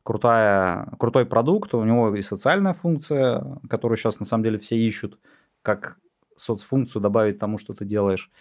крутая, 0.07 0.87
крутой 0.99 1.25
продукт, 1.25 1.73
у 1.73 1.83
него 1.83 2.15
и 2.15 2.21
социальная 2.21 2.71
функция, 2.73 3.43
которую 3.69 3.97
сейчас 3.97 4.21
на 4.21 4.25
самом 4.25 4.45
деле 4.45 4.57
все 4.57 4.77
ищут, 4.77 5.19
как 5.61 5.97
соцфункцию 6.37 7.01
добавить 7.01 7.39
тому, 7.39 7.57
что 7.57 7.73
ты 7.73 7.83
делаешь. 7.83 8.31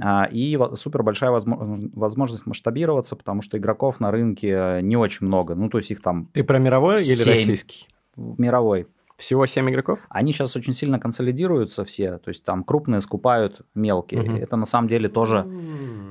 А, 0.00 0.24
И 0.32 0.58
супер 0.74 1.02
большая 1.02 1.30
возможно- 1.32 1.90
возможность 1.92 2.46
масштабироваться, 2.46 3.14
потому 3.14 3.42
что 3.42 3.58
игроков 3.58 4.00
на 4.00 4.10
рынке 4.10 4.80
не 4.80 4.96
очень 4.96 5.26
много. 5.26 5.54
Ну, 5.54 5.68
то 5.68 5.76
есть 5.76 5.90
их 5.90 6.00
там 6.00 6.30
Ты 6.32 6.42
про 6.44 6.58
мировой 6.58 6.94
или 6.94 7.14
Семь. 7.14 7.32
российский? 7.32 7.88
мировой. 8.16 8.86
Всего 9.16 9.46
7 9.46 9.70
игроков? 9.70 10.00
Они 10.10 10.32
сейчас 10.32 10.56
очень 10.56 10.74
сильно 10.74 10.98
консолидируются 11.00 11.84
все, 11.84 12.18
то 12.18 12.28
есть 12.28 12.44
там 12.44 12.62
крупные 12.64 13.00
скупают 13.00 13.62
мелкие. 13.74 14.20
Мгм. 14.22 14.36
Это 14.36 14.56
на 14.56 14.66
самом 14.66 14.88
деле 14.88 15.08
тоже 15.08 15.46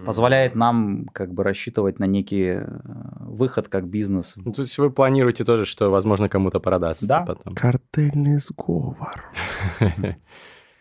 позволяет 0.06 0.56
нам 0.56 1.06
как 1.14 1.32
бы 1.34 1.44
рассчитывать 1.44 2.00
на 2.00 2.06
некий 2.06 2.62
э, 2.62 2.66
выход 3.20 3.68
как 3.70 3.88
бизнес. 3.88 4.34
Ну, 4.38 4.52
То 4.52 4.64
есть 4.64 4.78
вы 4.80 4.90
планируете 4.90 5.44
тоже, 5.46 5.66
что, 5.66 5.90
возможно, 5.92 6.30
кому-то 6.30 6.60
продастся 6.60 7.08
Да. 7.08 7.22
потом? 7.22 7.54
Картельный 7.54 8.40
сговор. 8.40 9.24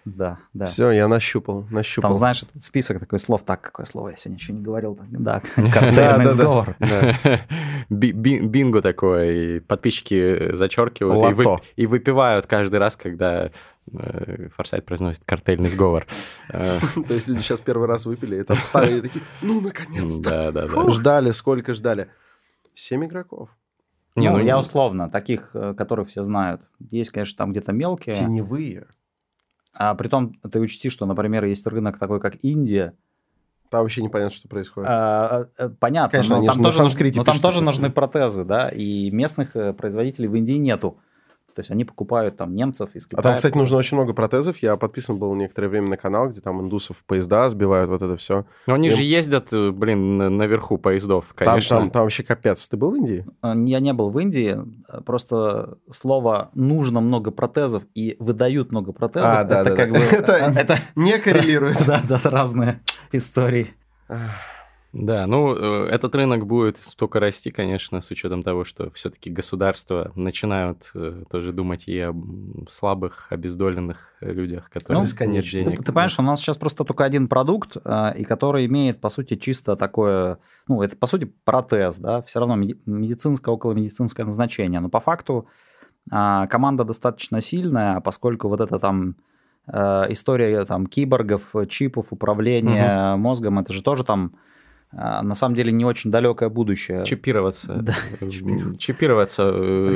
Да, 0.04 0.38
да. 0.52 0.66
Все, 0.66 0.90
я 0.90 1.08
нащупал, 1.08 1.66
нащупал. 1.70 2.10
Там, 2.10 2.14
знаешь, 2.14 2.42
этот 2.42 2.62
список 2.62 3.00
такой 3.00 3.18
слов, 3.18 3.42
так, 3.42 3.62
какое 3.62 3.86
слово 3.86 4.10
я 4.10 4.16
сегодня 4.16 4.38
еще 4.38 4.52
не 4.52 4.62
говорил. 4.62 4.98
Да, 5.10 5.40
картельный 5.54 6.30
сговор. 6.30 6.76
Бинго 7.88 8.82
такое, 8.82 9.30
и 9.30 9.60
подписчики 9.60 10.54
зачеркивают 10.54 11.62
и, 11.76 11.86
выпивают 11.86 12.46
каждый 12.46 12.76
раз, 12.76 12.96
когда 12.96 13.50
э, 13.92 14.48
Форсайт 14.54 14.84
произносит 14.84 15.24
картельный 15.24 15.70
сговор. 15.70 16.06
Э, 16.50 16.78
То 17.08 17.14
есть 17.14 17.28
люди 17.28 17.40
сейчас 17.40 17.60
первый 17.60 17.88
раз 17.88 18.04
выпили, 18.04 18.40
и 18.40 18.42
там 18.42 18.58
ставили 18.58 19.00
такие, 19.00 19.24
ну, 19.40 19.62
наконец-то. 19.62 20.22
Да, 20.22 20.52
да, 20.52 20.68
да. 20.68 20.90
Ждали, 20.90 21.30
сколько 21.30 21.72
ждали? 21.72 22.08
Семь 22.74 23.06
игроков. 23.06 23.48
Не, 24.16 24.30
ну, 24.30 24.36
ну, 24.36 24.44
я 24.44 24.58
условно, 24.58 25.08
таких, 25.08 25.50
э, 25.54 25.74
которых 25.74 26.08
все 26.08 26.22
знают. 26.22 26.60
Есть, 26.90 27.10
конечно, 27.10 27.36
там 27.38 27.52
где-то 27.52 27.72
мелкие. 27.72 28.14
Теневые. 28.14 28.86
А 29.74 29.94
при 29.94 30.08
том, 30.08 30.34
ты 30.50 30.60
учти, 30.60 30.88
что, 30.88 31.04
например, 31.04 31.44
есть 31.44 31.66
рынок 31.66 31.98
такой, 31.98 32.20
как 32.20 32.36
Индия. 32.42 32.94
Там 33.70 33.82
вообще 33.82 34.02
непонятно, 34.02 34.34
что 34.34 34.48
происходит. 34.48 34.88
А, 34.88 35.48
э, 35.58 35.68
Понятно, 35.68 36.10
Конечно, 36.10 36.40
но 36.40 36.46
там, 36.46 36.62
тоже, 36.62 37.12
но 37.16 37.24
там 37.24 37.40
тоже 37.40 37.60
нужны 37.60 37.90
протезы, 37.90 38.44
да, 38.44 38.68
и 38.68 39.10
местных 39.10 39.56
э, 39.56 39.72
производителей 39.72 40.28
в 40.28 40.36
Индии 40.36 40.54
нету. 40.54 40.98
То 41.54 41.60
есть 41.60 41.70
они 41.70 41.84
покупают 41.84 42.36
там 42.36 42.54
немцев 42.54 42.90
из 42.94 43.06
А 43.06 43.08
Китая. 43.10 43.22
там, 43.22 43.36
кстати, 43.36 43.56
нужно 43.56 43.76
очень 43.78 43.96
много 43.96 44.12
протезов. 44.12 44.58
Я 44.58 44.76
подписан 44.76 45.18
был 45.18 45.34
некоторое 45.34 45.68
время 45.68 45.88
на 45.88 45.96
канал, 45.96 46.28
где 46.28 46.40
там 46.40 46.60
индусов 46.60 47.04
поезда 47.04 47.48
сбивают, 47.48 47.88
вот 47.90 48.02
это 48.02 48.16
все. 48.16 48.44
Ну, 48.66 48.74
они 48.74 48.88
Я- 48.88 48.96
же 48.96 49.02
ездят, 49.02 49.52
э, 49.52 49.70
блин, 49.70 50.16
на- 50.18 50.30
наверху 50.30 50.78
поездов, 50.78 51.32
Там, 51.36 51.46
конечно. 51.46 51.78
там, 51.78 51.90
там 51.90 52.02
вообще 52.02 52.22
капец. 52.22 52.68
Ты 52.68 52.76
был 52.76 52.90
в 52.90 52.96
Индии? 52.96 53.24
Э, 53.42 53.54
Я 53.66 53.80
не 53.80 53.92
был 53.92 54.10
в 54.10 54.18
Индии, 54.18 54.58
просто 55.06 55.78
слово 55.90 56.50
«нужно 56.54 57.00
много 57.00 57.30
протезов» 57.30 57.84
и 57.94 58.16
«выдают 58.18 58.70
много 58.72 58.92
протезов» 58.92 59.30
А, 59.30 59.44
да, 59.44 59.60
это 59.60 59.70
да, 59.70 59.76
как 59.76 59.92
да. 59.92 59.98
бы... 59.98 60.04
Это 60.14 60.32
это 60.60 60.78
Не 60.96 61.18
коррелирует. 61.18 61.78
да, 61.86 62.02
да, 62.08 62.18
разные 62.30 62.80
истории. 63.12 63.72
Да, 64.94 65.26
ну, 65.26 65.56
э, 65.56 65.88
этот 65.88 66.14
рынок 66.14 66.46
будет 66.46 66.80
только 66.96 67.18
расти, 67.18 67.50
конечно, 67.50 68.00
с 68.00 68.12
учетом 68.12 68.44
того, 68.44 68.64
что 68.64 68.92
все-таки 68.92 69.28
государства 69.28 70.12
начинают 70.14 70.92
э, 70.94 71.24
тоже 71.28 71.52
думать 71.52 71.88
и 71.88 71.98
о 71.98 72.14
слабых, 72.68 73.26
обездоленных 73.30 74.12
людях, 74.20 74.70
которые 74.70 75.04
Ну, 75.04 75.26
нет 75.32 75.44
денег. 75.44 75.78
Ты, 75.78 75.82
ты 75.82 75.92
понимаешь, 75.92 76.16
у 76.20 76.22
нас 76.22 76.40
сейчас 76.40 76.56
просто 76.56 76.84
только 76.84 77.02
один 77.02 77.26
продукт, 77.26 77.76
э, 77.84 78.18
и 78.18 78.22
который 78.22 78.66
имеет, 78.66 79.00
по 79.00 79.08
сути, 79.08 79.34
чисто 79.34 79.74
такое, 79.74 80.38
ну, 80.68 80.80
это, 80.80 80.96
по 80.96 81.06
сути, 81.06 81.24
протез, 81.44 81.98
да, 81.98 82.22
все 82.22 82.38
равно 82.38 82.54
меди- 82.54 82.78
медицинское, 82.86 83.50
околомедицинское 83.50 84.24
назначение, 84.24 84.78
но 84.78 84.88
по 84.88 85.00
факту 85.00 85.48
а, 86.12 86.46
команда 86.46 86.84
достаточно 86.84 87.40
сильная, 87.40 87.98
поскольку 88.00 88.48
вот 88.48 88.60
эта 88.60 88.78
там 88.78 89.16
э, 89.66 90.04
история 90.10 90.64
там 90.66 90.86
киборгов, 90.86 91.52
чипов, 91.68 92.12
управления 92.12 93.16
мозгом, 93.16 93.58
это 93.58 93.72
же 93.72 93.82
тоже 93.82 94.04
там 94.04 94.34
а, 94.34 94.53
на 94.96 95.34
самом 95.34 95.54
деле 95.54 95.72
не 95.72 95.84
очень 95.84 96.10
далекое 96.10 96.48
будущее. 96.48 97.04
Чипироваться. 97.04 97.72
Да, 97.82 97.94
Э, 98.20 98.28
чипироваться. 98.30 98.78
Чипироваться 98.78 99.50
э, 99.54 99.94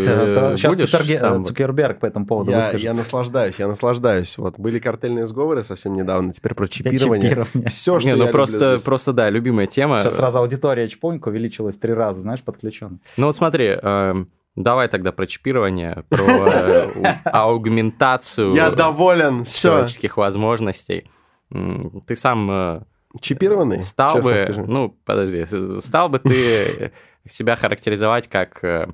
Сейчас 0.56 0.74
будешь 0.74 0.90
Цукерге- 0.92 1.16
сам? 1.16 1.44
Цукерберг 1.44 2.00
по 2.00 2.06
этому 2.06 2.26
поводу 2.26 2.50
Я, 2.50 2.56
выскажется. 2.58 2.84
я 2.84 2.94
наслаждаюсь, 2.94 3.58
я 3.58 3.68
наслаждаюсь. 3.68 4.36
Вот 4.38 4.58
были 4.58 4.78
картельные 4.78 5.26
сговоры 5.26 5.62
совсем 5.62 5.94
недавно, 5.94 6.32
теперь 6.32 6.54
про 6.54 6.66
чипирование. 6.68 7.30
Чипирование. 7.30 7.68
Все, 7.68 8.00
что 8.00 8.08
Не, 8.10 8.16
я 8.18 8.24
ну 8.26 8.30
просто, 8.32 8.58
люблю 8.58 8.70
здесь. 8.72 8.82
просто, 8.82 9.12
да, 9.12 9.30
любимая 9.30 9.66
тема. 9.66 10.02
Сейчас 10.02 10.16
сразу 10.16 10.38
аудитория 10.40 10.88
Чпонька 10.88 11.28
увеличилась 11.28 11.76
три 11.76 11.92
раза, 11.94 12.22
знаешь, 12.22 12.42
подключен. 12.42 13.00
Ну 13.16 13.26
вот 13.26 13.36
смотри, 13.36 13.66
эм, 13.80 14.28
давай 14.56 14.88
тогда 14.88 15.12
про 15.12 15.26
чипирование, 15.26 16.04
про 16.08 16.22
э, 16.24 17.14
аугментацию 17.24 18.54
Я 18.54 18.70
доволен. 18.70 19.44
Все. 19.44 19.68
человеческих 19.68 20.16
возможностей. 20.16 21.10
Ты 21.50 22.16
сам 22.16 22.50
э, 22.50 22.80
Чипированный? 23.20 23.82
стал 23.82 24.16
Честно 24.16 24.30
бы, 24.30 24.36
скажи. 24.36 24.62
ну 24.66 24.90
подожди, 25.04 25.46
стал 25.80 26.08
бы 26.08 26.18
ты 26.18 26.92
себя 27.26 27.56
характеризовать 27.56 28.28
как 28.28 28.62
э, 28.64 28.88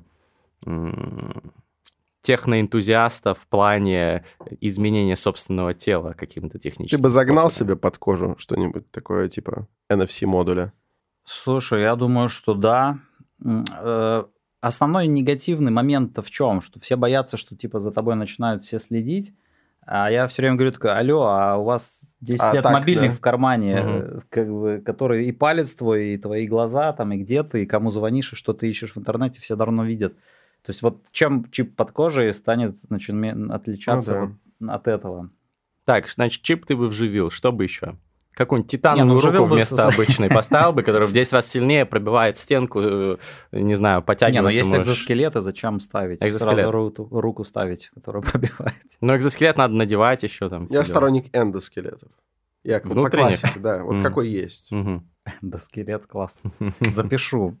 техноэнтузиаста 2.21 3.35
в 3.35 3.47
плане 3.47 4.23
изменения 4.61 5.15
собственного 5.15 5.73
тела 5.73 6.13
каким-то 6.13 6.57
Ты 6.57 6.69
техническим 6.69 7.01
бы 7.03 7.09
загнал 7.09 7.49
способом? 7.49 7.67
себе 7.67 7.75
под 7.75 7.97
кожу 7.97 8.35
что-нибудь 8.37 8.89
такое, 8.91 9.29
типа 9.29 9.67
NFC-модуля? 9.91 10.71
Слушай, 11.23 11.81
я 11.81 11.95
думаю, 11.95 12.29
что 12.29 12.53
да. 12.53 12.99
Э, 13.43 14.23
основной 14.61 15.07
негативный 15.07 15.71
момент-то 15.71 16.21
в 16.21 16.31
чем? 16.31 16.61
Что 16.61 16.79
все 16.79 16.95
боятся, 16.95 17.37
что 17.37 17.55
типа 17.55 17.79
за 17.79 17.91
тобой 17.91 18.15
начинают 18.15 18.63
все 18.63 18.79
следить, 18.79 19.33
а 19.85 20.09
я 20.09 20.27
все 20.27 20.41
время 20.41 20.55
говорю 20.55 20.71
такой, 20.71 20.91
алло, 20.91 21.27
а 21.27 21.57
у 21.57 21.63
вас 21.63 22.01
10 22.21 22.41
а, 22.41 22.53
лет 22.53 22.63
так, 22.63 22.73
мобильник 22.73 23.11
да. 23.11 23.15
в 23.15 23.21
кармане, 23.21 23.81
угу. 23.81 24.23
как 24.29 24.49
бы, 24.49 24.81
который 24.83 25.27
и 25.27 25.31
палец 25.31 25.75
твой, 25.75 26.13
и 26.13 26.17
твои 26.17 26.47
глаза, 26.47 26.91
там, 26.93 27.13
и 27.13 27.17
где 27.17 27.43
ты, 27.43 27.63
и 27.63 27.65
кому 27.65 27.91
звонишь, 27.91 28.33
и 28.33 28.35
что 28.35 28.53
ты 28.53 28.67
ищешь 28.67 28.93
в 28.93 28.97
интернете, 28.97 29.39
все 29.41 29.55
давно 29.55 29.85
видят. 29.85 30.13
То 30.63 30.71
есть 30.71 30.81
вот 30.81 31.05
чем 31.11 31.49
чип 31.51 31.75
под 31.75 31.91
кожей 31.91 32.33
станет 32.33 32.79
значит, 32.81 33.15
отличаться 33.51 34.19
ну, 34.19 34.27
да. 34.27 34.33
вот 34.59 34.75
от 34.75 34.87
этого. 34.87 35.29
Так, 35.83 36.07
значит, 36.07 36.41
чип 36.41 36.65
ты 36.65 36.75
бы 36.75 36.87
вживил, 36.87 37.29
что 37.29 37.51
бы 37.51 37.63
еще? 37.63 37.95
Какую-нибудь 38.35 38.71
титановую 38.71 39.17
не, 39.17 39.23
ну, 39.23 39.31
руку 39.31 39.53
вместо 39.53 39.75
бы... 39.75 39.81
обычной 39.81 40.29
поставил 40.29 40.73
бы, 40.73 40.83
которая 40.83 41.07
в 41.07 41.13
10 41.13 41.33
раз 41.33 41.47
сильнее 41.47 41.85
пробивает 41.85 42.37
стенку, 42.37 42.79
э, 42.81 43.17
не 43.51 43.75
знаю, 43.75 44.03
подтягивается. 44.03 44.41
Не, 44.41 44.43
но 44.43 44.49
есть 44.49 44.69
можешь. 44.69 44.85
экзоскелеты, 44.85 45.41
зачем 45.41 45.79
ставить? 45.79 46.21
Экзоскелет. 46.21 46.59
Сразу 46.59 46.71
руку, 46.71 47.07
руку 47.11 47.43
ставить, 47.43 47.89
которая 47.93 48.21
пробивает. 48.31 48.75
Но 49.01 49.15
экзоскелет 49.15 49.57
надо 49.57 49.73
надевать 49.73 50.23
еще 50.23 50.49
там. 50.49 50.67
Я 50.69 50.85
сторонник 50.85 51.25
эндоскелетов. 51.33 52.11
Я 52.63 52.79
Внутренних? 52.79 53.11
по 53.11 53.17
классике, 53.17 53.59
да, 53.59 53.83
вот 53.83 54.01
какой 54.01 54.27
есть. 54.27 54.71
Эндоскелет, 55.41 56.05
классно. 56.07 56.51
Запишу. 56.81 57.57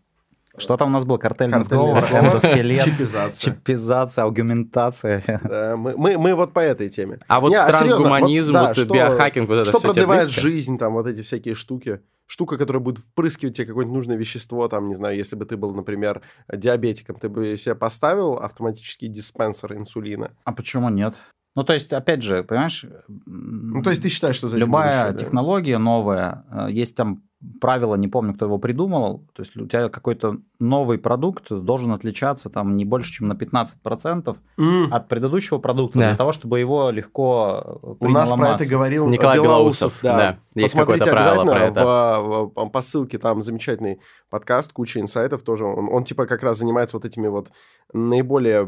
Что 0.57 0.77
там 0.77 0.89
у 0.89 0.91
нас 0.91 1.05
был? 1.05 1.17
Картельный, 1.17 1.59
Картельный 1.59 1.95
сговор, 1.95 2.25
эндоскелет, 2.25 2.83
чипизация. 2.83 3.51
чипизация, 3.51 4.23
аугментация. 4.23 5.41
Да, 5.43 5.75
мы, 5.77 5.95
мы, 5.97 6.17
мы 6.17 6.35
вот 6.35 6.53
по 6.53 6.59
этой 6.59 6.89
теме. 6.89 7.19
А 7.27 7.39
вот 7.39 7.49
Не, 7.49 7.57
а 7.57 7.67
трансгуманизм, 7.67 8.53
вот, 8.53 8.59
да, 8.59 8.67
вот 8.69 8.77
что, 8.77 8.93
биохакинг, 8.93 9.47
вот 9.47 9.55
это 9.55 9.69
Что 9.69 9.79
продлевает 9.79 10.29
жизнь, 10.29 10.77
там 10.77 10.93
вот 10.93 11.07
эти 11.07 11.21
всякие 11.21 11.55
штуки. 11.55 12.01
Штука, 12.27 12.57
которая 12.57 12.81
будет 12.81 12.99
впрыскивать 12.99 13.55
тебе 13.55 13.67
какое-нибудь 13.67 13.95
нужное 13.95 14.17
вещество, 14.17 14.67
там, 14.67 14.87
не 14.87 14.95
знаю, 14.95 15.15
если 15.15 15.35
бы 15.35 15.45
ты 15.45 15.57
был, 15.57 15.75
например, 15.75 16.21
диабетиком, 16.51 17.17
ты 17.17 17.29
бы 17.29 17.55
себе 17.55 17.75
поставил 17.75 18.33
автоматический 18.33 19.07
диспенсер 19.07 19.73
инсулина? 19.73 20.31
А 20.43 20.51
почему 20.51 20.89
нет? 20.89 21.15
Ну, 21.55 21.63
то 21.63 21.73
есть, 21.73 21.93
опять 21.93 22.21
же, 22.21 22.43
понимаешь... 22.43 22.85
Ну, 23.07 23.81
то 23.81 23.89
есть 23.89 24.01
ты 24.01 24.09
считаешь, 24.09 24.35
что 24.35 24.49
за 24.49 24.57
Любая 24.57 25.07
будущее, 25.07 25.25
технология 25.25 25.77
да? 25.77 25.79
новая, 25.79 26.45
э, 26.51 26.67
есть 26.71 26.97
там 26.97 27.23
правило, 27.61 27.95
не 27.95 28.07
помню, 28.07 28.33
кто 28.33 28.45
его 28.45 28.57
придумал, 28.57 29.23
то 29.33 29.41
есть 29.41 29.55
у 29.57 29.67
тебя 29.67 29.89
какой-то 29.89 30.37
новый 30.59 30.97
продукт 30.97 31.51
должен 31.51 31.91
отличаться 31.91 32.49
там 32.49 32.75
не 32.75 32.85
больше, 32.85 33.11
чем 33.11 33.27
на 33.27 33.33
15% 33.33 34.37
mm. 34.57 34.89
от 34.89 35.07
предыдущего 35.07 35.57
продукта, 35.59 35.99
да. 35.99 36.07
для 36.09 36.17
того, 36.17 36.31
чтобы 36.31 36.59
его 36.59 36.89
легко 36.89 37.79
У 37.99 38.09
нас 38.09 38.29
про 38.29 38.37
масса. 38.37 38.63
это 38.63 38.71
говорил 38.71 39.07
Николай 39.07 39.39
Белоусов. 39.39 39.99
Да. 40.01 40.15
да. 40.15 40.61
Есть 40.61 40.73
Посмотрите 40.73 41.11
обязательно 41.11 41.51
про 41.51 41.59
это. 41.59 41.85
В, 42.21 42.51
в, 42.55 42.69
по 42.69 42.81
ссылке, 42.81 43.17
там 43.17 43.41
замечательный 43.43 43.99
подкаст, 44.29 44.73
куча 44.73 44.99
инсайтов 44.99 45.43
тоже. 45.43 45.65
Он, 45.65 45.89
он 45.91 46.03
типа 46.03 46.25
как 46.25 46.43
раз 46.43 46.57
занимается 46.57 46.97
вот 46.97 47.05
этими 47.05 47.27
вот 47.27 47.49
наиболее 47.93 48.65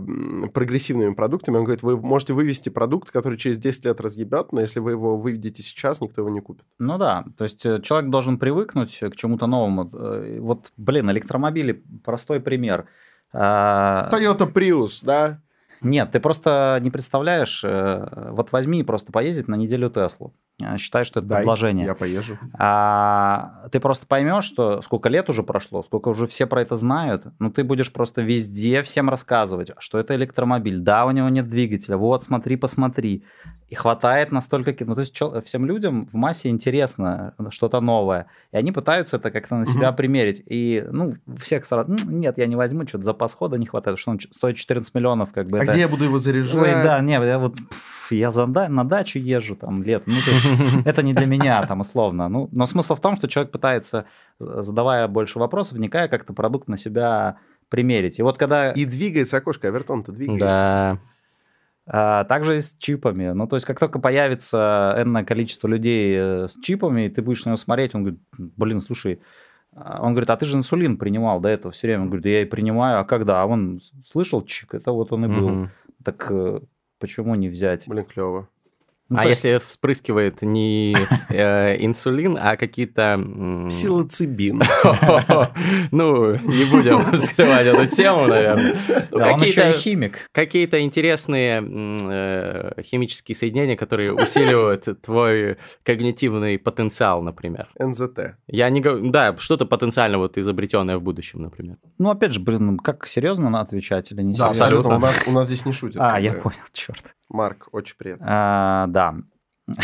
прогрессивными 0.53 1.13
продуктами. 1.13 1.57
Он 1.57 1.63
говорит, 1.63 1.83
вы 1.83 1.97
можете 1.97 2.33
вывести 2.33 2.69
продукт, 2.69 3.11
который 3.11 3.37
через 3.37 3.57
10 3.57 3.85
лет 3.85 4.01
разъебет, 4.01 4.51
но 4.51 4.61
если 4.61 4.79
вы 4.79 4.91
его 4.91 5.17
выведете 5.17 5.63
сейчас, 5.63 6.01
никто 6.01 6.21
его 6.21 6.29
не 6.29 6.41
купит. 6.41 6.65
Ну 6.79 6.97
да, 6.97 7.25
то 7.37 7.43
есть 7.43 7.65
э, 7.65 7.81
человек 7.81 8.09
должен 8.09 8.37
привыкнуть 8.37 8.66
к 8.73 9.15
чему-то 9.15 9.47
новому. 9.47 9.89
Э, 9.93 10.39
вот, 10.39 10.71
блин, 10.77 11.09
электромобили, 11.11 11.83
простой 12.03 12.39
пример. 12.39 12.87
А, 13.33 14.09
Toyota 14.11 14.51
Prius, 14.51 14.99
да? 15.03 15.41
Нет, 15.81 16.11
ты 16.11 16.19
просто 16.19 16.79
не 16.81 16.89
представляешь, 16.89 17.63
э, 17.63 18.29
вот 18.31 18.51
возьми 18.51 18.79
и 18.79 18.83
просто 18.83 19.11
поездить 19.11 19.47
на 19.47 19.55
неделю 19.55 19.89
Теслу. 19.89 20.33
Э, 20.59 20.77
считай, 20.77 21.05
что 21.05 21.19
это 21.19 21.29
Дай, 21.29 21.39
предложение. 21.39 21.85
Я 21.85 21.93
поезжу. 21.93 22.37
А, 22.57 23.67
ты 23.71 23.79
просто 23.79 24.07
поймешь, 24.07 24.43
что 24.43 24.81
сколько 24.81 25.07
лет 25.07 25.29
уже 25.29 25.43
прошло, 25.43 25.83
сколько 25.83 26.09
уже 26.09 26.25
все 26.25 26.47
про 26.47 26.61
это 26.61 26.75
знают, 26.75 27.27
ну 27.39 27.51
ты 27.51 27.63
будешь 27.63 27.93
просто 27.93 28.21
везде 28.21 28.81
всем 28.81 29.09
рассказывать, 29.09 29.71
что 29.77 29.99
это 29.99 30.15
электромобиль, 30.15 30.79
да, 30.79 31.05
у 31.05 31.11
него 31.11 31.29
нет 31.29 31.47
двигателя, 31.47 31.97
вот 31.97 32.23
смотри, 32.23 32.55
посмотри. 32.55 33.23
И 33.69 33.75
хватает 33.75 34.31
настолько... 34.31 34.73
Ну, 34.79 34.95
то 34.95 35.01
есть 35.01 35.21
всем 35.45 35.65
людям 35.65 36.07
в 36.07 36.13
массе 36.15 36.47
интересно 36.47 37.33
что-то 37.49 37.81
новое. 37.81 38.27
И 38.53 38.57
они 38.57 38.71
пытаются 38.71 39.17
это 39.17 39.29
как-то 39.29 39.55
на 39.55 39.65
себя 39.65 39.89
угу. 39.89 39.97
примерить. 39.97 40.41
И, 40.45 40.85
ну, 40.89 41.15
всех 41.41 41.65
сразу... 41.65 41.93
Нет, 42.05 42.37
я 42.37 42.47
не 42.47 42.55
возьму, 42.55 42.87
что-то 42.87 43.03
запас 43.03 43.33
хода 43.33 43.57
не 43.57 43.65
хватает, 43.65 43.99
что 43.99 44.11
он 44.11 44.19
стоит 44.21 44.55
14 44.55 44.95
миллионов. 44.95 45.33
Как 45.33 45.47
бы, 45.47 45.59
а 45.59 45.63
это... 45.63 45.73
где 45.73 45.81
я 45.81 45.89
буду 45.89 46.05
его 46.05 46.17
заряжать? 46.17 46.55
Ой, 46.55 46.71
да, 46.71 47.01
нет, 47.01 47.21
я 47.23 47.39
вот... 47.39 47.55
Я 48.09 48.31
за, 48.31 48.45
на 48.45 48.85
дачу 48.85 49.19
езжу 49.19 49.57
там 49.57 49.83
лет. 49.83 50.03
Ну, 50.05 50.13
это 50.85 51.03
не 51.03 51.13
для 51.13 51.25
меня 51.25 51.63
там 51.63 51.81
условно. 51.81 52.29
Ну, 52.29 52.49
но 52.51 52.65
смысл 52.65 52.95
в 52.95 53.01
том, 53.01 53.15
что 53.15 53.27
человек 53.27 53.51
пытается, 53.51 54.05
задавая 54.39 55.07
больше 55.07 55.39
вопросов, 55.39 55.73
вникая, 55.77 56.07
как-то 56.07 56.33
продукт 56.33 56.67
на 56.67 56.77
себя 56.77 57.37
примерить. 57.69 58.19
И 58.19 58.23
вот 58.23 58.37
когда... 58.37 58.71
И 58.71 58.85
двигается 58.85 59.37
окошко, 59.37 59.67
авертон-то 59.67 60.11
двигается. 60.11 60.45
Да. 60.45 60.99
А, 61.89 62.23
также 62.25 62.57
и 62.57 62.59
с 62.59 62.75
чипами. 62.77 63.31
Ну, 63.31 63.47
то 63.47 63.55
есть, 63.55 63.65
как 63.65 63.79
только 63.79 63.99
появится 63.99 64.95
энное 64.97 65.23
количество 65.23 65.67
людей 65.67 66.15
э, 66.17 66.47
с 66.47 66.59
чипами, 66.61 67.05
и 67.05 67.09
ты 67.09 67.21
будешь 67.21 67.45
на 67.45 67.49
него 67.49 67.57
смотреть, 67.57 67.95
он 67.95 68.03
говорит, 68.03 68.21
блин, 68.37 68.81
слушай, 68.81 69.21
а, 69.73 70.01
он 70.01 70.11
говорит, 70.11 70.29
а 70.29 70.37
ты 70.37 70.45
же 70.45 70.57
инсулин 70.57 70.97
принимал 70.97 71.39
до 71.39 71.49
этого 71.49 71.71
все 71.71 71.87
время. 71.87 72.01
Он 72.03 72.07
говорит, 72.07 72.23
да 72.23 72.29
я 72.29 72.41
и 72.41 72.45
принимаю, 72.45 72.99
а 72.99 73.05
когда? 73.05 73.41
А 73.41 73.45
он 73.45 73.79
слышал 74.05 74.43
чик, 74.43 74.73
это 74.73 74.91
вот 74.91 75.13
он 75.13 75.25
и 75.25 75.27
был. 75.27 75.45
Угу. 75.45 75.69
Так 76.03 76.27
э, 76.29 76.59
почему 76.99 77.35
не 77.35 77.47
взять? 77.47 77.87
Блин, 77.87 78.05
клево. 78.05 78.49
Ну, 79.09 79.19
а 79.19 79.25
есть... 79.25 79.43
если 79.43 79.65
вспрыскивает 79.65 80.41
не 80.41 80.95
э, 81.29 81.77
инсулин, 81.85 82.37
а 82.39 82.57
какие-то... 82.57 83.17
Псилоцибин. 83.69 84.61
Ну, 85.91 86.33
не 86.33 86.69
будем 86.69 87.17
скрывать 87.17 87.67
эту 87.67 87.87
тему, 87.87 88.27
наверное. 88.27 88.77
Ну, 89.11 89.19
он 89.19 89.41
еще 89.41 89.69
и 89.69 89.73
химик. 89.73 90.29
Какие-то 90.31 90.81
интересные 90.81 91.63
э, 91.63 92.81
химические 92.83 93.35
соединения, 93.35 93.75
которые 93.75 94.13
усиливают 94.13 94.87
твой 95.01 95.57
когнитивный 95.83 96.59
потенциал, 96.59 97.21
например. 97.21 97.69
НЗТ. 97.79 98.35
Я 98.47 98.69
не 98.69 98.81
говорю... 98.81 99.09
Да, 99.09 99.35
что-то 99.37 99.65
потенциально 99.65 100.17
вот 100.17 100.37
изобретенное 100.37 100.97
в 100.97 101.01
будущем, 101.01 101.41
например. 101.41 101.77
Ну, 101.97 102.09
опять 102.09 102.33
же, 102.33 102.41
блин, 102.41 102.77
как 102.77 103.07
серьезно 103.07 103.49
надо 103.49 103.67
отвечать 103.67 104.11
или 104.11 104.21
не 104.21 104.35
серьезно? 104.35 104.53
Да, 104.53 104.65
абсолютно. 104.65 105.09
У 105.27 105.31
нас 105.31 105.47
здесь 105.47 105.65
не 105.65 105.73
шутят. 105.73 106.01
А, 106.01 106.19
я 106.19 106.33
понял, 106.33 106.57
черт. 106.73 107.15
Марк, 107.29 107.69
очень 107.71 107.97
приятно. 107.97 108.25
А, 108.27 108.87
да. 108.87 109.15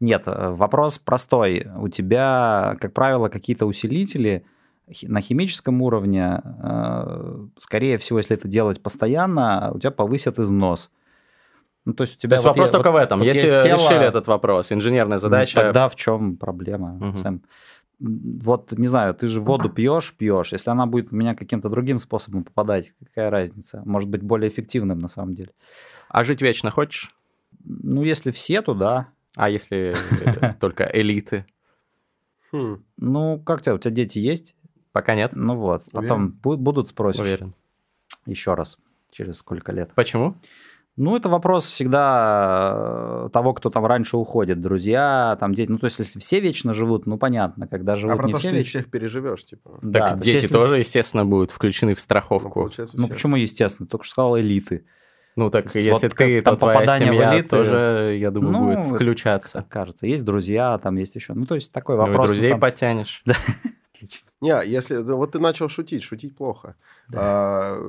Нет, 0.00 0.22
вопрос 0.26 0.98
простой. 0.98 1.66
У 1.76 1.88
тебя, 1.88 2.76
как 2.80 2.92
правило, 2.92 3.28
какие-то 3.28 3.66
усилители 3.66 4.44
на 5.02 5.20
химическом 5.20 5.82
уровне, 5.82 6.40
э, 6.62 7.46
скорее 7.58 7.98
всего, 7.98 8.18
если 8.18 8.36
это 8.36 8.48
делать 8.48 8.82
постоянно, 8.82 9.72
у 9.74 9.78
тебя 9.78 9.90
повысят 9.90 10.38
износ. 10.38 10.90
Ну, 11.84 11.94
то 11.94 12.02
есть 12.02 12.16
у 12.16 12.18
тебя... 12.18 12.30
То 12.30 12.34
есть 12.36 12.44
вот 12.44 12.50
вопрос 12.50 12.70
только 12.70 12.90
вот, 12.90 12.98
в 12.98 13.02
этом. 13.02 13.18
Вот 13.18 13.26
если 13.26 13.46
тело, 13.46 13.62
решили 13.62 14.06
этот 14.06 14.26
вопрос, 14.26 14.72
инженерная 14.72 15.18
задача... 15.18 15.58
Ну, 15.58 15.64
тогда 15.64 15.88
в 15.88 15.96
чем 15.96 16.36
проблема? 16.36 17.08
Угу. 17.08 17.16
Сэм? 17.18 17.42
Вот, 17.98 18.72
не 18.72 18.86
знаю, 18.86 19.14
ты 19.14 19.26
же 19.26 19.40
воду 19.40 19.68
пьешь, 19.68 20.14
пьешь. 20.16 20.52
Если 20.52 20.70
она 20.70 20.86
будет 20.86 21.10
в 21.10 21.14
меня 21.14 21.34
каким-то 21.34 21.68
другим 21.68 21.98
способом 21.98 22.44
попадать, 22.44 22.92
какая 23.04 23.30
разница? 23.30 23.82
Может 23.84 24.08
быть, 24.08 24.22
более 24.22 24.48
эффективным 24.48 24.98
на 24.98 25.08
самом 25.08 25.34
деле. 25.34 25.50
А 26.08 26.24
жить 26.24 26.42
вечно 26.42 26.70
хочешь? 26.70 27.14
Ну, 27.64 28.02
если 28.02 28.30
все, 28.30 28.62
то 28.62 28.74
да. 28.74 29.08
А 29.36 29.50
если 29.50 29.94
э, 30.24 30.54
только 30.60 30.84
элиты? 30.92 31.46
Хм. 32.52 32.82
Ну, 32.96 33.38
как 33.38 33.62
тебя, 33.62 33.74
у 33.74 33.78
тебя 33.78 33.94
дети 33.94 34.18
есть? 34.18 34.54
Пока 34.92 35.14
нет. 35.14 35.32
Ну 35.34 35.56
вот, 35.56 35.84
потом 35.92 36.30
будут 36.30 36.88
спросить. 36.88 37.22
Уверен. 37.22 37.54
Еще 38.26 38.54
раз, 38.54 38.78
через 39.12 39.38
сколько 39.38 39.72
лет. 39.72 39.92
Почему? 39.94 40.36
Ну, 40.96 41.16
это 41.16 41.28
вопрос 41.28 41.70
всегда 41.70 42.72
э, 42.74 43.28
того, 43.32 43.54
кто 43.54 43.70
там 43.70 43.86
раньше 43.86 44.16
уходит, 44.16 44.60
друзья, 44.60 45.36
там 45.38 45.54
дети. 45.54 45.70
Ну, 45.70 45.78
то 45.78 45.84
есть, 45.84 46.00
если 46.00 46.18
все 46.18 46.40
вечно 46.40 46.74
живут, 46.74 47.06
ну, 47.06 47.16
понятно, 47.18 47.68
когда 47.68 47.94
живут 47.94 48.14
а 48.14 48.16
про 48.16 48.26
не 48.26 48.32
то, 48.32 48.38
все 48.38 48.48
что 48.48 48.54
ты 48.54 48.58
вечно... 48.58 48.80
всех 48.80 48.90
переживешь, 48.90 49.44
типа. 49.44 49.78
Так 49.80 49.80
да, 49.80 50.16
дети 50.16 50.42
если... 50.42 50.48
тоже, 50.48 50.78
естественно, 50.78 51.24
будут 51.24 51.52
включены 51.52 51.94
в 51.94 52.00
страховку. 52.00 52.68
Ну, 52.76 52.84
ну 52.94 53.08
почему 53.08 53.36
естественно? 53.36 53.86
Только 53.86 54.04
что 54.04 54.14
сказал 54.14 54.40
элиты. 54.40 54.86
Ну, 55.38 55.50
так 55.50 55.72
если 55.72 55.90
вот 55.90 56.00
ты, 56.00 56.42
то 56.42 56.56
твоя 56.56 56.98
семья 56.98 57.36
элиты, 57.36 57.48
тоже, 57.48 58.16
я 58.20 58.32
думаю, 58.32 58.52
ну, 58.52 58.64
будет 58.64 58.84
включаться. 58.84 59.64
Кажется. 59.68 60.08
Есть 60.08 60.24
друзья, 60.24 60.76
там 60.78 60.96
есть 60.96 61.14
еще. 61.14 61.32
Ну, 61.32 61.46
то 61.46 61.54
есть, 61.54 61.70
такой 61.70 61.94
вопрос. 61.94 62.16
Ну, 62.16 62.24
и 62.24 62.26
друзей 62.26 62.48
сам... 62.48 62.58
подтянешь. 62.58 63.22
Не, 64.40 64.66
если 64.66 64.96
вот 64.96 65.30
ты 65.30 65.38
начал 65.38 65.68
шутить, 65.68 66.02
шутить 66.02 66.36
плохо. 66.36 66.74
Да. 67.08 67.18
А, 67.22 67.80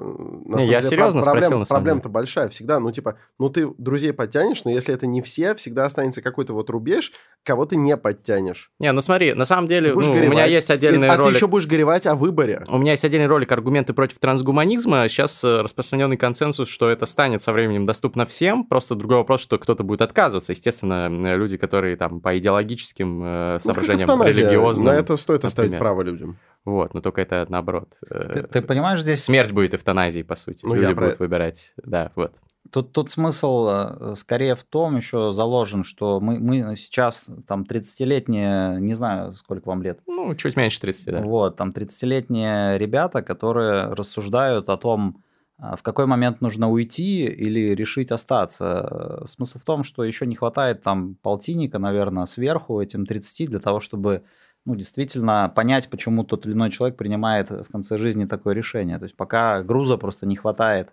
на 0.45 0.57
не, 0.57 0.65
я 0.65 0.79
деле, 0.79 0.89
серьезно 0.89 1.21
проблем, 1.21 1.43
спросил, 1.43 1.65
Проблема-то 1.65 2.09
большая 2.09 2.47
всегда. 2.49 2.79
Ну, 2.79 2.91
типа, 2.91 3.17
ну 3.37 3.49
ты 3.49 3.67
друзей 3.77 4.13
подтянешь, 4.13 4.63
но 4.63 4.71
если 4.71 4.93
это 4.93 5.07
не 5.07 5.21
все, 5.21 5.55
всегда 5.55 5.85
останется 5.85 6.21
какой-то 6.21 6.53
вот 6.53 6.69
рубеж, 6.69 7.11
кого 7.43 7.65
ты 7.65 7.75
не 7.75 7.97
подтянешь. 7.97 8.71
Не, 8.79 8.91
ну 8.93 9.01
смотри, 9.01 9.33
на 9.33 9.43
самом 9.43 9.67
деле, 9.67 9.93
ну, 9.93 9.99
у 9.99 10.15
меня 10.15 10.45
есть 10.45 10.69
отдельный 10.69 11.07
и, 11.07 11.09
ролик... 11.09 11.21
А 11.21 11.29
ты 11.29 11.35
еще 11.35 11.47
будешь 11.47 11.67
горевать 11.67 12.07
о 12.07 12.15
выборе. 12.15 12.63
У 12.69 12.77
меня 12.77 12.91
есть 12.91 13.03
отдельный 13.03 13.27
ролик 13.27 13.51
«Аргументы 13.51 13.93
против 13.93 14.19
трансгуманизма». 14.19 15.09
Сейчас 15.09 15.43
э, 15.43 15.61
распространенный 15.63 16.15
консенсус, 16.17 16.69
что 16.69 16.89
это 16.89 17.05
станет 17.05 17.41
со 17.41 17.51
временем 17.51 17.85
доступно 17.85 18.25
всем. 18.25 18.63
Просто 18.63 18.95
другой 18.95 19.17
вопрос, 19.17 19.41
что 19.41 19.57
кто-то 19.57 19.83
будет 19.83 20.01
отказываться. 20.01 20.53
Естественно, 20.53 21.09
люди, 21.35 21.57
которые 21.57 21.97
там 21.97 22.21
по 22.21 22.37
идеологическим 22.37 23.21
э, 23.23 23.53
ну, 23.53 23.59
соображениям, 23.59 24.07
ну, 24.07 24.23
религиозным... 24.23 24.85
На 24.87 24.91
это 24.95 25.17
стоит 25.17 25.43
например. 25.43 25.65
оставить 25.65 25.79
право 25.79 26.01
людям. 26.03 26.37
Вот, 26.69 26.93
но 26.93 27.01
только 27.01 27.21
это 27.21 27.45
наоборот. 27.49 27.95
Ты, 28.07 28.43
ты 28.43 28.61
понимаешь, 28.61 29.01
здесь... 29.01 29.23
Смерть 29.23 29.51
будет 29.51 29.73
эвтаназией, 29.73 30.23
по 30.23 30.35
сути. 30.35 30.65
Ну, 30.65 30.75
Люди 30.75 30.93
будут 30.93 31.17
про... 31.17 31.23
выбирать. 31.23 31.73
Да, 31.83 32.11
вот. 32.15 32.33
Тут, 32.71 32.91
тут 32.91 33.09
смысл 33.09 33.67
э, 33.69 34.15
скорее 34.15 34.53
в 34.53 34.63
том 34.63 34.97
еще 34.97 35.31
заложен, 35.31 35.83
что 35.83 36.19
мы, 36.19 36.37
мы 36.39 36.75
сейчас 36.75 37.27
там 37.47 37.63
30-летние, 37.63 38.79
не 38.79 38.93
знаю, 38.93 39.33
сколько 39.33 39.69
вам 39.69 39.81
лет. 39.81 39.99
Ну, 40.05 40.35
чуть 40.35 40.55
меньше 40.55 40.79
30, 40.81 41.11
да. 41.11 41.21
Вот, 41.21 41.55
там 41.55 41.71
30-летние 41.71 42.77
ребята, 42.77 43.23
которые 43.23 43.85
рассуждают 43.93 44.69
о 44.69 44.77
том, 44.77 45.23
а, 45.57 45.75
в 45.75 45.81
какой 45.81 46.05
момент 46.05 46.41
нужно 46.41 46.69
уйти 46.69 47.25
или 47.25 47.73
решить 47.73 48.11
остаться. 48.11 49.23
Смысл 49.25 49.57
в 49.57 49.65
том, 49.65 49.83
что 49.83 50.03
еще 50.03 50.27
не 50.27 50.35
хватает 50.35 50.83
там 50.83 51.15
полтинника, 51.23 51.79
наверное, 51.79 52.25
сверху 52.25 52.79
этим 52.81 53.07
30 53.07 53.49
для 53.49 53.59
того, 53.59 53.79
чтобы 53.79 54.23
ну, 54.69 54.75
действительно 54.75 55.51
понять, 55.53 55.89
почему 55.89 56.23
тот 56.23 56.45
или 56.45 56.53
иной 56.53 56.71
человек 56.71 56.97
принимает 56.97 57.49
в 57.49 57.65
конце 57.71 57.97
жизни 57.97 58.25
такое 58.25 58.53
решение. 58.53 58.97
То 58.99 59.05
есть 59.05 59.15
пока 59.15 59.63
груза 59.63 59.97
просто 59.97 60.25
не 60.25 60.35
хватает 60.35 60.89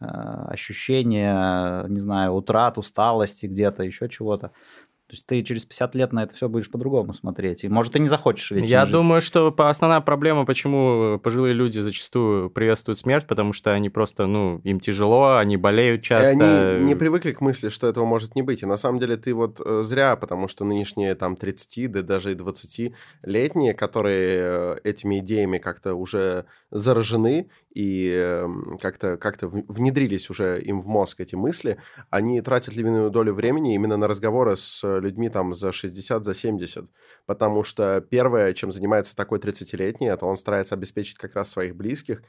Э, 0.00 0.46
ощущение, 0.48 1.84
не 1.88 1.98
знаю, 1.98 2.32
утрат, 2.32 2.78
усталости 2.78 3.46
где-то, 3.46 3.84
еще 3.84 4.08
чего-то. 4.08 4.50
То 5.14 5.16
есть 5.16 5.26
ты 5.26 5.42
через 5.42 5.64
50 5.64 5.94
лет 5.94 6.12
на 6.12 6.24
это 6.24 6.34
все 6.34 6.48
будешь 6.48 6.68
по-другому 6.68 7.14
смотреть. 7.14 7.62
И, 7.62 7.68
может, 7.68 7.92
ты 7.92 8.00
не 8.00 8.08
захочешь 8.08 8.50
ведь. 8.50 8.68
Я 8.68 8.82
жить. 8.82 8.92
думаю, 8.92 9.20
что 9.20 9.54
основная 9.56 10.00
проблема, 10.00 10.44
почему 10.44 11.20
пожилые 11.20 11.54
люди 11.54 11.78
зачастую 11.78 12.50
приветствуют 12.50 12.98
смерть, 12.98 13.26
потому 13.28 13.52
что 13.52 13.72
они 13.72 13.90
просто, 13.90 14.26
ну, 14.26 14.60
им 14.64 14.80
тяжело, 14.80 15.36
они 15.36 15.56
болеют 15.56 16.02
часто. 16.02 16.34
И 16.34 16.40
они 16.40 16.84
не 16.86 16.96
привыкли 16.96 17.30
к 17.32 17.40
мысли, 17.40 17.68
что 17.68 17.86
этого 17.86 18.04
может 18.04 18.34
не 18.34 18.42
быть. 18.42 18.62
И 18.62 18.66
на 18.66 18.76
самом 18.76 18.98
деле 18.98 19.16
ты 19.16 19.32
вот 19.34 19.60
э, 19.64 19.82
зря, 19.82 20.16
потому 20.16 20.48
что 20.48 20.64
нынешние 20.64 21.14
там 21.14 21.36
30, 21.36 21.92
да 21.92 22.02
даже 22.02 22.32
и 22.32 22.34
20-летние, 22.34 23.74
которые 23.74 24.38
э, 24.40 24.76
этими 24.82 25.20
идеями 25.20 25.58
как-то 25.58 25.94
уже 25.94 26.46
заражены 26.70 27.48
и 27.74 28.08
эм, 28.08 28.78
как-то 28.80 29.16
как 29.16 29.38
внедрились 29.42 30.30
уже 30.30 30.60
им 30.62 30.80
в 30.80 30.86
мозг 30.86 31.20
эти 31.20 31.34
мысли, 31.34 31.78
они 32.08 32.40
тратят 32.40 32.76
львиную 32.76 33.10
долю 33.10 33.34
времени 33.34 33.74
именно 33.74 33.96
на 33.96 34.06
разговоры 34.06 34.56
с 34.56 34.82
людьми 35.04 35.28
там 35.28 35.54
за 35.54 35.72
60, 35.72 36.24
за 36.24 36.34
70. 36.34 36.84
Потому 37.26 37.62
что 37.62 38.00
первое, 38.00 38.52
чем 38.54 38.72
занимается 38.72 39.14
такой 39.14 39.38
30-летний, 39.38 40.08
это 40.08 40.26
он 40.26 40.36
старается 40.36 40.74
обеспечить 40.74 41.18
как 41.18 41.34
раз 41.34 41.50
своих 41.50 41.76
близких 41.76 42.22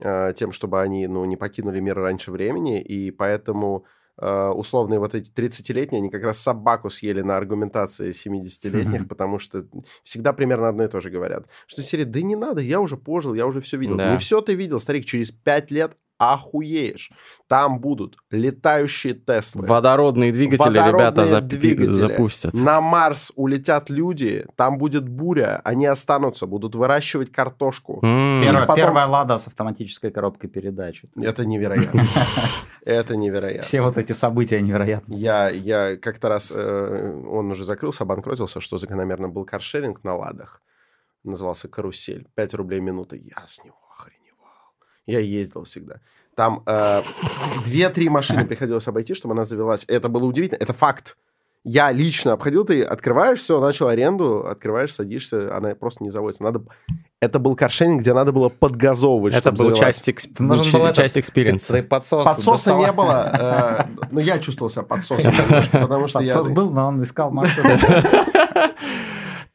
э, 0.00 0.32
тем, 0.36 0.52
чтобы 0.52 0.80
они 0.80 1.06
ну, 1.06 1.24
не 1.24 1.36
покинули 1.36 1.80
мир 1.80 1.96
раньше 1.96 2.30
времени, 2.30 2.80
и 2.80 3.10
поэтому 3.10 3.84
Uh, 4.20 4.50
условные 4.50 4.98
вот 4.98 5.14
эти 5.14 5.30
30-летние, 5.30 6.00
они 6.00 6.10
как 6.10 6.24
раз 6.24 6.40
собаку 6.40 6.90
съели 6.90 7.20
на 7.20 7.36
аргументации 7.36 8.10
70-летних, 8.10 9.02
mm-hmm. 9.02 9.06
потому 9.06 9.38
что 9.38 9.64
всегда 10.02 10.32
примерно 10.32 10.70
одно 10.70 10.82
и 10.82 10.88
то 10.88 11.00
же 11.00 11.08
говорят. 11.08 11.46
Что 11.68 11.82
серия, 11.82 12.04
да 12.04 12.20
не 12.20 12.34
надо, 12.34 12.60
я 12.60 12.80
уже 12.80 12.96
пожил, 12.96 13.34
я 13.34 13.46
уже 13.46 13.60
все 13.60 13.76
видел. 13.76 13.96
Да. 13.96 14.10
Не 14.10 14.18
все 14.18 14.40
ты 14.40 14.54
видел, 14.54 14.80
старик, 14.80 15.04
через 15.04 15.30
5 15.30 15.70
лет 15.70 15.96
охуеешь. 16.18 17.10
Там 17.46 17.78
будут 17.78 18.16
летающие 18.30 19.14
Теслы. 19.14 19.66
Водородные 19.66 20.32
двигатели 20.32 20.76
Водородные 20.76 20.92
ребята 20.92 21.26
зап... 21.26 21.44
двигатели. 21.44 21.90
запустят. 21.90 22.54
На 22.54 22.80
Марс 22.80 23.32
улетят 23.36 23.88
люди, 23.88 24.44
там 24.56 24.78
будет 24.78 25.08
буря, 25.08 25.60
они 25.64 25.86
останутся, 25.86 26.46
будут 26.46 26.74
выращивать 26.74 27.32
картошку. 27.32 28.00
Mm. 28.02 28.42
Первая, 28.42 28.66
потом... 28.66 28.76
первая 28.76 29.06
Лада 29.06 29.38
с 29.38 29.46
автоматической 29.46 30.10
коробкой 30.10 30.50
передач. 30.50 31.04
Это 31.16 31.44
невероятно. 31.44 32.02
Это 32.84 33.16
невероятно. 33.16 33.62
Все 33.62 33.80
вот 33.80 33.96
эти 33.96 34.12
события 34.12 34.60
невероятны. 34.60 35.14
Я, 35.14 35.50
я 35.50 35.96
как-то 35.96 36.28
раз, 36.28 36.52
э, 36.54 37.22
он 37.28 37.50
уже 37.50 37.64
закрылся, 37.64 38.04
обанкротился, 38.04 38.60
что 38.60 38.78
закономерно 38.78 39.28
был 39.28 39.44
каршеринг 39.44 40.02
на 40.04 40.16
Ладах. 40.16 40.62
Назывался 41.24 41.68
«Карусель». 41.68 42.26
5 42.34 42.54
рублей 42.54 42.80
минута. 42.80 43.16
Я 43.16 43.44
с 43.46 43.62
него 43.64 43.87
я 45.12 45.20
ездил 45.20 45.64
всегда. 45.64 46.00
Там 46.34 46.62
э, 46.66 47.02
две-три 47.64 48.08
машины 48.08 48.44
приходилось 48.44 48.86
обойти, 48.86 49.14
чтобы 49.14 49.34
она 49.34 49.44
завелась. 49.44 49.84
Это 49.88 50.08
было 50.08 50.24
удивительно. 50.24 50.58
Это 50.60 50.72
факт. 50.72 51.16
Я 51.64 51.90
лично 51.90 52.34
обходил, 52.34 52.64
ты 52.64 52.82
открываешь 52.82 53.40
все, 53.40 53.60
начал 53.60 53.88
аренду, 53.88 54.46
открываешь, 54.46 54.94
садишься, 54.94 55.54
она 55.54 55.74
просто 55.74 56.04
не 56.04 56.10
заводится. 56.10 56.44
Надо... 56.44 56.62
Это 57.20 57.40
был 57.40 57.56
каршеринг, 57.56 58.00
где 58.00 58.14
надо 58.14 58.30
было 58.30 58.48
подгазовывать, 58.48 59.34
Это 59.34 59.50
был 59.50 59.74
часть, 59.74 60.08
эксп... 60.08 60.40
был 60.40 60.62
часть 60.92 61.18
экспириенса. 61.18 61.82
Подсос 61.82 62.24
Подсоса 62.24 62.74
не 62.74 62.92
было, 62.92 63.86
э, 63.98 64.04
но 64.12 64.20
я 64.20 64.38
чувствовал 64.38 64.70
себя 64.70 64.84
подсосом, 64.84 65.32
потому 65.72 66.06
что 66.06 66.20
Подсос 66.20 66.48
был, 66.50 66.70
но 66.70 66.88
он 66.88 67.02
искал 67.02 67.32
маршрут. 67.32 67.66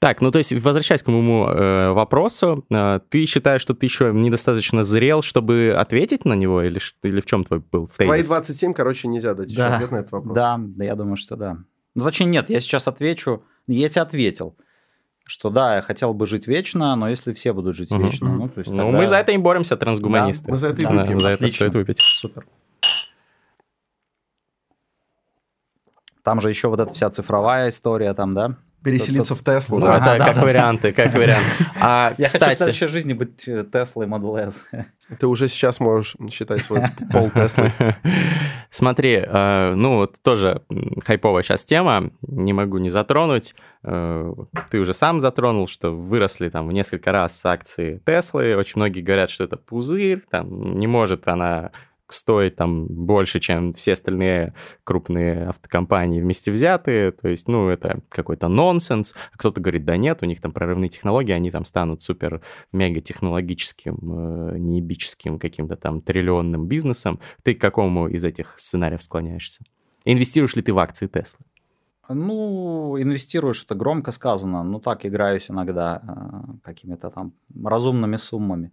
Так, 0.03 0.19
ну 0.19 0.31
то 0.31 0.37
есть, 0.37 0.51
возвращаясь 0.51 1.01
к 1.01 1.07
моему 1.07 1.47
э, 1.47 1.93
вопросу, 1.93 2.65
э, 2.69 2.99
ты 3.07 3.25
считаешь, 3.25 3.61
что 3.61 3.73
ты 3.73 3.85
еще 3.85 4.11
недостаточно 4.13 4.83
зрел, 4.83 5.21
чтобы 5.21 5.73
ответить 5.77 6.25
на 6.25 6.33
него, 6.33 6.61
или, 6.61 6.81
или 7.03 7.21
в 7.21 7.25
чем 7.25 7.45
твой 7.45 7.61
был 7.61 7.87
в 7.87 7.95
Твои 7.95 8.21
27, 8.21 8.73
короче, 8.73 9.07
нельзя 9.07 9.33
дать 9.33 9.55
да, 9.55 9.67
еще 9.67 9.75
ответ 9.75 9.91
на 9.91 9.95
этот 9.95 10.11
вопрос. 10.11 10.35
Да, 10.35 10.59
да, 10.59 10.83
я 10.83 10.95
думаю, 10.95 11.15
что 11.15 11.37
да. 11.37 11.59
Ну, 11.95 12.03
точнее, 12.03 12.25
нет, 12.25 12.49
я 12.49 12.59
сейчас 12.59 12.89
отвечу, 12.89 13.43
я 13.67 13.87
тебе 13.87 14.01
ответил 14.01 14.57
что 15.25 15.49
да, 15.49 15.77
я 15.77 15.81
хотел 15.81 16.13
бы 16.13 16.27
жить 16.27 16.47
вечно, 16.47 16.93
но 16.97 17.07
если 17.07 17.31
все 17.31 17.53
будут 17.53 17.77
жить 17.77 17.89
угу. 17.89 18.03
вечно, 18.03 18.27
ну, 18.27 18.49
то 18.49 18.59
есть 18.59 18.69
Ну, 18.69 18.91
мы 18.91 19.07
за 19.07 19.15
это 19.15 19.31
и 19.31 19.37
боремся, 19.37 19.77
трансгуманисты. 19.77 20.47
Да, 20.47 20.51
мы 20.51 20.57
за 20.57 20.67
это 20.67 20.81
и 20.81 20.85
выпьем. 20.85 21.21
За 21.21 21.29
это 21.29 21.47
стоит 21.47 21.73
выпить. 21.75 21.99
Супер. 21.99 22.45
Там 26.23 26.41
же 26.41 26.49
еще 26.49 26.67
вот 26.67 26.81
эта 26.81 26.93
вся 26.93 27.09
цифровая 27.09 27.69
история 27.69 28.13
там, 28.13 28.33
да? 28.33 28.57
Переселиться 28.83 29.35
в 29.35 29.43
Теслу. 29.43 29.79
Ну, 29.79 29.85
да, 29.85 30.15
это 30.15 30.25
как 30.25 30.43
варианты, 30.43 30.91
как 30.91 31.13
вариант. 31.13 31.45
А, 31.79 32.13
Я 32.17 32.27
хочу 32.27 32.45
в 32.45 32.53
следующей 32.55 32.87
жизни 32.87 33.13
быть 33.13 33.37
Теслой 33.37 34.07
Model 34.07 34.47
S. 34.47 34.65
Ты 35.19 35.27
уже 35.27 35.47
сейчас 35.47 35.79
можешь 35.79 36.15
считать 36.31 36.63
свой 36.63 36.83
пол 37.11 37.29
Теслы. 37.31 37.71
Смотри, 38.69 39.23
э, 39.25 39.73
ну 39.75 39.97
вот 39.97 40.15
тоже 40.21 40.63
хайповая 41.05 41.43
сейчас 41.43 41.63
тема, 41.63 42.11
не 42.21 42.53
могу 42.53 42.77
не 42.77 42.89
затронуть. 42.89 43.55
Э, 43.83 44.33
ты 44.71 44.79
уже 44.79 44.93
сам 44.93 45.19
затронул, 45.19 45.67
что 45.67 45.91
выросли 45.91 46.49
там 46.49 46.67
в 46.67 46.71
несколько 46.71 47.11
раз 47.11 47.45
акции 47.45 48.01
Теслы. 48.05 48.55
Очень 48.55 48.73
многие 48.77 49.01
говорят, 49.01 49.29
что 49.29 49.43
это 49.43 49.57
пузырь, 49.57 50.23
там 50.29 50.79
не 50.79 50.87
может 50.87 51.27
она 51.27 51.71
стоит 52.07 52.55
там 52.55 52.85
больше, 52.87 53.39
чем 53.39 53.73
все 53.73 53.93
остальные 53.93 54.53
крупные 54.83 55.47
автокомпании 55.47 56.21
вместе 56.21 56.51
взятые. 56.51 57.11
То 57.11 57.27
есть, 57.27 57.47
ну, 57.47 57.69
это 57.69 58.01
какой-то 58.09 58.47
нонсенс. 58.47 59.13
А 59.31 59.37
кто-то 59.37 59.61
говорит, 59.61 59.85
да 59.85 59.97
нет, 59.97 60.21
у 60.21 60.25
них 60.25 60.41
там 60.41 60.51
прорывные 60.51 60.89
технологии, 60.89 61.31
они 61.31 61.51
там 61.51 61.65
станут 61.65 62.01
супер-мега 62.01 63.01
технологическим, 63.01 63.97
э, 64.01 64.57
неебическим 64.57 65.39
каким-то 65.39 65.75
там 65.75 66.01
триллионным 66.01 66.67
бизнесом. 66.67 67.19
Ты 67.43 67.53
к 67.55 67.61
какому 67.61 68.07
из 68.07 68.23
этих 68.23 68.53
сценариев 68.57 69.03
склоняешься? 69.03 69.63
Инвестируешь 70.05 70.55
ли 70.55 70.61
ты 70.61 70.73
в 70.73 70.79
акции 70.79 71.07
Теслы? 71.07 71.45
Ну, 72.09 73.01
инвестируешь, 73.01 73.63
это 73.63 73.75
громко 73.75 74.11
сказано. 74.11 74.63
Ну, 74.63 74.79
так 74.79 75.05
играюсь 75.05 75.49
иногда 75.49 76.01
э, 76.03 76.57
какими-то 76.63 77.09
там 77.09 77.33
разумными 77.63 78.17
суммами. 78.17 78.71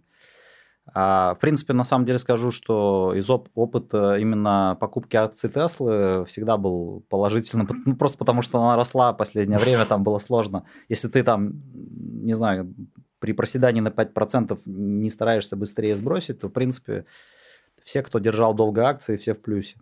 А, 0.93 1.35
в 1.35 1.39
принципе, 1.39 1.73
на 1.73 1.83
самом 1.83 2.05
деле 2.05 2.17
скажу, 2.17 2.51
что 2.51 3.13
из 3.15 3.29
оп- 3.29 3.49
опыта 3.55 4.17
именно 4.17 4.75
покупки 4.79 5.15
акций 5.15 5.49
Теслы 5.49 6.25
всегда 6.25 6.57
был 6.57 7.05
положительным, 7.07 7.69
ну, 7.85 7.95
просто 7.95 8.17
потому 8.17 8.41
что 8.41 8.59
она 8.59 8.75
росла 8.75 9.13
в 9.13 9.17
последнее 9.17 9.59
время, 9.59 9.85
там 9.85 10.03
было 10.03 10.17
сложно. 10.17 10.65
Если 10.89 11.07
ты 11.07 11.23
там, 11.23 11.53
не 12.23 12.33
знаю, 12.33 12.73
при 13.19 13.33
проседании 13.33 13.81
на 13.81 13.89
5% 13.89 14.59
не 14.65 15.09
стараешься 15.09 15.55
быстрее 15.55 15.95
сбросить, 15.95 16.39
то, 16.39 16.49
в 16.49 16.51
принципе, 16.51 17.05
все, 17.83 18.01
кто 18.01 18.19
держал 18.19 18.53
долго 18.53 18.87
акции, 18.87 19.17
все 19.17 19.33
в 19.33 19.41
плюсе. 19.41 19.77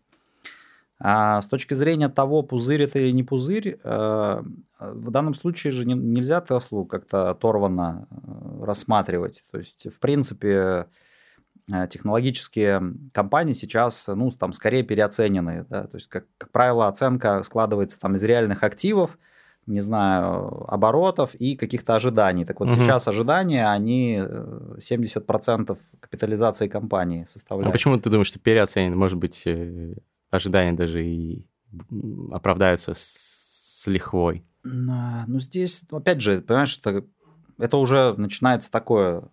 А 1.02 1.40
с 1.40 1.48
точки 1.48 1.74
зрения 1.74 2.10
того, 2.10 2.44
пузырь 2.44 2.84
это 2.84 3.00
или 3.00 3.12
не 3.12 3.24
пузырь, 3.24 3.80
э, 3.82 4.44
в 4.80 5.12
данном 5.12 5.34
случае 5.34 5.72
же 5.72 5.86
нельзя 5.86 6.42
Теслу 6.42 6.86
как-то 6.86 7.30
оторванно 7.30 8.08
э, 8.12 8.66
рассматривать. 8.66 9.46
То 9.50 9.60
есть, 9.60 9.88
в 9.90 9.98
принципе, 10.02 10.88
э, 11.72 11.88
технологические 11.90 12.96
компании 13.14 13.54
сейчас, 13.54 14.08
ну, 14.08 14.30
там, 14.32 14.52
скорее 14.52 14.84
переоценены. 14.84 15.66
Да? 15.70 15.88
То 15.88 15.96
есть, 15.96 16.10
как, 16.10 16.26
как 16.38 16.52
правило, 16.52 16.90
оценка 16.90 17.44
складывается 17.44 17.98
там 17.98 18.16
из 18.16 18.24
реальных 18.26 18.64
активов, 18.64 19.18
не 19.68 19.80
знаю, 19.80 20.66
оборотов 20.70 21.34
и 21.36 21.56
каких-то 21.56 21.96
ожиданий. 21.96 22.44
Так 22.44 22.60
вот, 22.60 22.70
угу. 22.70 22.76
сейчас 22.76 23.08
ожидания, 23.08 23.70
они 23.70 24.18
70% 24.18 25.78
капитализации 26.02 26.68
компании 26.68 27.24
составляют. 27.26 27.70
А 27.70 27.72
почему 27.72 27.98
ты 27.98 28.10
думаешь, 28.10 28.28
что 28.28 28.40
переоценены? 28.40 28.98
Может 28.98 29.18
быть, 29.18 29.48
ожидания 30.30 30.74
даже 30.74 31.06
и 31.06 31.46
оправдаются 32.32 32.94
с, 32.94 33.82
с 33.82 33.88
лихвой. 33.88 34.46
Ну, 34.64 35.40
здесь, 35.40 35.86
опять 35.92 36.22
же, 36.22 36.42
понимаешь, 36.42 36.78
это, 36.78 37.06
это 37.58 37.78
уже 37.78 38.14
начинается 38.18 38.72
такое 38.72 39.24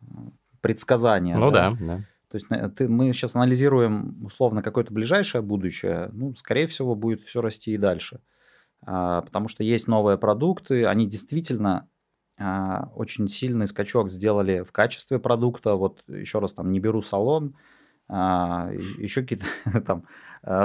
предсказание. 0.60 1.36
Ну 1.36 1.50
да, 1.50 1.70
да. 1.70 1.86
да. 1.86 1.96
То 2.30 2.34
есть 2.36 2.46
э, 2.50 2.68
ты, 2.70 2.88
мы 2.88 3.12
сейчас 3.12 3.34
анализируем 3.34 4.24
условно 4.24 4.62
какое-то 4.62 4.92
ближайшее 4.92 5.42
будущее, 5.42 6.10
ну, 6.12 6.34
скорее 6.34 6.66
всего, 6.66 6.94
будет 6.94 7.22
все 7.22 7.40
расти 7.40 7.72
и 7.72 7.78
дальше. 7.78 8.20
А, 8.84 9.22
потому 9.22 9.48
что 9.48 9.64
есть 9.64 9.88
новые 9.88 10.18
продукты, 10.18 10.86
они 10.86 11.08
действительно 11.08 11.88
а, 12.38 12.90
очень 12.94 13.28
сильный 13.28 13.66
скачок 13.66 14.10
сделали 14.10 14.62
в 14.62 14.72
качестве 14.72 15.18
продукта. 15.18 15.74
Вот 15.74 16.02
еще 16.08 16.38
раз 16.38 16.54
там 16.54 16.70
не 16.70 16.80
беру 16.80 17.00
салон, 17.02 17.56
а, 18.08 18.70
еще 18.98 19.22
какие-то 19.22 19.46
там 19.86 20.04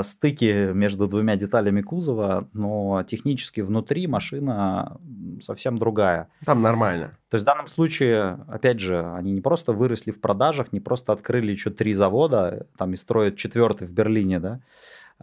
стыки 0.04 0.72
между 0.74 1.08
двумя 1.08 1.36
деталями 1.36 1.82
кузова, 1.82 2.48
но 2.54 3.04
технически 3.04 3.62
внутри 3.62 4.08
машина 4.08 5.00
совсем 5.42 5.78
другая. 5.78 6.30
Там 6.46 6.62
нормально. 6.62 7.18
То 7.30 7.36
есть 7.36 7.44
в 7.44 7.48
данном 7.48 7.68
случае, 7.68 8.40
опять 8.48 8.80
же, 8.80 9.04
они 9.16 9.32
не 9.32 9.42
просто 9.42 9.74
выросли 9.74 10.12
в 10.12 10.22
продажах, 10.22 10.72
не 10.72 10.80
просто 10.80 11.14
открыли 11.14 11.52
еще 11.52 11.70
три 11.70 11.94
завода, 11.94 12.68
там 12.78 12.94
и 12.94 12.96
строят 12.96 13.38
четвертый 13.38 13.88
в 13.88 13.94
Берлине, 13.94 14.40
да, 14.40 14.60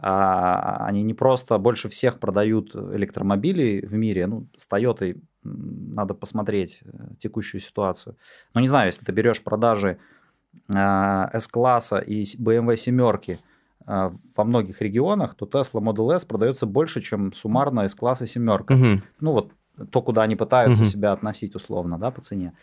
а 0.01 0.85
они 0.85 1.03
не 1.03 1.13
просто 1.13 1.57
больше 1.57 1.89
всех 1.89 2.19
продают 2.19 2.75
электромобилей 2.75 3.85
в 3.85 3.93
мире, 3.95 4.27
ну, 4.27 4.47
с 4.55 4.67
Toyota 4.69 5.19
надо 5.43 6.13
посмотреть 6.13 6.79
э, 6.83 7.15
текущую 7.17 7.61
ситуацию. 7.61 8.15
Но 8.53 8.61
не 8.61 8.67
знаю, 8.67 8.87
если 8.87 9.03
ты 9.03 9.11
берешь 9.11 9.41
продажи 9.41 9.97
а, 10.73 11.29
S-класса 11.33 11.99
и 11.99 12.23
BMW 12.23 12.75
семерки 12.75 13.39
во 13.89 14.43
многих 14.43 14.81
регионах, 14.81 15.35
то 15.35 15.45
Tesla 15.45 15.81
Model 15.81 16.15
S 16.15 16.23
продается 16.23 16.67
больше, 16.67 17.01
чем 17.01 17.33
суммарно 17.33 17.81
S-класс 17.81 18.21
и 18.21 18.27
семерка. 18.27 18.75
Угу. 18.75 19.01
Ну 19.19 19.31
вот 19.31 19.51
то, 19.91 20.01
куда 20.01 20.23
они 20.23 20.35
пытаются 20.35 20.83
угу. 20.83 20.89
себя 20.89 21.11
относить 21.11 21.55
условно, 21.55 21.97
да, 21.97 22.11
по 22.11 22.21
цене. 22.21 22.53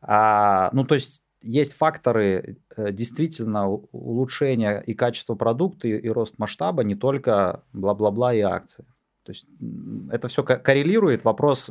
А, 0.00 0.70
ну, 0.72 0.84
то 0.84 0.94
есть 0.94 1.22
есть 1.42 1.74
факторы 1.74 2.58
э, 2.76 2.92
действительно 2.92 3.68
улучшения 3.68 4.80
и 4.80 4.94
качества 4.94 5.34
продукта, 5.34 5.88
и, 5.88 5.98
и 5.98 6.08
рост 6.08 6.38
масштаба, 6.38 6.84
не 6.84 6.94
только 6.94 7.64
бла-бла-бла 7.72 8.32
и 8.32 8.40
акции. 8.40 8.84
То 9.24 9.30
есть 9.30 9.46
это 10.10 10.28
все 10.28 10.42
коррелирует. 10.42 11.24
Вопрос, 11.24 11.70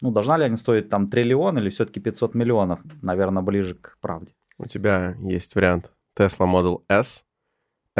ну, 0.00 0.10
должна 0.10 0.38
ли 0.38 0.44
они 0.44 0.56
стоить 0.56 0.88
там 0.88 1.10
триллион 1.10 1.58
или 1.58 1.68
все-таки 1.68 2.00
500 2.00 2.34
миллионов, 2.34 2.80
наверное, 3.02 3.42
ближе 3.42 3.74
к 3.74 3.98
правде. 4.00 4.32
У 4.56 4.66
тебя 4.66 5.14
есть 5.20 5.54
вариант 5.54 5.92
Tesla 6.18 6.50
Model 6.50 6.82
S, 6.88 7.24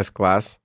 S-класс 0.01 0.61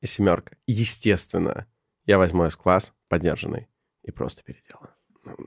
и 0.00 0.06
семерка. 0.06 0.56
Естественно, 0.66 1.66
я 2.06 2.18
возьму 2.18 2.44
S-класс 2.44 2.92
поддержанный 3.08 3.68
и 4.02 4.10
просто 4.10 4.42
переделаю. 4.42 4.90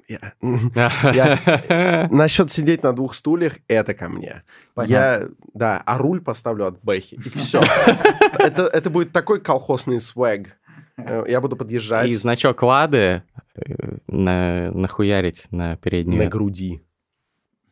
Я, 0.08 0.34
я, 1.14 2.08
насчет 2.10 2.52
сидеть 2.52 2.84
на 2.84 2.94
двух 2.94 3.14
стульях, 3.14 3.60
это 3.68 3.94
ко 3.94 4.10
мне. 4.10 4.44
Понятно. 4.74 4.94
Я, 4.94 5.30
да, 5.54 5.84
а 5.86 5.98
руль 5.98 6.22
поставлю 6.22 6.66
от 6.66 6.82
Бэхи, 6.82 7.16
и 7.16 7.30
все. 7.30 7.62
это, 8.40 8.64
это 8.64 8.90
будет 8.90 9.12
такой 9.12 9.40
колхозный 9.40 10.00
свэг. 10.00 10.58
Э, 10.98 11.24
я 11.28 11.42
буду 11.42 11.56
подъезжать. 11.56 12.10
И 12.10 12.16
значок 12.16 12.64
Лады 12.64 13.24
э, 13.56 13.98
на, 14.08 14.72
нахуярить 14.72 15.52
на 15.52 15.78
переднюю. 15.78 16.24
На 16.24 16.30
груди. 16.30 16.82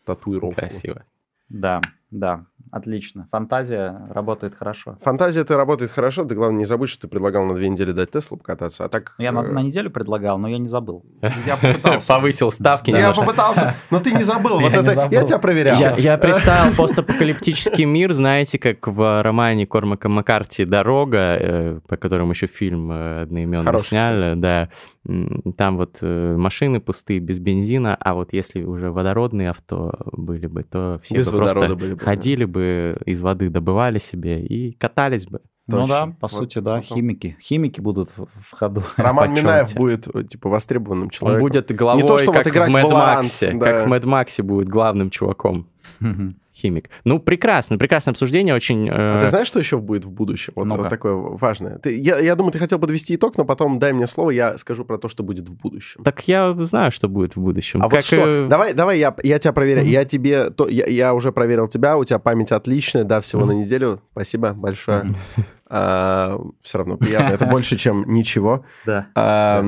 Татуировку. 0.06 0.60
Красиво. 0.60 1.06
Да, 1.50 1.82
да, 2.16 2.46
отлично. 2.72 3.28
Фантазия 3.32 4.08
работает 4.10 4.56
хорошо. 4.56 4.98
Фантазия 5.02 5.44
ты 5.44 5.56
работает 5.56 5.92
хорошо, 5.92 6.24
ты, 6.24 6.34
главное, 6.34 6.60
не 6.60 6.66
забудь, 6.66 6.90
что 6.90 7.02
ты 7.02 7.08
предлагал 7.10 7.44
на 7.46 7.54
две 7.54 7.68
недели 7.68 7.92
дать 7.92 8.12
Теслу 8.12 8.38
покататься, 8.38 8.86
а 8.86 8.90
так... 8.90 9.16
Я 9.18 9.32
на, 9.32 9.40
э, 9.40 9.52
на 9.52 9.62
неделю 9.62 9.92
предлагал, 9.92 10.38
но 10.38 10.48
я 10.48 10.58
не 10.58 10.68
забыл. 10.68 11.06
Я 11.46 11.58
попытался. 11.58 12.08
Повысил 12.08 12.52
ставки 12.52 12.92
Я 12.92 13.14
попытался, 13.14 13.76
но 13.92 14.00
ты 14.00 14.12
не 14.12 14.24
забыл. 14.24 14.60
Вот 14.60 14.74
это 14.74 15.10
я 15.12 15.24
тебя 15.24 15.40
проверял. 15.40 15.98
Я 15.98 16.18
представил 16.18 16.74
постапокалиптический 16.76 17.86
мир, 17.86 18.14
знаете, 18.14 18.58
как 18.58 18.88
в 18.88 19.22
романе 19.22 19.68
Кормака 19.68 20.08
Маккарти 20.08 20.66
«Дорога», 20.66 21.38
э, 21.40 21.80
по 21.88 21.98
которому 21.98 22.32
еще 22.32 22.48
фильм 22.48 22.92
э, 22.92 23.22
одноименный 23.24 23.80
сняли, 23.80 24.36
да. 24.36 24.70
Там 25.58 25.78
вот 25.78 26.00
машины 26.02 26.80
пустые, 26.80 27.20
без 27.20 27.40
бензина, 27.40 27.96
а 28.00 28.16
вот 28.16 28.34
если 28.34 28.64
уже 28.64 28.92
водородные 28.92 29.50
авто 29.50 29.94
были 30.12 30.48
бы, 30.48 30.64
то 30.64 31.00
все 31.04 31.24
бы 31.24 31.38
просто 31.38 31.98
ходили 31.98 32.46
бы, 32.46 32.96
из 33.06 33.22
воды 33.22 33.50
добывали 33.50 34.00
себе 34.00 34.44
и 34.44 34.74
катались 34.74 35.28
бы. 35.28 35.42
Точно. 35.68 35.82
Ну 35.82 35.88
да, 35.88 36.06
по 36.20 36.28
вот, 36.28 36.32
сути, 36.32 36.60
да, 36.60 36.76
потом... 36.76 36.84
химики. 36.84 37.38
Химики 37.42 37.82
будут 37.82 38.12
в, 38.16 38.28
ходу. 38.52 38.84
Роман 38.98 39.34
Минаев 39.34 39.74
будет, 39.74 40.08
типа, 40.30 40.50
востребованным 40.50 41.10
человеком. 41.10 41.44
Он 41.44 41.50
будет 41.50 41.76
главой, 41.76 42.04
Не 42.04 42.08
то, 42.08 42.20
что 42.20 42.32
как 42.32 42.46
вот 42.46 42.54
играть 42.54 42.70
в 42.70 42.74
Мэд 42.74 42.92
Максе. 42.92 43.52
Да. 43.54 43.66
Как 43.66 43.86
в 43.86 43.88
Мэд 43.88 44.06
Максе 44.06 44.44
будет 44.44 44.70
главным 44.70 45.10
чуваком 45.10 45.68
химик. 46.56 46.90
Ну, 47.04 47.20
прекрасно, 47.20 47.78
прекрасное 47.78 48.14
обсуждение, 48.14 48.56
очень... 48.56 48.88
Э... 48.88 49.18
А 49.18 49.22
ты 49.22 49.28
знаешь, 49.28 49.48
что 49.48 49.60
еще 49.60 49.78
будет 49.78 50.06
в 50.06 50.12
будущем? 50.12 50.54
Вот, 50.56 50.68
вот 50.68 50.90
такое 50.90 51.14
важное. 51.14 51.80
Ты, 51.80 52.00
я, 52.00 52.18
я 52.18 52.36
думаю, 52.36 52.52
ты 52.52 52.60
хотел 52.60 52.80
подвести 52.80 53.16
итог, 53.16 53.38
но 53.38 53.46
потом 53.46 53.78
дай 53.80 53.94
мне 53.94 54.08
слово, 54.08 54.32
я 54.32 54.58
скажу 54.58 54.86
про 54.86 54.98
то, 54.98 55.10
что 55.10 55.24
будет 55.24 55.50
в 55.50 55.56
будущем. 55.56 56.04
Так 56.04 56.28
я 56.28 56.56
знаю, 56.62 56.92
что 56.92 57.10
будет 57.10 57.36
в 57.36 57.42
будущем. 57.42 57.82
А 57.82 57.90
как... 57.90 57.94
вот 57.94 58.06
что? 58.06 58.48
Давай, 58.48 58.74
давай 58.74 59.00
я, 59.00 59.16
я 59.24 59.40
тебя 59.40 59.54
проверяю. 59.54 59.86
Mm-hmm. 59.86 59.92
Я 59.92 60.06
тебе... 60.06 60.50
То, 60.50 60.68
я, 60.68 60.86
я 60.86 61.14
уже 61.14 61.32
проверил 61.32 61.68
тебя, 61.68 61.98
у 61.98 62.06
тебя 62.06 62.20
память 62.20 62.52
отличная, 62.52 63.04
да, 63.04 63.20
всего 63.20 63.42
mm-hmm. 63.42 63.46
на 63.46 63.52
неделю. 63.52 64.02
Спасибо 64.12 64.54
большое. 64.54 65.04
Mm-hmm. 65.04 65.44
А, 65.68 66.40
все 66.62 66.78
равно 66.78 66.98
приятно. 66.98 67.34
Это 67.34 67.46
больше, 67.52 67.78
чем 67.78 68.06
ничего. 68.08 68.66
Да. 68.86 69.08
А, 69.16 69.64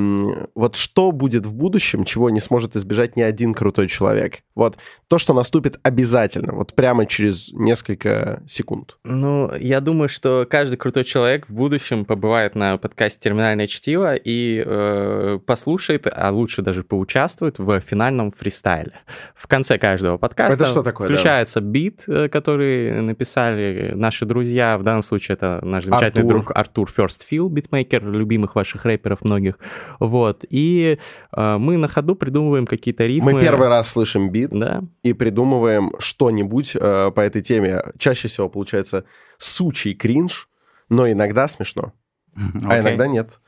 вот 0.54 0.76
что 0.76 1.12
будет 1.12 1.46
в 1.46 1.54
будущем, 1.54 2.06
чего 2.06 2.30
не 2.30 2.40
сможет 2.40 2.76
избежать 2.76 3.16
ни 3.16 3.22
один 3.22 3.54
крутой 3.54 3.88
человек? 3.88 4.40
Вот 4.54 4.78
то, 5.08 5.18
что 5.18 5.34
наступит 5.34 5.80
обязательно, 5.84 6.54
вот 6.54 6.74
прямо 6.74 7.06
через 7.06 7.52
несколько 7.54 8.44
секунд. 8.46 8.98
Ну, 9.04 9.52
я 9.56 9.82
думаю, 9.82 10.10
что 10.10 10.46
каждый 10.50 10.78
крутой 10.78 11.04
человек 11.04 11.48
в 11.48 11.54
будущем 11.54 12.06
побывает 12.06 12.56
на 12.56 12.78
подкасте 12.78 13.20
«Терминальное 13.22 13.68
чтиво» 13.68 14.14
и 14.16 14.64
э, 14.66 15.40
послушает, 15.46 16.08
а 16.12 16.32
лучше 16.32 16.62
даже 16.62 16.84
поучаствует 16.84 17.58
в 17.58 17.80
финальном 17.80 18.32
фристайле. 18.32 18.94
В 19.36 19.48
конце 19.48 19.78
каждого 19.78 20.18
подкаста 20.18 20.64
это 20.64 20.72
что 20.72 20.84
такое, 20.84 21.08
включается 21.08 21.62
да? 21.62 21.68
бит, 21.68 22.04
э, 22.08 22.30
который 22.30 23.02
написали 23.02 23.94
наши 23.96 24.26
друзья, 24.26 24.78
в 24.78 24.84
данном 24.84 25.04
случае 25.04 25.34
это 25.34 25.60
наш 25.64 25.87
замечательный 25.88 26.22
Артур. 26.22 26.30
друг 26.30 26.52
Артур 26.56 26.90
Ферстфилл, 26.90 27.50
битмейкер, 27.50 28.06
любимых 28.10 28.56
ваших 28.56 28.86
рэперов 28.86 29.24
многих. 29.24 29.60
Вот. 30.00 30.46
И 30.50 31.00
э, 31.36 31.58
мы 31.58 31.78
на 31.78 31.88
ходу 31.88 32.16
придумываем 32.16 32.66
какие-то 32.66 33.06
рифмы. 33.06 33.34
Мы 33.34 33.42
первый 33.42 33.68
раз 33.68 33.92
слышим 33.92 34.30
бит 34.30 34.52
да. 34.52 34.84
и 35.04 35.14
придумываем 35.14 35.92
что-нибудь 36.00 36.76
э, 36.76 37.12
по 37.12 37.22
этой 37.22 37.42
теме. 37.42 37.82
Чаще 37.98 38.28
всего 38.28 38.50
получается 38.50 39.06
сучий 39.38 39.94
кринж, 39.94 40.50
но 40.90 41.10
иногда 41.10 41.48
смешно, 41.48 41.94
окей. 42.36 42.68
а 42.70 42.80
иногда 42.80 43.08
нет. 43.08 43.40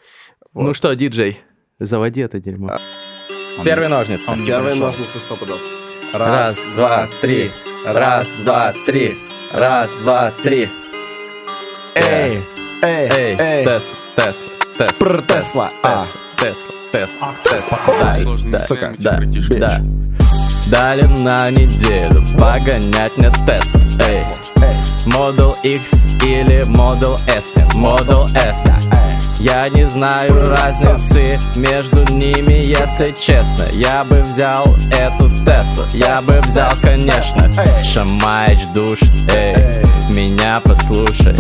Вот. 0.53 0.63
Ну 0.63 0.73
что, 0.73 0.93
диджей, 0.95 1.39
заводи 1.79 2.21
это 2.21 2.39
дерьмо. 2.39 2.69
А... 2.71 3.63
Первые 3.63 3.89
ножницы. 3.89 4.31
Он 4.31 4.45
Первые 4.45 4.75
ножницы 4.75 5.19
сто 5.19 5.35
пудов. 5.35 5.59
Раз, 6.13 6.65
Раз 6.65 6.75
два, 6.75 7.09
три. 7.21 7.51
Раз, 7.85 8.31
два, 8.43 8.73
три. 8.85 9.17
Раз, 9.51 9.95
два, 9.97 10.31
три. 10.43 10.69
Эй, 11.95 12.43
эй, 12.83 13.09
эй, 13.39 13.65
тест, 13.65 13.97
тест, 14.15 14.53
тест. 14.77 14.99
Пр 14.99 15.21
Тесла, 15.27 15.67
тест, 15.81 16.17
тест, 16.37 16.71
тест, 16.91 17.19
тест. 17.43 17.73
Да, 18.51 18.59
сука, 18.59 18.93
да, 18.99 19.19
да. 19.59 19.81
Дали 20.67 21.03
на 21.03 21.49
неделю 21.49 22.23
погонять 22.37 23.17
мне 23.17 23.31
тест, 23.45 23.77
эй. 24.07 24.23
Model 25.05 25.55
X 25.63 26.05
или 26.23 26.63
Model 26.65 27.19
S, 27.27 27.53
Model 27.73 28.25
S, 28.35 28.61
я 29.39 29.69
не 29.69 29.87
знаю 29.87 30.49
разницы 30.49 31.37
между 31.55 32.03
ними, 32.11 32.53
если 32.53 33.09
честно. 33.09 33.65
Я 33.71 34.03
бы 34.03 34.21
взял 34.23 34.65
эту 34.91 35.29
Теслу, 35.45 35.85
я 35.93 36.21
бы 36.21 36.39
взял, 36.41 36.71
конечно. 36.81 37.49
Шамаич 37.83 38.59
душ, 38.73 38.99
эй, 39.33 39.81
меня 40.19 40.59
послушай 40.59 41.31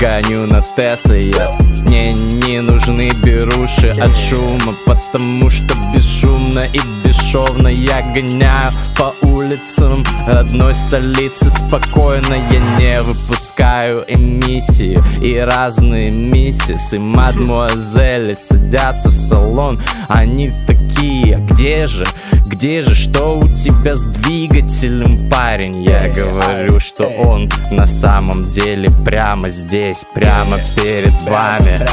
Гоню 0.00 0.46
на 0.46 0.62
Тесле 0.76 1.30
я 1.30 1.50
Мне 1.86 2.12
не 2.12 2.60
нужны 2.60 3.12
беруши 3.22 3.88
от 3.88 4.14
шума 4.16 4.76
Потому 4.84 5.48
что 5.48 5.74
бесшумно 5.94 6.64
и 6.64 6.80
бесшовно 7.02 7.68
Я 7.68 8.02
гоняю 8.12 8.68
по 8.98 9.14
улицам 9.26 10.04
одной 10.26 10.74
столицы 10.74 11.50
Спокойно. 11.50 12.34
Я 12.50 12.60
не 12.78 13.02
выпускаю 13.02 14.04
эмиссию 14.06 15.02
И 15.22 15.36
разные 15.38 16.10
миссис 16.10 16.92
и 16.92 16.98
мадмуазели 16.98 18.34
Садятся 18.34 19.08
в 19.08 19.14
салон. 19.14 19.80
Они 20.08 20.52
такие, 20.66 21.38
где 21.50 21.86
же, 21.86 22.04
где 22.46 22.82
же, 22.82 22.94
что 22.94 23.34
у 23.34 23.48
тебя 23.48 23.96
с 23.96 24.02
двигателем, 24.02 25.28
парень? 25.28 25.82
Я 25.82 26.08
говорю, 26.08 26.80
что 26.80 27.04
он 27.04 27.50
на 27.70 27.86
самом 27.86 28.48
деле 28.48 28.88
прямо 29.04 29.48
здесь, 29.48 29.85
прямо 30.14 30.56
перед 30.76 31.12
вами. 31.22 31.86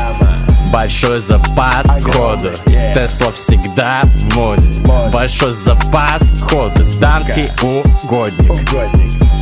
Большой 0.71 1.21
запас 1.21 1.85
хода 2.01 2.51
Тесла 2.93 3.31
всегда 3.31 4.01
в 4.03 4.35
моде. 4.35 4.81
Большой 5.11 5.51
запас 5.51 6.33
хода 6.41 6.81
Дамский 6.99 7.49
угодник. 7.61 8.67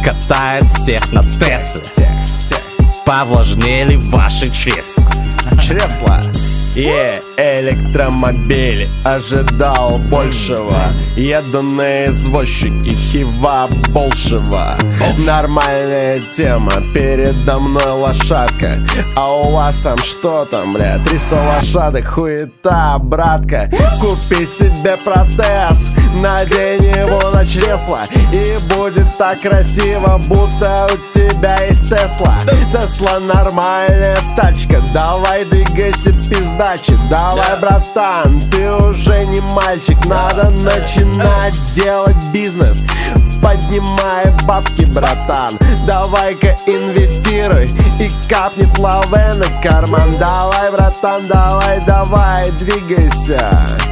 Катает 0.03 0.65
всех 0.65 1.11
на 1.13 1.23
Тесле. 1.23 1.83
Повлажнели 3.05 3.95
ваши 3.95 4.49
чресла. 4.49 5.05
Чресла 5.61 6.23
Yeah, 6.73 7.19
электромобиль 7.35 8.89
ожидал 9.03 9.99
большего. 10.09 10.93
Еду 11.17 11.61
на 11.61 12.05
извозчике 12.05 12.95
Хива 12.95 13.67
Болшева. 13.89 14.77
Нормальная 15.25 16.17
тема, 16.31 16.71
передо 16.93 17.59
мной 17.59 17.91
лошадка. 17.91 18.75
А 19.17 19.35
у 19.35 19.51
вас 19.51 19.79
там 19.79 19.97
что 19.97 20.45
там, 20.45 20.73
бля, 20.73 20.99
300 21.03 21.41
лошадок, 21.41 22.07
хуета, 22.07 22.97
братка. 22.99 23.69
Купи 23.99 24.45
себе 24.45 24.95
протез, 24.95 25.89
надень 26.15 26.85
его 26.85 27.31
на 27.31 27.45
чресло. 27.45 27.99
И 28.31 28.57
будет 28.73 29.17
так 29.17 29.41
красиво, 29.41 30.17
будто 30.17 30.87
у 30.93 31.11
тебя 31.11 31.57
есть 31.67 31.89
Тесла. 31.89 32.37
Тесла 32.71 33.19
нормальная 33.19 34.15
тачка, 34.35 34.81
давай 34.93 35.43
двигайся 35.43 36.13
пизда 36.13 36.60
удачи 36.61 36.97
Давай, 37.09 37.59
братан, 37.59 38.49
ты 38.49 38.69
уже 38.71 39.25
не 39.25 39.39
мальчик. 39.41 40.05
Надо 40.05 40.49
начинать 40.63 41.55
делать 41.75 42.15
бизнес. 42.33 42.81
Поднимай 43.41 44.25
бабки, 44.45 44.85
братан. 44.85 45.59
Давай-ка 45.87 46.57
инвестируй. 46.67 47.75
И 47.99 48.11
капнет 48.29 48.77
лаве 48.77 49.33
на 49.33 49.61
карман. 49.61 50.17
Давай, 50.19 50.71
братан, 50.71 51.27
давай, 51.27 51.81
давай, 51.85 52.51
двигайся 52.51 53.90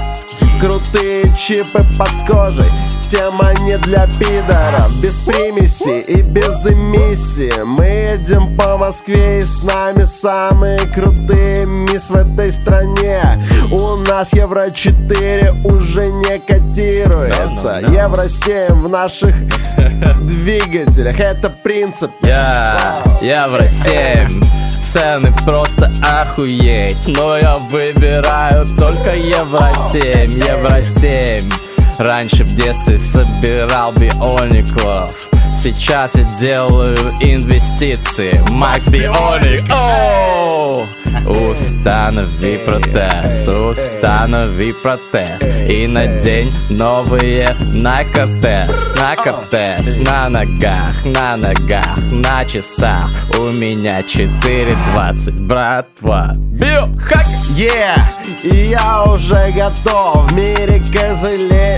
Крутые 0.59 1.23
чипы 1.37 1.85
под 1.97 2.27
кожей. 2.27 2.69
Тема 3.07 3.53
не 3.61 3.75
для 3.77 4.05
пидоров 4.05 5.01
Без 5.01 5.21
примеси 5.21 6.01
и 6.01 6.21
без 6.21 6.65
эмиссии. 6.65 7.63
Мы 7.63 7.85
едем 7.85 8.55
по 8.57 8.77
Москве 8.77 9.39
и 9.39 9.41
с 9.41 9.63
нами 9.63 10.03
самые 10.03 10.79
крутые 10.79 11.65
мисс 11.65 12.09
в 12.09 12.15
этой 12.15 12.51
стране. 12.51 13.23
У 13.71 13.95
нас 14.09 14.33
Евро 14.33 14.69
4 14.69 15.53
уже 15.63 16.11
не 16.11 16.39
котируется. 16.39 17.79
Евро 17.89 18.27
7 18.27 18.83
в 18.83 18.89
наших 18.89 19.35
двигателях. 20.21 21.19
Это 21.19 21.49
принцип. 21.49 22.11
Yeah, 22.21 23.23
Евро 23.23 23.65
7 23.65 24.68
Цены 24.81 25.33
просто 25.45 25.89
охуеть. 26.01 27.07
Но 27.07 27.37
я 27.37 27.57
выбираю 27.57 28.65
только 28.77 29.15
Евро 29.15 29.71
7 29.91 30.31
Евро 30.31 30.81
7 30.81 31.49
Раньше 31.97 32.45
в 32.45 32.53
детстве 32.55 32.97
собирал 32.97 33.91
биониклов 33.91 35.09
Сейчас 35.53 36.15
я 36.15 36.23
делаю 36.39 36.95
инвестиции. 37.19 38.41
Макс 38.49 38.87
Бионик. 38.87 39.65
Оу! 39.71 40.79
Установи 41.25 42.57
протез, 42.59 43.47
установи 43.47 44.73
протез. 44.73 45.41
И 45.69 45.87
надень 45.87 46.51
новые 46.69 47.51
на 47.75 48.03
кортез, 48.03 48.93
на 48.99 49.15
кортез. 49.15 49.97
На 49.97 50.29
ногах, 50.29 51.03
на 51.03 51.35
ногах, 51.37 51.97
на 52.11 52.45
часах. 52.45 53.07
У 53.37 53.49
меня 53.49 54.01
4.20, 54.01 55.31
братва. 55.31 56.33
Биохак! 56.35 57.25
Yeah! 57.55 57.99
Я 58.43 59.03
уже 59.11 59.51
готов, 59.51 60.29
в 60.29 60.33
мире 60.33 60.79
козылей. 60.93 61.77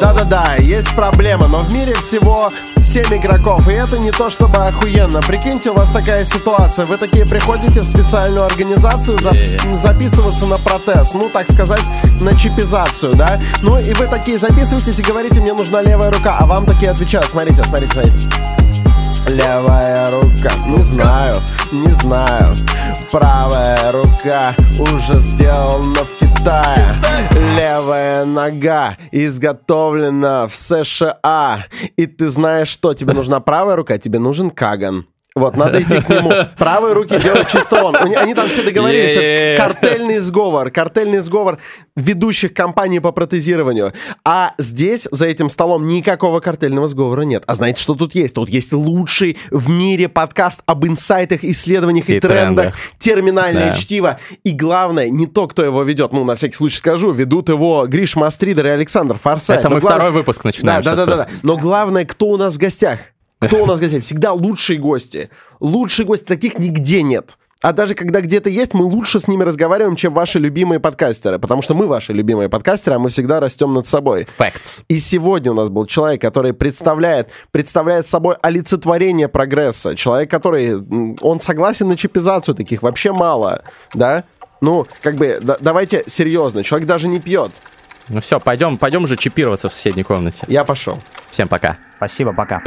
Да-да-да, 0.00 0.54
есть 0.58 0.91
проблема, 0.94 1.48
но 1.48 1.64
в 1.64 1.72
мире 1.72 1.94
всего 1.94 2.48
7 2.78 3.04
игроков, 3.16 3.68
и 3.68 3.72
это 3.72 3.98
не 3.98 4.10
то 4.10 4.30
чтобы 4.30 4.58
охуенно. 4.58 5.20
Прикиньте, 5.20 5.70
у 5.70 5.74
вас 5.74 5.90
такая 5.90 6.24
ситуация, 6.24 6.86
вы 6.86 6.96
такие 6.98 7.26
приходите 7.26 7.80
в 7.80 7.84
специальную 7.84 8.44
организацию 8.44 9.18
за 9.18 9.32
записываться 9.74 10.46
на 10.46 10.58
протез, 10.58 11.12
ну, 11.14 11.28
так 11.28 11.50
сказать, 11.50 11.84
на 12.20 12.36
чипизацию, 12.36 13.14
да? 13.14 13.38
Ну, 13.60 13.78
и 13.78 13.92
вы 13.94 14.06
такие 14.06 14.36
записываетесь 14.36 14.98
и 14.98 15.02
говорите, 15.02 15.40
мне 15.40 15.52
нужна 15.52 15.82
левая 15.82 16.10
рука, 16.10 16.36
а 16.38 16.46
вам 16.46 16.66
такие 16.66 16.90
отвечают, 16.90 17.26
смотрите, 17.30 17.62
смотрите, 17.62 17.92
смотрите 17.92 18.61
Левая 19.28 20.10
рука, 20.10 20.50
не 20.66 20.82
знаю, 20.82 21.42
не 21.70 21.90
знаю. 21.92 22.52
Правая 23.10 23.92
рука 23.92 24.54
уже 24.78 25.18
сделана 25.18 26.04
в 26.04 26.16
Китае. 26.16 26.86
Левая 27.56 28.24
нога 28.24 28.96
изготовлена 29.12 30.48
в 30.48 30.54
США. 30.54 31.66
И 31.96 32.06
ты 32.06 32.28
знаешь 32.28 32.68
что, 32.68 32.94
тебе 32.94 33.12
нужна 33.12 33.40
правая 33.40 33.76
рука, 33.76 33.98
тебе 33.98 34.18
нужен 34.18 34.50
Каган 34.50 35.06
вот, 35.34 35.56
надо 35.56 35.80
идти 35.80 35.98
к 36.00 36.08
нему. 36.10 36.30
Правые 36.58 36.92
руки 36.92 37.18
делают 37.18 37.48
чисто 37.48 37.82
он. 37.82 37.96
Они 37.96 38.34
там 38.34 38.50
все 38.50 38.62
договорились. 38.62 39.16
Yeah. 39.16 39.56
картельный 39.56 40.18
сговор. 40.18 40.70
Картельный 40.70 41.18
сговор 41.20 41.58
ведущих 41.96 42.52
компаний 42.52 43.00
по 43.00 43.12
протезированию. 43.12 43.92
А 44.24 44.52
здесь, 44.58 45.08
за 45.10 45.26
этим 45.26 45.48
столом, 45.48 45.88
никакого 45.88 46.40
картельного 46.40 46.86
сговора 46.86 47.22
нет. 47.22 47.44
А 47.46 47.54
знаете, 47.54 47.80
что 47.80 47.94
тут 47.94 48.14
есть? 48.14 48.34
Тут 48.34 48.50
есть 48.50 48.72
лучший 48.74 49.38
в 49.50 49.70
мире 49.70 50.08
подкаст 50.10 50.62
об 50.66 50.86
инсайтах, 50.86 51.44
исследованиях 51.44 52.10
и, 52.10 52.16
и 52.16 52.20
трендах. 52.20 52.64
трендах. 52.64 52.74
Терминальное 52.98 53.70
да. 53.70 53.74
чтиво. 53.74 54.20
И 54.44 54.52
главное, 54.52 55.08
не 55.08 55.26
то, 55.26 55.48
кто 55.48 55.64
его 55.64 55.82
ведет. 55.82 56.12
Ну, 56.12 56.24
на 56.24 56.34
всякий 56.36 56.56
случай 56.56 56.76
скажу. 56.76 57.10
Ведут 57.10 57.48
его 57.48 57.86
Гриш 57.86 58.16
Мастридер 58.16 58.66
и 58.66 58.70
Александр 58.70 59.16
Форсайт. 59.16 59.60
Это 59.60 59.70
Но 59.70 59.76
мы 59.76 59.80
глав... 59.80 59.94
второй 59.94 60.12
выпуск 60.12 60.44
начинаем. 60.44 60.82
Да, 60.82 60.94
да, 60.94 61.06
да, 61.06 61.16
да. 61.16 61.28
Но 61.42 61.56
главное, 61.56 62.04
кто 62.04 62.26
у 62.26 62.36
нас 62.36 62.54
в 62.54 62.58
гостях? 62.58 63.00
Кто 63.46 63.62
у 63.62 63.66
нас 63.66 63.78
в 63.78 63.82
гостях? 63.82 64.02
Всегда 64.02 64.32
лучшие 64.32 64.78
гости. 64.78 65.30
Лучшие 65.60 66.06
гости, 66.06 66.24
таких 66.24 66.58
нигде 66.58 67.02
нет. 67.02 67.36
А 67.60 67.72
даже 67.72 67.94
когда 67.94 68.20
где-то 68.20 68.50
есть, 68.50 68.74
мы 68.74 68.84
лучше 68.84 69.20
с 69.20 69.28
ними 69.28 69.44
разговариваем, 69.44 69.94
чем 69.94 70.12
ваши 70.12 70.40
любимые 70.40 70.80
подкастеры. 70.80 71.38
Потому 71.38 71.62
что 71.62 71.74
мы 71.74 71.86
ваши 71.86 72.12
любимые 72.12 72.48
подкастеры, 72.48 72.96
а 72.96 72.98
мы 72.98 73.08
всегда 73.08 73.38
растем 73.38 73.72
над 73.72 73.86
собой. 73.86 74.26
Facts. 74.36 74.82
И 74.88 74.98
сегодня 74.98 75.52
у 75.52 75.54
нас 75.54 75.70
был 75.70 75.86
человек, 75.86 76.20
который 76.20 76.54
представляет, 76.54 77.28
представляет 77.52 78.06
собой 78.06 78.36
олицетворение 78.42 79.28
прогресса. 79.28 79.94
Человек, 79.94 80.30
который... 80.30 80.76
Он 81.20 81.40
согласен 81.40 81.88
на 81.88 81.96
чипизацию, 81.96 82.56
таких 82.56 82.82
вообще 82.82 83.12
мало. 83.12 83.62
Да? 83.94 84.24
Ну, 84.60 84.86
как 85.00 85.14
бы, 85.14 85.38
да, 85.40 85.56
давайте 85.60 86.02
серьезно. 86.08 86.64
Человек 86.64 86.88
даже 86.88 87.06
не 87.06 87.20
пьет. 87.20 87.52
Ну 88.08 88.20
все, 88.20 88.40
пойдем, 88.40 88.78
пойдем 88.78 89.04
уже 89.04 89.16
чипироваться 89.16 89.68
в 89.68 89.72
соседней 89.72 90.02
комнате. 90.02 90.44
Я 90.48 90.64
пошел. 90.64 91.00
Всем 91.30 91.48
пока. 91.48 91.78
Спасибо, 91.96 92.32
пока. 92.32 92.62